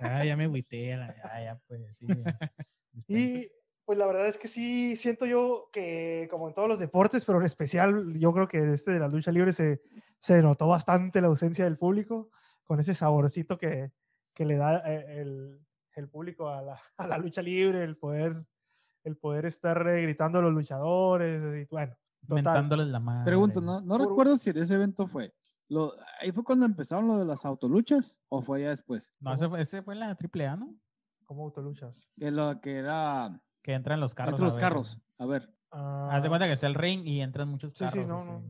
[0.00, 0.86] Ah, ya me agüité.
[0.88, 2.06] ya, ya, pues, sí.
[2.06, 2.38] ya.
[3.08, 3.48] Y
[3.84, 7.38] pues la verdad es que sí, siento yo que como en todos los deportes, pero
[7.38, 9.82] en especial yo creo que este de la lucha libre se,
[10.20, 12.30] se notó bastante la ausencia del público,
[12.64, 13.92] con ese saborcito que,
[14.32, 15.60] que le da eh, el,
[15.96, 18.32] el público a la, a la lucha libre, el poder,
[19.04, 21.94] el poder estar eh, gritando a los luchadores, y bueno,
[22.26, 22.36] total.
[22.44, 23.24] Mentándoles la madre.
[23.26, 25.34] Pregunto, no, no Por- recuerdo si ese evento fue.
[25.68, 29.14] Lo, ¿Ahí fue cuando empezaron lo de las autoluchas o fue ya después?
[29.20, 30.74] No, ese fue, ese fue en la AAA, ¿no?
[31.24, 31.94] ¿Cómo autoluchas?
[32.18, 34.34] Que lo que era Que entran los carros.
[34.34, 34.60] entre a los ver.
[34.62, 34.98] carros.
[35.18, 35.50] A ver.
[35.72, 38.24] Haz de cuenta que está el ring y entran muchos Ah, Sí, carros.
[38.24, 38.40] sí, no,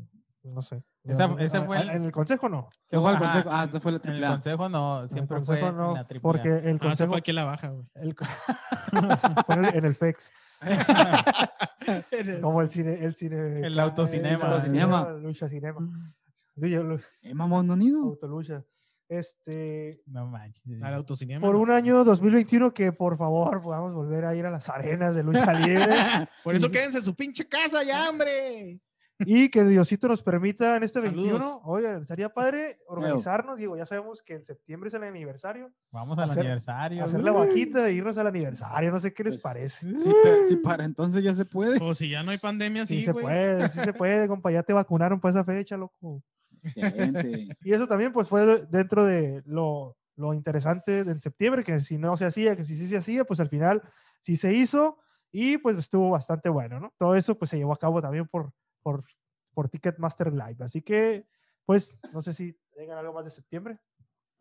[0.43, 0.83] no, no sé.
[1.05, 2.69] Esa- No, ese a- fue a- el- En el consejo no.
[2.87, 3.49] Se fue al Ajá, consejo.
[3.51, 6.01] Ah, fue la En el consejo no, En el siempre consejo fue no, en la
[6.05, 6.21] AAA.
[6.21, 7.87] porque el Ah, consejo fue aquí a la baja, güey.
[7.95, 8.17] el
[9.49, 10.33] en el- en el FEX.
[12.43, 13.61] Como el cine, el cine.
[13.67, 14.47] El autocinema.
[14.49, 15.11] Autocinema.
[15.13, 16.13] Lucha cinema.
[16.57, 18.03] Sí, yo lo- ¿Eh, mamón, no han ido?
[18.03, 18.65] autolucha.
[19.09, 20.83] Este, No manches.
[20.83, 21.41] Al autocinema.
[21.47, 25.23] por un año 2021 que por favor podamos volver a ir a las arenas de
[25.23, 25.87] lucha libre
[26.45, 28.81] Por eso quédense en su pinche casa ya, hombre.
[29.21, 31.25] y que Diosito nos permita en este Saludos.
[31.25, 36.19] 21, oye, sería padre organizarnos, digo, ya sabemos que en septiembre es el aniversario, Vamos
[36.19, 37.05] al hacer- aniversario.
[37.05, 39.87] hacer la vaquita e irnos al aniversario, no sé qué les Pues, parece.
[39.97, 41.79] Sí, pero- sí, para entonces ya se puede.
[41.81, 43.25] O si ya no hay pandemia, Sí, sí, se güey.
[43.25, 46.23] puede, sí se puede, compa, ya te vacunaron para esa fecha, loco.
[46.65, 47.49] Excelente.
[47.63, 51.81] Y eso también pues fue de- dentro de lo, lo interesante de en septiembre, que
[51.81, 53.83] si no se hacía, que si sí se hacía, pues al final
[54.21, 54.99] sí se hizo
[55.31, 56.95] y pues estuvo bastante bueno, ¿no?
[56.99, 59.05] Todo eso pues se llevó a cabo también por, por,
[59.53, 60.57] por Ticketmaster Live.
[60.61, 61.27] Así que
[61.65, 63.79] pues no sé si tengan algo más de septiembre.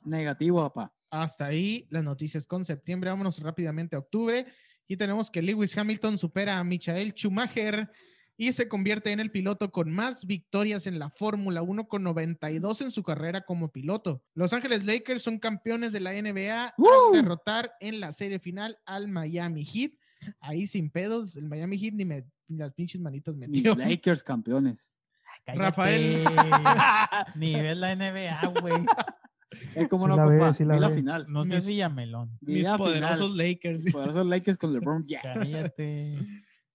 [0.01, 0.93] Negativo, papá.
[1.09, 3.09] Hasta ahí las noticias con septiembre.
[3.09, 4.45] Vámonos rápidamente a octubre.
[4.87, 7.89] Y tenemos que Lewis Hamilton supera a Michael Schumacher
[8.37, 12.81] y se convierte en el piloto con más victorias en la Fórmula 1 con 92
[12.81, 14.23] en su carrera como piloto.
[14.33, 17.13] Los Ángeles Lakers son campeones de la NBA al ¡Woo!
[17.13, 19.91] derrotar en la serie final al Miami Heat.
[20.39, 23.75] Ahí sin pedos, el Miami Heat ni, me, ni las pinches manitas Mis metió.
[23.75, 24.89] Lakers campeones.
[25.45, 26.23] Rafael.
[27.35, 28.73] Ni ves la NBA, güey.
[29.75, 30.53] Eh, ¿Cómo Sí no, la ve, papá?
[30.53, 31.25] sí la final.
[31.29, 32.35] No Mis- seas Villamelón.
[32.41, 33.37] Vi Mis poderosos final.
[33.37, 33.91] Lakers.
[33.91, 35.51] Poderosos Lakers con LeBron James.
[35.51, 36.17] Cállate.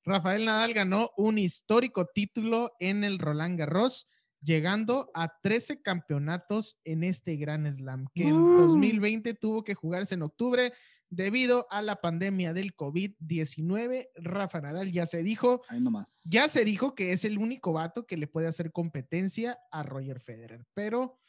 [0.08, 4.08] Rafael Nadal ganó un histórico título en el Roland Garros,
[4.40, 8.68] llegando a 13 campeonatos en este gran slam, que en ¡Uh!
[8.68, 10.72] 2020 tuvo que jugarse en octubre
[11.10, 14.08] debido a la pandemia del COVID-19.
[14.16, 16.22] Rafa Nadal ya se dijo, nomás.
[16.24, 20.20] ya se dijo que es el único vato que le puede hacer competencia a Roger
[20.20, 21.20] Federer, pero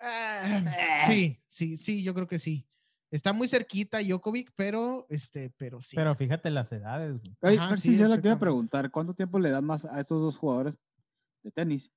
[0.00, 2.66] ah, sí, sí, sí, yo creo que sí.
[3.14, 5.94] Está muy cerquita Djokovic, pero este, pero sí.
[5.94, 7.36] Pero fíjate las edades, güey.
[7.42, 8.90] Oye, Ajá, pero sí, sí, se la quería preguntar.
[8.90, 10.80] ¿Cuánto tiempo le dan más a estos dos jugadores
[11.44, 11.92] de tenis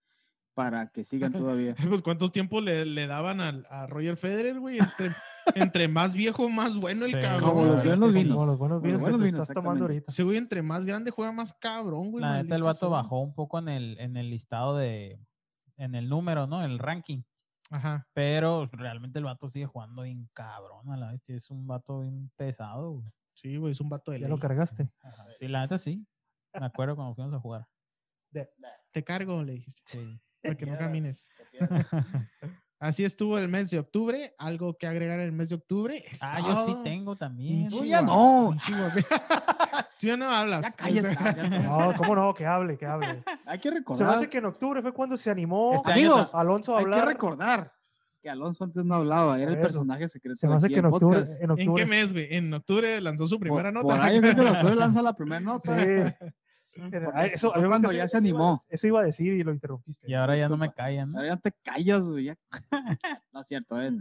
[0.53, 1.75] para que sigan todavía?
[1.89, 5.09] Pues cuánto tiempo le, le daban al- a, Roger Federer, güey, entre,
[5.55, 7.49] Entre más viejo, más bueno el Sí, cabrón.
[7.49, 8.35] Como los Sí, buenos sí, vinos.
[8.35, 10.11] Como los buenos Como vinos los buenos vinos, estás tomando ahorita.
[10.11, 12.21] Ese güey entre más grande juega más cabrón, güey.
[12.21, 15.19] La neta, el vato bajó un poco en el, en el listado de,
[15.77, 16.63] en el número, ¿no?
[16.63, 17.23] El ranking.
[17.69, 18.07] Ajá.
[18.13, 21.21] Pero realmente el vato sigue jugando bien cabrón a la vez.
[21.29, 22.93] Es un vato bien pesado.
[22.93, 23.11] güey.
[23.33, 24.29] Sí, güey, es un vato de Ya ley.
[24.35, 24.89] lo cargaste.
[25.37, 26.05] Sí, la neta sí.
[26.53, 27.67] Me acuerdo cuando fuimos a jugar.
[28.91, 29.83] Te cargo, le dijiste.
[29.85, 30.21] Sí.
[30.41, 31.29] Para que no camines.
[32.79, 34.35] Así estuvo el mes de octubre.
[34.37, 36.05] ¿Algo que agregar en el mes de octubre?
[36.21, 37.69] Ah, yo sí tengo también.
[37.69, 38.55] Tú ya no.
[39.99, 40.61] Tú ya no hablas.
[40.63, 41.59] Ya cállate.
[41.63, 43.23] No, cómo no, que hable, que hable.
[43.45, 44.15] Hay que Se me recordar.
[44.15, 47.07] hace que en octubre fue cuando se animó Este Amigos, Alonso a hay que hablar.
[47.07, 47.73] recordar
[48.21, 50.35] que Alonso antes no hablaba, era el personaje secreto.
[50.37, 51.85] Se me hace que en octubre, en ¿En qué octubre.
[51.85, 52.27] mes, güey?
[52.35, 53.95] En octubre lanzó su primera por, nota.
[53.95, 55.75] Por ahí el doctor lanza la primera nota.
[55.83, 56.27] Sí.
[56.91, 58.61] Era- eso, que cuando eso- ya se eso iba a animó.
[58.69, 60.09] Eso iba a decir y lo interrumpiste.
[60.09, 61.11] Y ahora ya no me callan.
[61.11, 61.17] ¿no?
[61.19, 62.33] Ahora ya te callas, güey.
[63.33, 63.91] no es cierto, eh.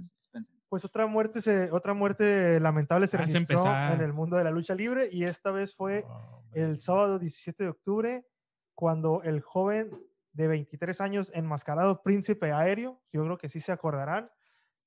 [0.69, 4.75] Pues otra muerte, se, otra muerte lamentable se registró en el mundo de la lucha
[4.75, 8.27] libre y esta vez fue Oh, el sábado 17 de octubre
[8.75, 9.91] cuando el joven
[10.33, 14.31] de 23 años enmascarado príncipe aéreo, yo creo que sí se acordarán,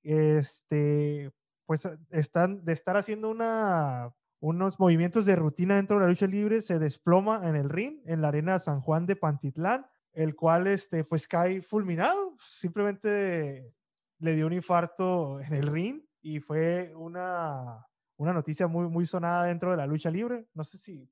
[0.03, 1.32] este,
[1.66, 6.61] pues están de estar haciendo una, unos movimientos de rutina dentro de la lucha libre,
[6.61, 11.03] se desploma en el ring, en la arena San Juan de Pantitlán, el cual este,
[11.03, 13.74] pues cae fulminado, simplemente
[14.20, 17.86] le dio un infarto en el ring y fue una,
[18.18, 20.48] una noticia muy, muy sonada dentro de la lucha libre.
[20.53, 21.10] No sé si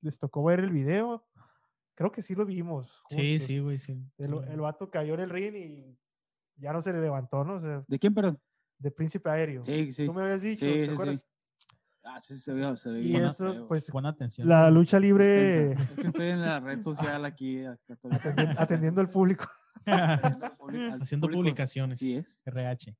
[0.00, 1.26] les tocó ver el video.
[1.94, 3.02] Creo que sí lo vimos.
[3.10, 4.00] Sí, sí, güey, sí.
[4.18, 5.98] El, el vato cayó en el ring y
[6.56, 7.54] ya no se le levantó, ¿no?
[7.54, 8.40] O sea, ¿De quién, perdón?
[8.78, 9.62] de príncipe aéreo.
[9.64, 10.06] Sí, sí.
[10.06, 11.18] Tú me habías dicho, Sí, ¿te sí, acuerdas?
[11.18, 11.24] sí.
[12.10, 14.48] Ah, sí, se ve, se ve Y eso, pues, Pon atención.
[14.48, 17.64] La lucha libre Es que estoy en la red social aquí.
[17.64, 19.46] acá estoy- atendi- atendiendo al público.
[19.84, 21.38] Haciendo público.
[21.42, 21.98] publicaciones.
[21.98, 22.42] Así es.
[22.46, 22.96] RH.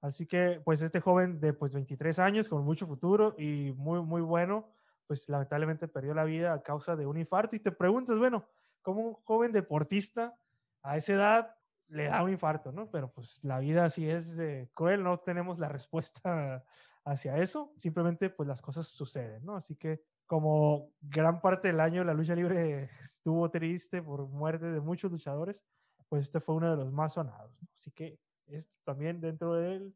[0.00, 4.20] Así que, pues, este joven de pues 23 años con mucho futuro y muy, muy
[4.22, 4.70] bueno,
[5.08, 7.56] pues lamentablemente perdió la vida a causa de un infarto.
[7.56, 8.44] Y te preguntas, bueno,
[8.82, 10.34] ¿cómo un joven deportista
[10.82, 11.54] a esa edad
[11.88, 12.88] le da un infarto, no?
[12.90, 16.62] Pero pues la vida así es eh, cruel, no tenemos la respuesta
[17.10, 17.72] hacia eso.
[17.78, 19.56] Simplemente, pues las cosas suceden, ¿no?
[19.56, 24.80] Así que, como gran parte del año la lucha libre estuvo triste por muerte de
[24.80, 25.64] muchos luchadores,
[26.08, 27.52] pues este fue uno de los más sonados.
[27.60, 27.68] ¿no?
[27.74, 29.94] Así que es también dentro del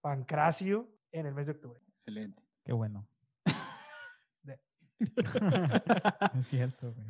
[0.00, 1.80] pancracio en el mes de octubre.
[1.88, 2.42] Excelente.
[2.64, 3.08] Qué bueno.
[4.42, 4.60] De-
[6.38, 7.06] es cierto, güey.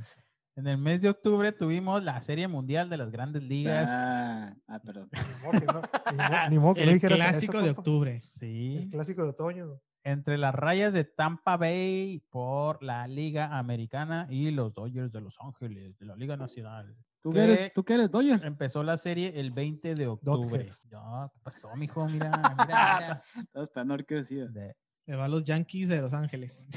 [0.56, 3.88] En el mes de octubre tuvimos la Serie Mundial de las Grandes Ligas.
[3.92, 5.10] Ah, ah, perdón.
[5.12, 8.16] Ni modo que no, ni mo- ni modo que no El eso, clásico de octubre.
[8.16, 8.88] El Sí.
[8.90, 9.80] clásico de otoño.
[10.02, 15.36] Entre las rayas de Tampa Bay por la Liga Americana y los Dodgers de Los
[15.40, 16.96] Ángeles de la Liga Nacional.
[17.22, 17.38] ¿Tú ¿Qué?
[17.38, 18.42] qué eres, ¿tú qué eres, Doyer?
[18.44, 20.70] Empezó la serie el 20 de octubre.
[20.90, 22.06] No, ¿qué pasó, mijo?
[22.08, 23.22] Mira, mira,
[23.62, 24.46] Estaba decía.
[24.46, 24.52] mira.
[24.52, 24.76] De-
[25.06, 26.66] Le va a los Yankees de Los Ángeles.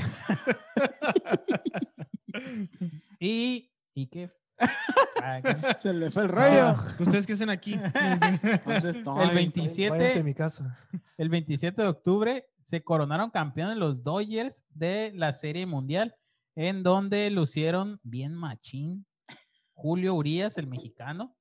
[3.20, 4.32] ¿Y, ¿y qué?
[5.22, 5.42] Ah.
[5.78, 6.68] Se le fue el rollo.
[6.70, 7.74] Ah, ¿Ustedes qué hacen aquí?
[8.66, 10.78] El 27 Váyanse a mi casa.
[11.18, 16.16] El 27 de octubre se coronaron campeones los Dodgers de la Serie Mundial,
[16.56, 19.06] en donde lucieron bien machín
[19.74, 21.36] Julio Urias, el mexicano,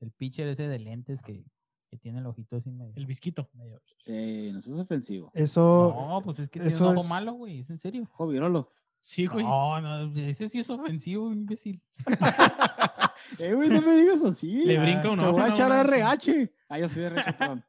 [0.00, 1.44] el pitcher ese de lentes que,
[1.90, 2.92] que tiene el ojito así medio.
[2.96, 3.48] El visquito.
[3.52, 5.30] medio- Eh, no sos ofensivo.
[5.34, 8.08] Eso, No, pues es que tiene un ojo es- malo, güey, es en serio.
[8.14, 8.72] Ojo virolo.
[9.02, 9.44] Sí, güey.
[9.44, 11.82] No, no, ese sí es ofensivo, imbécil.
[13.38, 14.64] Eh, güey, no me digas así.
[14.64, 15.32] Le Ah, brinca un Te ojo.
[15.32, 15.88] voy a echar manches.
[16.34, 16.52] RH.
[16.68, 17.64] Ah, yo soy RH, perdón.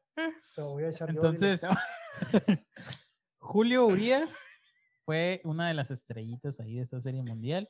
[0.54, 1.62] te voy a echar yo, Entonces,
[3.38, 4.36] Julio Urias
[5.04, 7.68] fue una de las estrellitas ahí de esta Serie Mundial.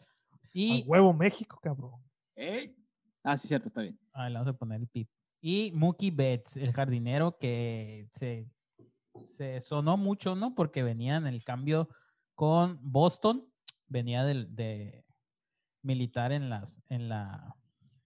[0.53, 2.01] Y A huevo México, cabrón.
[2.37, 2.75] Ey.
[3.23, 3.99] Ah, sí, cierto, está bien.
[4.13, 5.09] Ah, le vamos a poner el pip.
[5.41, 8.49] Y Mookie Betts, el jardinero que se,
[9.25, 10.55] se sonó mucho, ¿no?
[10.55, 11.89] Porque venía en el cambio
[12.35, 13.47] con Boston,
[13.89, 15.05] venía del, de
[15.83, 17.57] militar en las en la,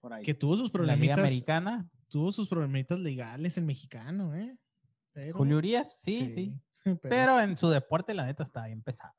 [0.00, 0.24] Por ahí.
[0.24, 1.18] Que tuvo sus la problemitas.
[1.18, 1.88] Americana.
[2.08, 4.58] Tuvo sus problemitas legales el mexicano, ¿eh?
[5.12, 6.54] Pero- Julio Urias, sí, sí.
[6.84, 9.14] Pero, Pero en su deporte, la neta, estaba bien pesado.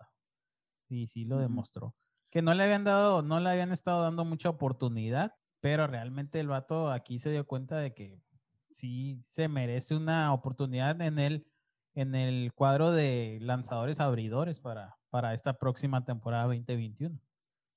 [0.87, 1.95] Y sí lo demostró.
[2.31, 6.47] Que no le habían dado, no le habían estado dando mucha oportunidad, pero realmente el
[6.47, 8.23] vato aquí se dio cuenta de que
[8.71, 11.47] sí se merece una oportunidad en el,
[11.93, 17.19] en el cuadro de lanzadores abridores para, para esta próxima temporada 2021.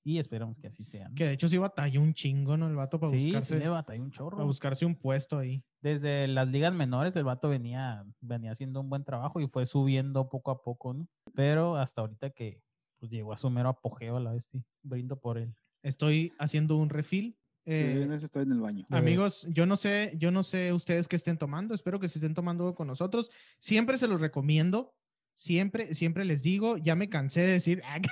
[0.04, 1.08] Y esperamos que así sea.
[1.08, 1.14] ¿no?
[1.14, 2.66] que de hecho sí batalló un chingo, ¿no?
[2.68, 4.36] El vato para Sí, sí buscarse, le batalló un chorro.
[4.36, 5.62] para buscarse un puesto ahí.
[5.80, 10.28] Desde las ligas menores el vato venía, venía haciendo un buen trabajo y fue subiendo
[10.28, 11.06] poco a poco, ¿no?
[11.34, 12.60] Pero hasta ahorita que
[12.98, 14.60] pues, llegó a su mero apogeo a la bestia.
[14.82, 15.54] Brindo por él.
[15.84, 18.84] Estoy haciendo un refill Sí, Eh, ese estoy en el baño.
[18.90, 22.34] Amigos, yo no sé, yo no sé ustedes qué estén tomando, espero que se estén
[22.34, 23.30] tomando con nosotros.
[23.60, 24.96] Siempre se los recomiendo,
[25.42, 27.82] siempre, siempre les digo, ya me cansé de decir,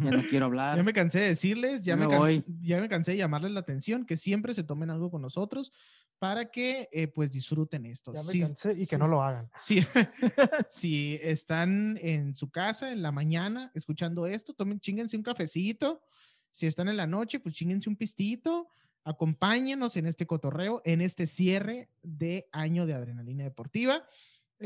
[0.00, 0.76] Ya no quiero hablar.
[0.76, 2.44] ya me cansé de decirles, ya me, me cansé, voy.
[2.62, 5.72] ya me cansé de llamarles la atención, que siempre se tomen algo con nosotros
[6.18, 8.12] para que eh, pues disfruten esto.
[8.14, 9.48] Ya me Sí- cansé y que no lo hagan.
[9.58, 9.78] Sí,
[10.70, 16.02] si están en su casa en la mañana escuchando esto, tomen, chinguense un cafecito.
[16.50, 18.68] Si están en la noche, pues chinguense un pistito.
[19.06, 24.06] Acompáñenos en este cotorreo, en este cierre de año de adrenalina deportiva.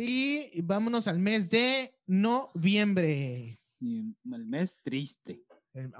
[0.01, 3.61] Y vámonos al mes de noviembre.
[3.81, 5.45] Y el mes triste.
[5.75, 5.93] El-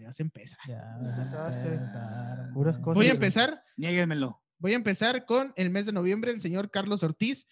[0.00, 0.56] ya se empieza.
[0.68, 4.40] Ya, Ya Puras cosas Voy a empezar Niéguenmelo.
[4.58, 6.30] Voy a empezar con el mes de noviembre.
[6.30, 7.46] El señor Carlos Ortiz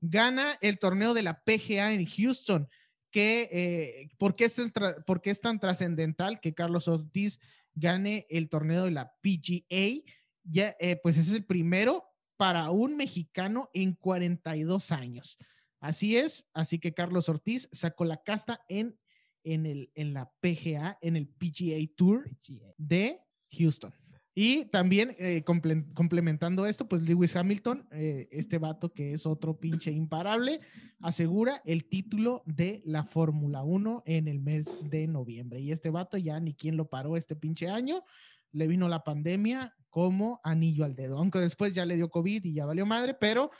[0.00, 2.68] gana el torneo de la PGA en Houston.
[3.10, 4.60] Que, eh, ¿por, qué es,
[5.06, 7.40] por qué es tan trascendental que Carlos Ortiz
[7.74, 10.04] gane el torneo de la PGA?
[10.44, 12.04] Ya, eh, pues ese es el primero
[12.40, 15.36] para un mexicano en 42 años.
[15.78, 18.98] Así es, así que Carlos Ortiz sacó la casta en,
[19.44, 22.30] en, el, en la PGA, en el PGA Tour
[22.78, 23.92] de Houston.
[24.34, 29.58] Y también eh, comple- complementando esto, pues Lewis Hamilton, eh, este vato que es otro
[29.58, 30.60] pinche imparable,
[31.00, 35.60] asegura el título de la Fórmula 1 en el mes de noviembre.
[35.60, 38.04] Y este vato ya ni quien lo paró este pinche año.
[38.52, 41.18] Le vino la pandemia como anillo al dedo.
[41.18, 43.50] Aunque después ya le dio COVID y ya valió madre, pero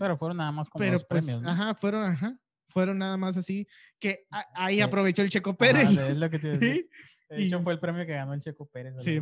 [0.00, 1.48] Pero fueron nada más como pero los pues, premios, ¿no?
[1.50, 2.36] ajá, fueron, ajá,
[2.68, 3.68] fueron nada más así
[4.00, 5.96] que ahí aprovechó el Checo Ajá, Pérez.
[5.96, 6.48] es lo que te
[7.28, 8.94] De hecho, y- fue el premio que ganó el Checo Pérez.
[8.98, 9.18] Sí,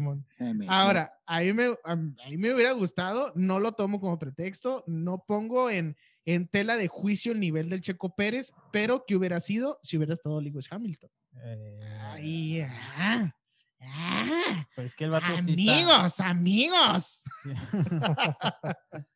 [0.68, 5.24] Ahora, a mí, me, a mí me hubiera gustado, no lo tomo como pretexto, no
[5.26, 9.78] pongo en, en tela de juicio el nivel del Checo Pérez, pero ¿qué hubiera sido
[9.82, 11.10] si hubiera estado Lewis Hamilton?
[11.44, 13.34] Eh, Ay, ah,
[13.80, 17.22] ah, pues es que el vato sí está- amigos, amigos.
[17.42, 17.50] sí.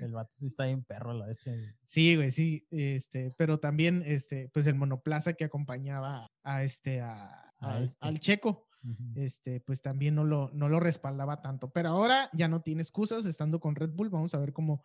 [0.00, 1.54] el vato sí está bien perro, la bestia.
[1.84, 7.52] Sí, güey, sí, este, pero también, este, pues el monoplaza que acompañaba a este, a,
[7.60, 7.98] A a- este.
[8.06, 8.68] al Checo,
[9.14, 11.70] este, pues también no lo, no lo respaldaba tanto.
[11.70, 14.10] Pero ahora ya no tiene excusas estando con Red Bull.
[14.10, 14.82] Vamos a ver cómo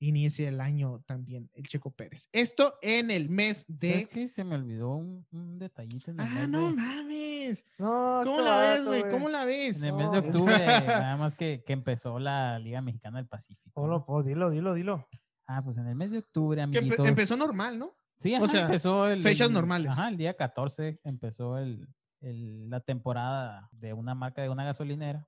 [0.00, 2.28] inicia el año también el Checo Pérez.
[2.32, 4.08] Esto en el mes ¿Sabes de...
[4.10, 4.28] qué?
[4.28, 7.64] Se me olvidó un, un detallito en el, Ah, mes no de, mames.
[7.78, 9.10] No, ¿Cómo este la ves, güey?
[9.10, 9.78] ¿Cómo la ves?
[9.82, 10.54] en el mes de octubre,
[10.86, 14.04] nada más que, que empezó la Liga Mexicana del Pacífico.
[14.06, 15.06] Pues, dilo, dilo, dilo.
[15.46, 16.78] Ah, pues en el mes de octubre, Que
[17.08, 17.92] empezó normal, ¿no?
[18.16, 19.92] Sí, O ajá, sea, empezó el, fechas el- normales.
[19.92, 21.88] Ajá, el día 14 empezó el,
[22.20, 25.26] el- la temporada de una marca de una gasolinera.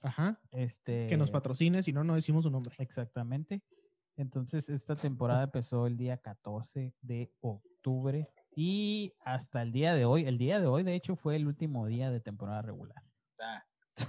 [0.00, 0.40] Ajá.
[0.52, 2.74] Este, Que nos patrocine, si no, no decimos su nombre.
[2.78, 3.62] Exactamente.
[4.22, 10.24] Entonces, esta temporada empezó el día 14 de octubre y hasta el día de hoy,
[10.26, 13.00] el día de hoy, de hecho, fue el último día de temporada regular.
[13.40, 13.62] Ah,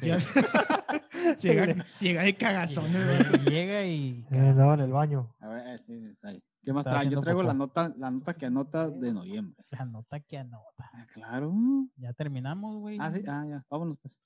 [0.00, 0.06] Sí.
[1.42, 2.84] Llega, llega de cagazón.
[2.90, 5.34] Llega- Llega y andaba en el baño.
[5.40, 6.42] a ver, sí, sí, ahí.
[6.64, 7.10] ¿Qué más trae?
[7.10, 9.62] Yo traigo la nota, la nota que anota de noviembre.
[9.70, 10.90] la nota que anota.
[10.94, 11.52] Ah, claro.
[11.96, 12.96] Ya terminamos, güey.
[13.00, 13.66] Ah, sí, ah, ya.
[13.68, 14.18] Vámonos pues.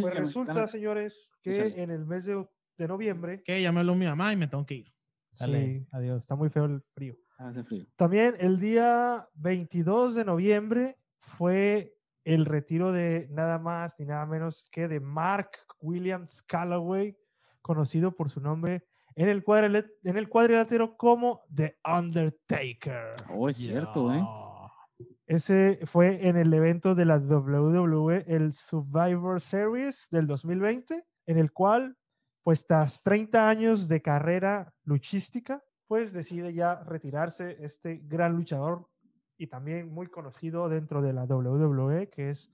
[0.00, 2.44] Pues resulta, señores, que en el mes de,
[2.82, 4.92] de noviembre, Que ya me habló mi mamá y me tengo que ir.
[5.32, 6.22] Sí, adiós.
[6.22, 7.16] está muy feo el frío.
[7.38, 7.86] Hace frío.
[7.96, 11.94] También el día 22 de noviembre fue
[12.24, 15.50] el retiro de nada más ni nada menos que de Mark
[15.80, 17.16] Williams Calloway,
[17.62, 18.84] conocido por su nombre
[19.14, 19.44] en el,
[20.04, 23.14] en el cuadrilátero como The Undertaker.
[23.30, 24.22] Oh, es cierto, ¿eh?
[25.26, 31.52] Ese fue en el evento de la WWE, el Survivor Series del 2020, en el
[31.52, 31.96] cual,
[32.42, 38.88] pues tras 30 años de carrera luchística, pues decide ya retirarse este gran luchador
[39.36, 42.52] y también muy conocido dentro de la WWE, que es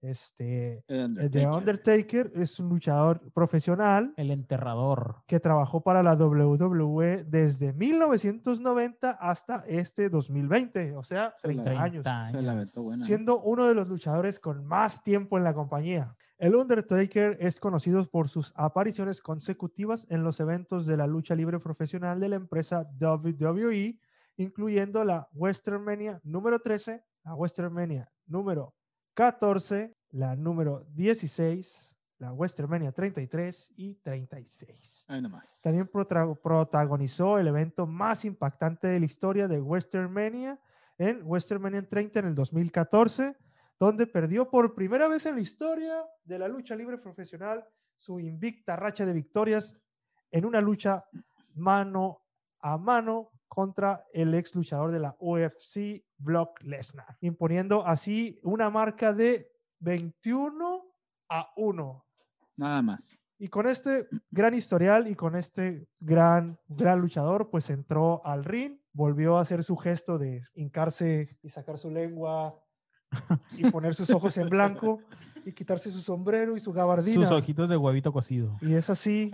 [0.00, 5.22] este The Undertaker, es un luchador profesional El enterrador.
[5.26, 11.82] que trabajó para la WWE desde 1990 hasta este 2020, o sea, Se la 30
[11.82, 13.04] años 30 Se la aventó buena.
[13.04, 13.06] ¿eh?
[13.06, 16.16] siendo uno de los luchadores con más tiempo en la compañía.
[16.42, 21.60] El Undertaker es conocido por sus apariciones consecutivas en los eventos de la lucha libre
[21.60, 23.96] profesional de la empresa WWE,
[24.38, 28.74] incluyendo la Westermania número 13, la Westermania número
[29.14, 35.04] 14, la número 16, la Westermania 33 y 36.
[35.06, 35.60] Ahí nomás.
[35.62, 40.58] También protagonizó el evento más impactante de la historia de Westermania
[40.98, 43.36] en Westermania 30 en el 2014,
[43.82, 48.76] donde perdió por primera vez en la historia de la lucha libre profesional su invicta
[48.76, 49.76] racha de victorias
[50.30, 51.04] en una lucha
[51.56, 52.22] mano
[52.60, 59.12] a mano contra el ex luchador de la UFC, Brock Lesnar, imponiendo así una marca
[59.12, 59.50] de
[59.80, 60.84] 21
[61.28, 62.06] a 1.
[62.58, 63.18] Nada más.
[63.36, 68.78] Y con este gran historial y con este gran, gran luchador, pues entró al ring,
[68.92, 72.62] volvió a hacer su gesto de hincarse y sacar su lengua
[73.56, 75.00] y poner sus ojos en blanco
[75.44, 77.26] y quitarse su sombrero y su gabardina.
[77.26, 78.56] Sus ojitos de huevito cocido.
[78.60, 79.30] Y es así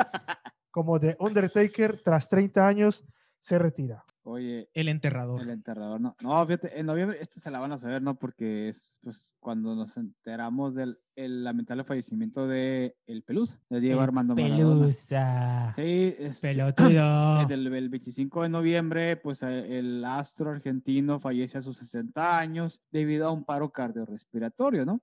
[0.70, 3.04] como The Undertaker, tras 30 años,
[3.40, 4.04] se retira.
[4.30, 5.40] Oye, El enterrador.
[5.40, 6.14] el enterrador, no.
[6.20, 8.18] No, fíjate, en noviembre, este se la van a saber, ¿no?
[8.18, 14.00] Porque es pues cuando nos enteramos del el lamentable fallecimiento de el Pelusa, de Diego
[14.02, 14.56] Armando Maradona.
[14.82, 15.72] Pelusa.
[15.74, 17.48] Sí, este, Pelotudo.
[17.48, 23.26] el, el 25 de noviembre, pues el astro argentino fallece a sus 60 años debido
[23.26, 25.00] a un paro cardiorrespiratorio, ¿no?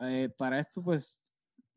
[0.00, 1.20] Eh, para esto, pues...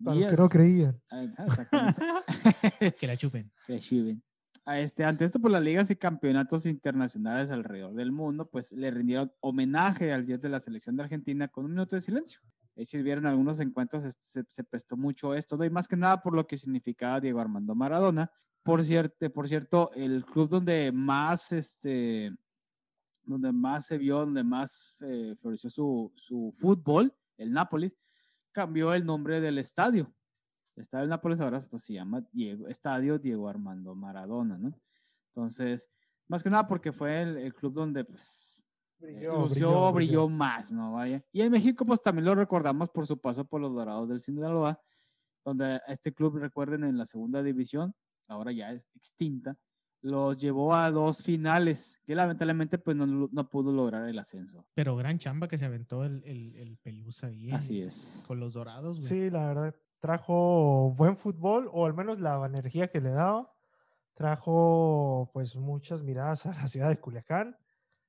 [0.03, 1.01] Para los que días- no creían.
[1.09, 2.01] Ah, exactamente.
[2.99, 3.51] Que la chupen.
[3.67, 4.21] Que chiven.
[4.21, 4.32] A
[4.65, 9.31] Este, ante esto, pues las ligas y campeonatos internacionales alrededor del mundo, pues le rindieron
[9.41, 12.39] homenaje al dios de la selección de Argentina con un minuto de silencio.
[12.77, 16.33] Ahí si vieron algunos encuentros, este, se, prestó mucho esto, y más que nada por
[16.33, 18.31] lo que significaba Diego Armando Maradona.
[18.63, 22.33] Por cierto, por cierto el club donde más, este,
[23.23, 27.99] donde más se vio, donde más eh, floreció su, su fútbol, el Nápoles,
[28.53, 30.13] cambió el nombre del estadio.
[30.75, 34.73] El estadio del Nápoles ahora pues, se llama Diego, Estadio Diego Armando Maradona, ¿no?
[35.29, 35.89] Entonces,
[36.27, 38.63] más que nada porque fue el, el club donde pues,
[38.99, 40.29] Brilló, lució, brilló, brilló, brilló.
[40.29, 40.93] más, ¿no?
[40.93, 41.23] Vaya.
[41.33, 44.79] Y en México, pues también lo recordamos por su paso por los Dorados del Sinaloa,
[45.43, 47.93] donde a este club, recuerden, en la segunda división,
[48.27, 49.57] ahora ya es extinta,
[50.01, 54.65] los llevó a dos finales, que lamentablemente pues no, no pudo lograr el ascenso.
[54.73, 57.51] Pero gran chamba que se aventó el, el, el Pelusa ahí.
[57.51, 58.23] Así es.
[58.25, 59.07] Con los dorados, güey.
[59.07, 63.49] Sí, la verdad, trajo buen fútbol, o al menos la energía que le daba.
[64.15, 67.55] Trajo, pues, muchas miradas a la ciudad de Culiacán,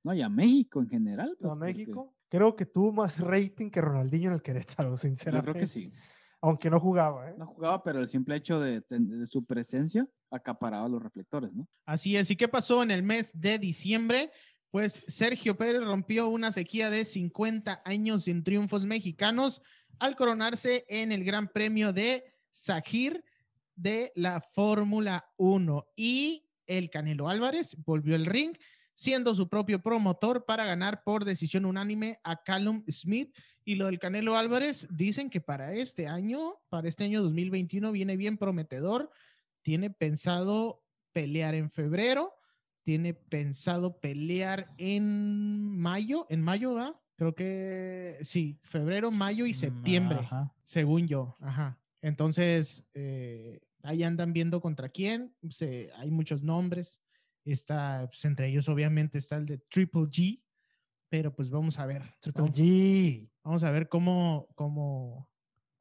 [0.02, 1.30] No, y a México en general.
[1.30, 2.14] a pues, porque México.
[2.28, 5.52] Creo que tuvo más rating que Ronaldinho en el Querétaro, Yo sinceramente.
[5.52, 5.92] creo que sí.
[6.40, 7.34] Aunque no jugaba, ¿eh?
[7.38, 11.68] No jugaba, pero el simple hecho de, de su presencia acaparaba los reflectores, ¿no?
[11.86, 12.28] Así es.
[12.28, 14.32] ¿Y qué pasó en el mes de diciembre?
[14.74, 19.62] Pues Sergio Pérez rompió una sequía de 50 años sin triunfos mexicanos
[20.00, 23.24] al coronarse en el Gran Premio de Sajir
[23.76, 25.86] de la Fórmula 1.
[25.94, 28.56] Y el Canelo Álvarez volvió al ring,
[28.94, 33.32] siendo su propio promotor para ganar por decisión unánime a Callum Smith.
[33.64, 38.16] Y lo del Canelo Álvarez, dicen que para este año, para este año 2021, viene
[38.16, 39.08] bien prometedor.
[39.62, 40.82] Tiene pensado
[41.12, 42.34] pelear en febrero,
[42.84, 47.00] tiene pensado pelear en mayo, en mayo, ¿va?
[47.16, 50.54] Creo que sí, febrero, mayo y septiembre, Ajá.
[50.64, 51.36] según yo.
[51.40, 51.78] Ajá.
[52.02, 55.34] Entonces, eh, ahí andan viendo contra quién.
[55.48, 57.00] Se, hay muchos nombres.
[57.44, 60.42] Está, pues, entre ellos, obviamente, está el de Triple G.
[61.08, 62.02] Pero pues vamos a ver.
[62.20, 63.30] Triple G.
[63.42, 65.30] vamos a ver cómo, cómo,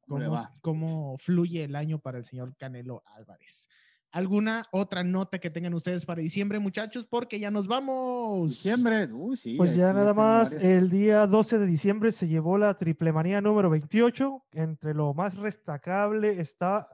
[0.06, 3.68] ¿Cómo cómo fluye el año para el señor Canelo Álvarez.
[4.14, 7.04] ¿Alguna otra nota que tengan ustedes para diciembre, muchachos?
[7.04, 8.48] Porque ya nos vamos.
[8.50, 9.56] Diciembre, uy, sí.
[9.56, 10.70] Pues ya nada más, varias.
[10.70, 14.44] el día 12 de diciembre se llevó la triple manía número 28.
[14.52, 16.88] Entre lo más destacable está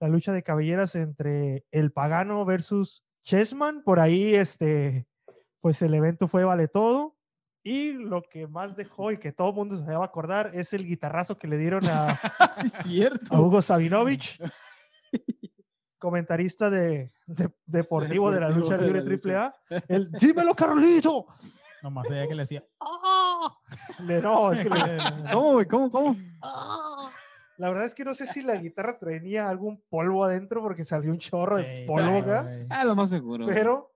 [0.00, 3.84] la lucha de cabelleras entre el Pagano versus Chessman.
[3.84, 5.06] Por ahí, este,
[5.60, 7.16] pues el evento fue vale todo.
[7.62, 10.72] Y lo que más dejó y que todo el mundo se va a acordar es
[10.72, 12.18] el guitarrazo que le dieron a,
[12.52, 13.32] sí, cierto.
[13.32, 14.38] a Hugo Sabinovich,
[16.04, 19.54] comentarista de, de- deportivo de la lucha libre lucha.
[19.70, 19.82] AAA.
[19.88, 21.24] El, dímelo, Carlito.
[21.82, 22.62] Nomás ella que le decía,
[24.06, 24.98] Le- no, es que le-
[25.32, 25.64] ¿Cómo?
[25.68, 26.16] ¿Cómo, cómo?
[27.56, 31.10] La verdad es que no sé si la guitarra tenía algún polvo adentro porque salió
[31.10, 32.46] un chorro de polvo acá.
[32.68, 33.44] Ah, lo más seguro.
[33.44, 33.56] güey.
[33.56, 33.92] Pero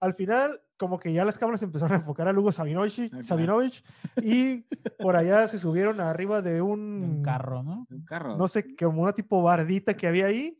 [0.00, 3.12] al final, como que ya las cámaras empezaron a enfocar a Lugo Sabinovich.
[3.22, 3.84] Sabinovich
[4.20, 4.62] y
[4.98, 7.86] por allá se subieron arriba de un, de un carro, ¿no?
[7.88, 8.36] Un carro.
[8.36, 10.58] no sé, como una tipo bardita que había ahí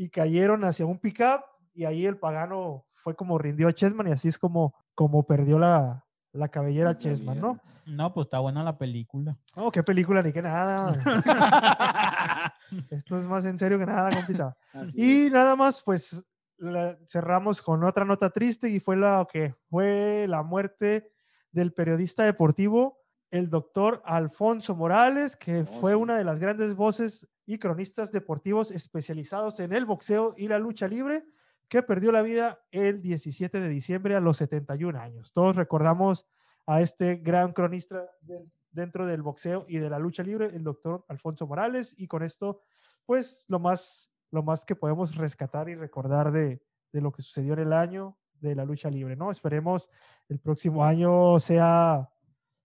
[0.00, 1.42] y cayeron hacia un pickup
[1.74, 5.58] y ahí el pagano fue como rindió a Chessman y así es como, como perdió
[5.58, 7.60] la, la cabellera Chessman, ¿no?
[7.84, 9.36] No, pues está buena la película.
[9.56, 10.94] Oh, qué película ni qué nada.
[12.90, 14.56] Esto es más en serio que nada, compita.
[14.72, 15.32] Así Y es.
[15.32, 16.24] nada más, pues
[16.56, 21.10] la- cerramos con otra nota triste y fue la que fue la muerte
[21.52, 22.99] del periodista deportivo,
[23.30, 25.96] el doctor Alfonso Morales, que Oh, fue sí.
[25.96, 30.88] una de las grandes voces y cronistas deportivos especializados en el boxeo y la lucha
[30.88, 31.24] libre,
[31.68, 35.32] que perdió la vida el 17 de diciembre a los 71 años.
[35.32, 36.26] Todos recordamos
[36.66, 41.04] a este gran cronista de- dentro del boxeo y de la lucha libre, el doctor
[41.08, 42.60] Alfonso Morales, y con esto,
[43.06, 46.60] pues lo más, lo más que podemos rescatar y recordar de,
[46.92, 49.30] de lo que sucedió en el año de la lucha libre, ¿no?
[49.30, 49.90] Esperemos
[50.28, 52.08] el próximo año sea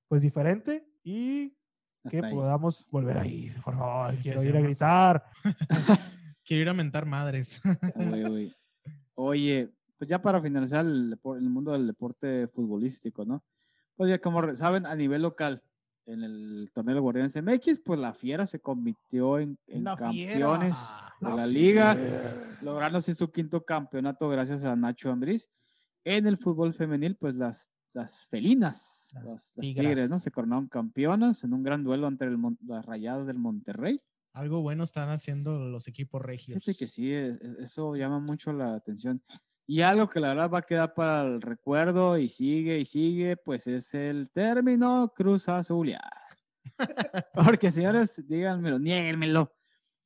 [0.08, 1.50] pues diferente y
[2.10, 2.34] que Hasta ahí.
[2.34, 4.16] podamos volver a ir, por favor.
[4.22, 5.24] Quiero ir a gritar.
[6.46, 7.60] Quiero ir a mentar madres.
[7.96, 8.56] Oye, oye.
[9.16, 13.44] Oye, pues ya para finalizar el, el mundo del deporte futbolístico, ¿no?
[13.96, 15.64] Pues ya como saben, a nivel local,
[16.06, 20.76] en el torneo de Guardianes MX, pues la Fiera se convirtió en, en La campeones
[20.78, 21.32] Fiera.
[21.32, 21.98] de la liga,
[22.62, 25.50] logrando así su quinto campeonato gracias a Nacho Ambriz.
[26.04, 30.20] En el fútbol femenil, pues las, las felinas, Las las, las tigres, ¿no?
[30.20, 34.02] Se coronaron campeonas en un gran duelo entre el las rayadas del Monterrey.
[34.34, 36.62] Algo bueno están haciendo los equipos regios.
[36.62, 39.24] Fíjate que sí, eso llama mucho la atención.
[39.66, 43.38] Y algo que la verdad va a quedar para el recuerdo y sigue y sigue,
[43.38, 46.02] pues es el término Cruz Azulear.
[47.34, 49.54] Porque señores, díganmelo, niéguenmelo.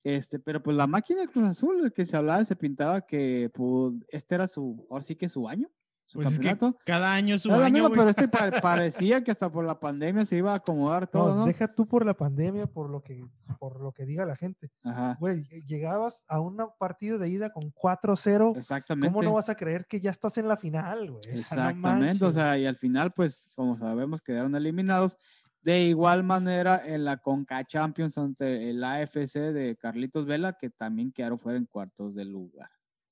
[0.04, 4.36] Este, pero pues la máquina Cruz Azul, que se hablaba, se pintaba que pues, este
[4.36, 5.70] era su, ahora sí que su año,
[6.10, 6.80] su Pues es que campeonato.
[6.86, 10.26] cada año es lo año, mismo, pero este pa- parecía que hasta por la pandemia
[10.26, 11.46] se iba a acomodar todo, No, ¿no?
[11.46, 13.24] Deja tú por la pandemia, por lo que,
[13.60, 14.72] por lo que diga la gente.
[14.84, 18.58] Ajá, Güey, llegabas a un partido de ida con 4-0.
[18.58, 19.14] exactamente.
[19.14, 21.22] ¿Cómo no vas a creer que ya estás en la final, güey?
[21.32, 25.16] Exactamente, o sea, y al final, pues, como sabemos, quedaron eliminados.
[25.62, 31.12] De igual manera, en la Conca Champions ante el AFC de Carlitos Vela, que también
[31.12, 32.70] quedaron fuera en cuartos de lugar.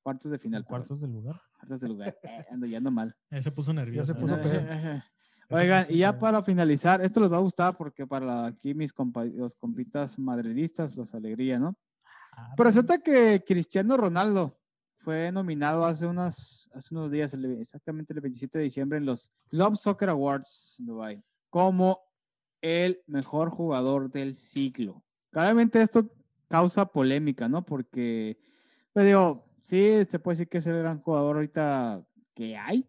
[0.07, 0.63] Cuartos de final.
[0.63, 1.41] Cuartos del lugar.
[1.57, 2.17] Cuartos de lugar.
[2.23, 3.13] Eh, ando ya ando mal.
[3.29, 4.13] Ya se puso nervioso.
[4.13, 4.37] se puso.
[5.49, 9.29] Oigan, y ya para finalizar, esto les va a gustar porque para aquí mis compa-
[9.29, 11.75] los compitas madridistas los alegría, ¿no?
[12.31, 14.57] Ah, Pero resulta que Cristiano Ronaldo
[14.99, 19.33] fue nominado hace, unas, hace unos días, el- exactamente el 27 de diciembre, en los
[19.49, 21.99] Love Soccer Awards en Dubai, como
[22.61, 25.03] el mejor jugador del siglo.
[25.31, 26.09] Claramente esto
[26.47, 27.65] causa polémica, ¿no?
[27.65, 28.37] Porque,
[28.93, 32.01] pues digo, sí, se puede decir que es el gran jugador ahorita
[32.33, 32.87] que hay.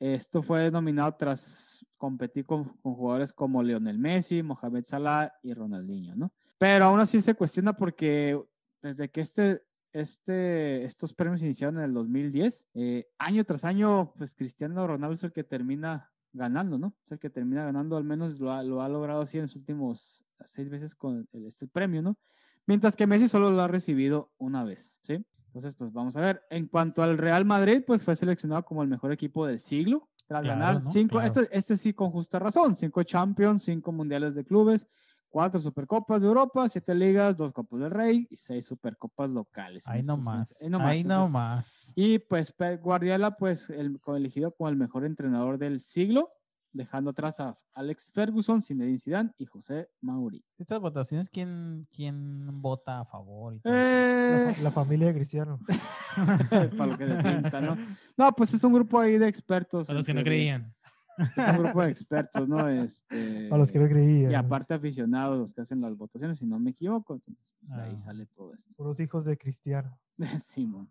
[0.00, 6.32] Esto fue nominado tras competir con, jugadores como Lionel Messi, Mohamed Salah y Ronaldinho, ¿no?
[6.58, 8.40] Pero aún así se cuestiona porque
[8.82, 14.34] desde que este, este, estos premios iniciaron en el 2010, eh, año tras año, pues
[14.34, 16.94] Cristiano Ronaldo es el que termina ganando, ¿no?
[17.04, 20.26] Es el que termina ganando, al menos lo ha, ha logrado así en los últimos
[20.46, 22.18] seis veces con este premio, ¿no?
[22.66, 25.24] Mientras que Messi solo lo ha recibido una vez, ¿sí?
[25.54, 26.42] Entonces, pues vamos a ver.
[26.50, 30.42] En cuanto al Real Madrid, pues fue seleccionado como el mejor equipo del siglo, tras
[30.42, 30.80] Claro, ganar ¿no?
[30.80, 31.26] cinco, Claro.
[31.26, 34.86] este, este sí con justa razón, cinco Champions, cinco Mundiales de Clubes,
[35.28, 39.86] cuatro Supercopas de Europa, siete ligas, dos Copas del Rey y seis Supercopas locales.
[39.86, 40.60] Ahí nomás.
[40.60, 41.92] ahí Ahí entonces, nomás.
[41.94, 46.30] y pues Pep Guardiola, pues el, elegido como el mejor entrenador del siglo,
[46.74, 50.44] dejando atrás a Alex Ferguson, Zinedine Zidane y José Mourinho.
[50.58, 53.54] Estas votaciones, ¿quién, quién vota a favor?
[53.54, 53.80] y todo eso?
[53.82, 55.58] La, Eh, la familia de Cristiano.
[56.76, 57.76] para lo que se pinta, ¿no?
[58.16, 59.86] No, pues es un grupo ahí de expertos.
[59.86, 60.74] Para los que no creían.
[61.16, 62.68] Es un grupo de expertos, ¿no?
[62.68, 64.32] Este, A los que no creían.
[64.32, 67.92] Y aparte aficionados los que hacen las votaciones, si no me equivoco, entonces pues, ahí
[67.94, 67.98] Ah.
[67.98, 68.74] sale todo esto.
[68.76, 69.96] Puros hijos de Cristiano.
[70.40, 70.90] Simón.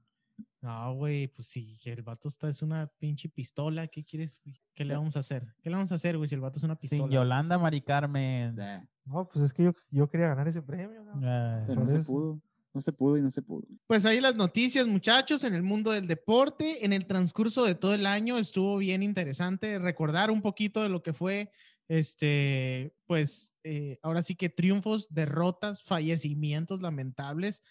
[0.61, 3.87] No, güey, pues sí, que el vato está, es una pinche pistola.
[3.87, 4.59] ¿Qué quieres, güey?
[4.73, 5.45] ¿Qué le vamos a hacer?
[5.61, 7.03] ¿Qué le vamos a hacer, güey, si el vato es una pistola?
[7.03, 8.57] Sin Yolanda Mari Carmen.
[8.59, 11.03] Eh, No, pues es que yo, yo quería ganar ese premio.
[11.03, 11.11] ¿no?
[11.15, 12.41] Ay, Pero no se pudo.
[12.73, 13.67] No se pudo y no se pudo.
[13.85, 16.83] Pues ahí las noticias, muchachos, en el mundo del deporte.
[16.83, 21.03] En el transcurso de todo el año estuvo bien interesante recordar un poquito de lo
[21.03, 21.51] que fue,
[21.87, 27.61] este, pues eh, ahora sí que triunfos, derrotas, fallecimientos lamentables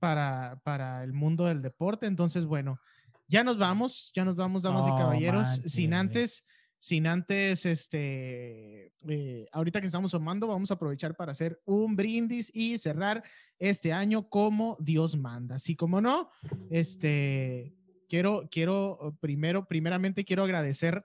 [0.00, 2.06] para, para el mundo del deporte.
[2.06, 2.80] Entonces, bueno,
[3.28, 6.44] ya nos vamos, ya nos vamos, damas y No caballeros, sin antes
[6.80, 12.50] sin antes, este, eh, ahorita que estamos tomando, vamos a aprovechar para hacer un brindis
[12.54, 13.22] y cerrar
[13.58, 15.56] este año como Dios manda.
[15.56, 16.30] Así como no,
[16.70, 17.74] este,
[18.08, 21.04] quiero, quiero, primero, primeramente quiero agradecer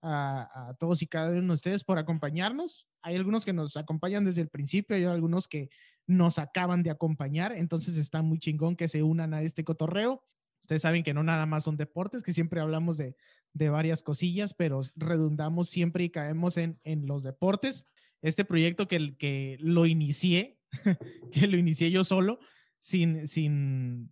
[0.00, 2.88] a, a todos y cada uno de ustedes por acompañarnos.
[3.02, 5.68] Hay algunos que nos acompañan desde el principio, hay algunos que
[6.10, 10.24] nos acaban de acompañar, entonces está muy chingón que se unan a este cotorreo.
[10.60, 13.16] Ustedes saben que no nada más son deportes, que siempre hablamos de,
[13.52, 17.84] de varias cosillas, pero redundamos siempre y caemos en, en los deportes.
[18.22, 20.58] Este proyecto que, que lo inicié,
[21.32, 22.40] que lo inicié yo solo,
[22.80, 24.10] sin, sin,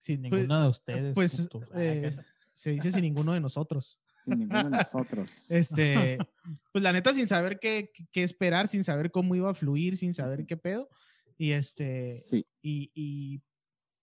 [0.00, 1.14] sin pues, Ninguno de ustedes.
[1.14, 2.16] pues, eh,
[2.52, 4.00] se dice sin ninguno de nosotros.
[4.24, 5.50] Sin ninguno de nosotros.
[5.50, 6.16] Este,
[6.72, 10.14] pues la neta, sin saber qué, qué esperar, sin saber cómo iba a fluir, sin
[10.14, 10.88] saber qué pedo.
[11.36, 12.46] Y este, Sí.
[12.62, 13.42] y, y,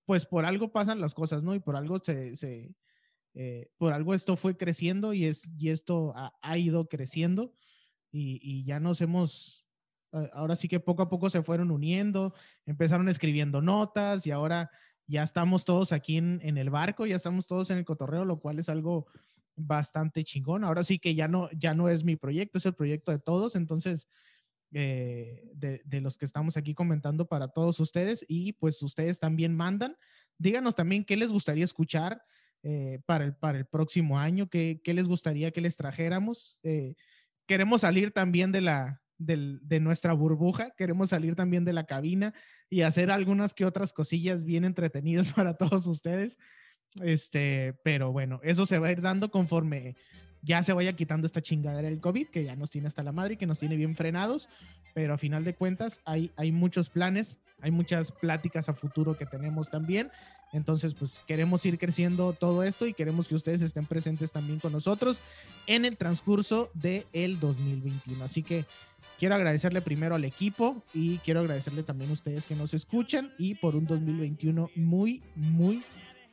[0.06, 1.56] pues por algo pasan las cosas, ¿no?
[1.56, 2.76] Y por algo se, se
[3.34, 7.56] eh, por algo esto fue creciendo y, es, y esto ha, ha ido creciendo
[8.12, 9.66] y, y, ya nos hemos,
[10.34, 12.34] ahora sí que poco a poco se fueron uniendo,
[12.66, 14.70] empezaron escribiendo notas y ahora
[15.08, 18.40] ya estamos todos aquí en, en el barco, ya estamos todos en el cotorreo, lo
[18.40, 19.08] cual es algo
[19.56, 20.66] bastante chingón.
[20.66, 23.56] Ahora sí que ya no, ya no es mi proyecto, es el proyecto de todos,
[23.56, 24.08] entonces
[24.73, 29.98] eh, de, los que estamos aquí comentando para todos ustedes y pues ustedes también mandan.
[30.38, 32.23] Díganos también qué les gustaría escuchar
[32.64, 36.57] eh, para, el, para el próximo año, qué, qué les gustaría que les trajéramos.
[36.64, 36.95] Eh,
[37.48, 42.34] queremos salir también de la, del- de nuestra burbuja, queremos salir también de la cabina
[42.69, 46.38] y hacer algunas que otras cosillas bien entretenidas para todos ustedes.
[47.02, 49.95] Este, pero bueno, eso se va a ir dando conforme
[50.41, 53.38] ya se vaya quitando esta chingadera del COVID, que ya nos tiene hasta la madre,
[53.38, 54.49] que nos tiene bien frenados,
[54.93, 59.26] pero a final de cuentas hay, hay muchos planes, hay muchas pláticas a futuro que
[59.26, 60.11] tenemos también.
[60.53, 64.73] Entonces, pues queremos ir creciendo todo esto y queremos que ustedes estén presentes también con
[64.73, 65.22] nosotros
[65.65, 68.23] en el transcurso del el 2021.
[68.26, 68.65] Así que
[69.18, 73.55] quiero agradecerle primero al equipo y quiero agradecerle también a ustedes que nos escuchan y
[73.55, 75.84] por un 2021 muy, muy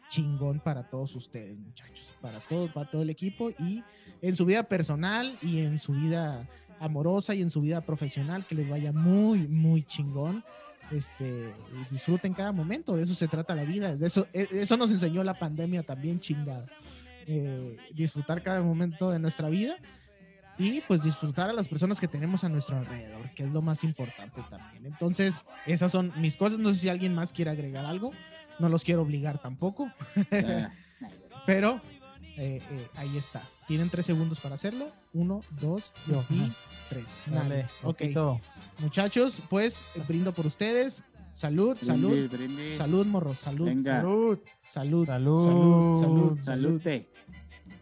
[0.09, 3.83] chingón para todos ustedes, muchachos, para todo, para todo el equipo y
[4.23, 6.49] en su vida personal y en su vida
[6.81, 10.45] amorosa y en su vida profesional, que les vaya muy, muy chingón.
[10.91, 11.53] Este,
[11.91, 15.23] disfruten cada momento, de eso se trata la vida, de eso, e- eso nos enseñó
[15.23, 16.67] la pandemia también chingada.
[17.27, 19.77] Eh, disfrutar cada momento de nuestra vida
[20.57, 23.85] y pues disfrutar a las personas que tenemos a nuestro alrededor, que es lo más
[23.85, 24.87] importante también.
[24.87, 25.35] Entonces,
[25.67, 26.59] esas son mis cosas.
[26.59, 28.13] No sé si alguien más quiere agregar algo.
[28.59, 29.91] No los quiero obligar tampoco,
[31.47, 31.81] pero
[32.37, 33.43] eh, eh, ahí está.
[33.67, 34.91] Tienen tres segundos para hacerlo.
[35.13, 36.23] Uno, dos Yo.
[36.31, 36.51] y
[36.89, 37.05] tres.
[37.27, 37.63] Dale, Dale.
[37.83, 38.41] Ok, poquito.
[38.79, 41.03] muchachos, pues brindo por ustedes.
[41.35, 42.79] Salud, salud, brindis, brindis.
[42.79, 43.99] salud, morros, salud, Venga.
[44.01, 44.39] Salud.
[44.67, 45.45] salud, Salud.
[45.45, 47.09] salud, salud, salud, Salute.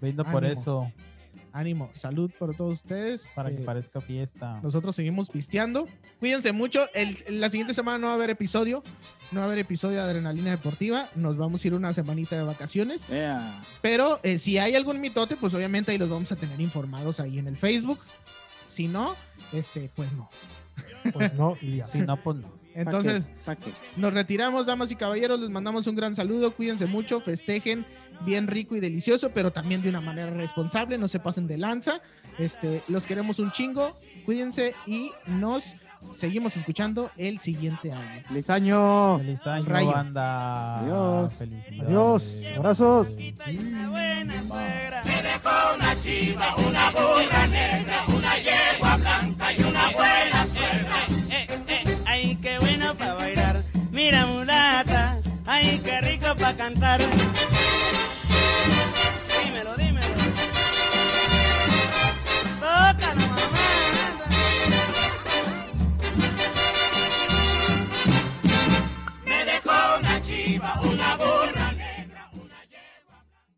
[0.00, 0.60] Brindo por Ánimo.
[0.60, 0.92] eso,
[1.56, 3.30] ánimo, salud por todos ustedes.
[3.34, 4.60] para que parezca fiesta.
[4.62, 5.88] Nosotros seguimos pisteando.
[6.20, 6.88] Cuídense mucho.
[6.94, 8.82] El, la siguiente semana no va a haber episodio.
[9.32, 11.08] No va a haber episodio de Adrenalina Deportiva.
[11.14, 13.06] Nos vamos a ir una semanita de vacaciones.
[13.80, 17.38] Pero eh, si hay algún mitote, pues obviamente ahí los vamos a tener informados ahí
[17.38, 18.00] en el Facebook.
[18.66, 19.16] Si no,
[19.52, 20.28] este, pues no.
[21.12, 21.82] Pues no, y.
[21.90, 22.65] Si no, pues no.
[22.76, 23.70] Entonces, ¿Pa' qué?
[23.96, 25.40] nos retiramos, damas y caballeros.
[25.40, 26.52] Les mandamos un gran saludo.
[26.52, 27.84] Cuídense mucho, festejen
[28.20, 30.98] bien rico y delicioso, pero también de una manera responsable.
[30.98, 32.00] No se pasen de lanza.
[32.38, 33.94] Este, los queremos un chingo.
[34.24, 35.74] Cuídense y nos
[36.14, 38.22] seguimos escuchando el siguiente año.
[38.28, 39.18] ¡Feliz año!
[39.18, 39.92] Feliz año, Rayo.
[39.92, 40.80] banda.
[40.80, 41.42] Adiós.
[41.80, 42.38] Adiós.
[42.56, 43.08] Abrazos.
[43.16, 45.02] Una buena suegra.
[45.06, 45.22] Eh, eh,
[48.28, 49.66] ay, qué bueno para bailar
[54.06, 57.00] mira mulata, ay, qué rico pa' cantar.
[59.44, 59.95] Dímelo, dímelo.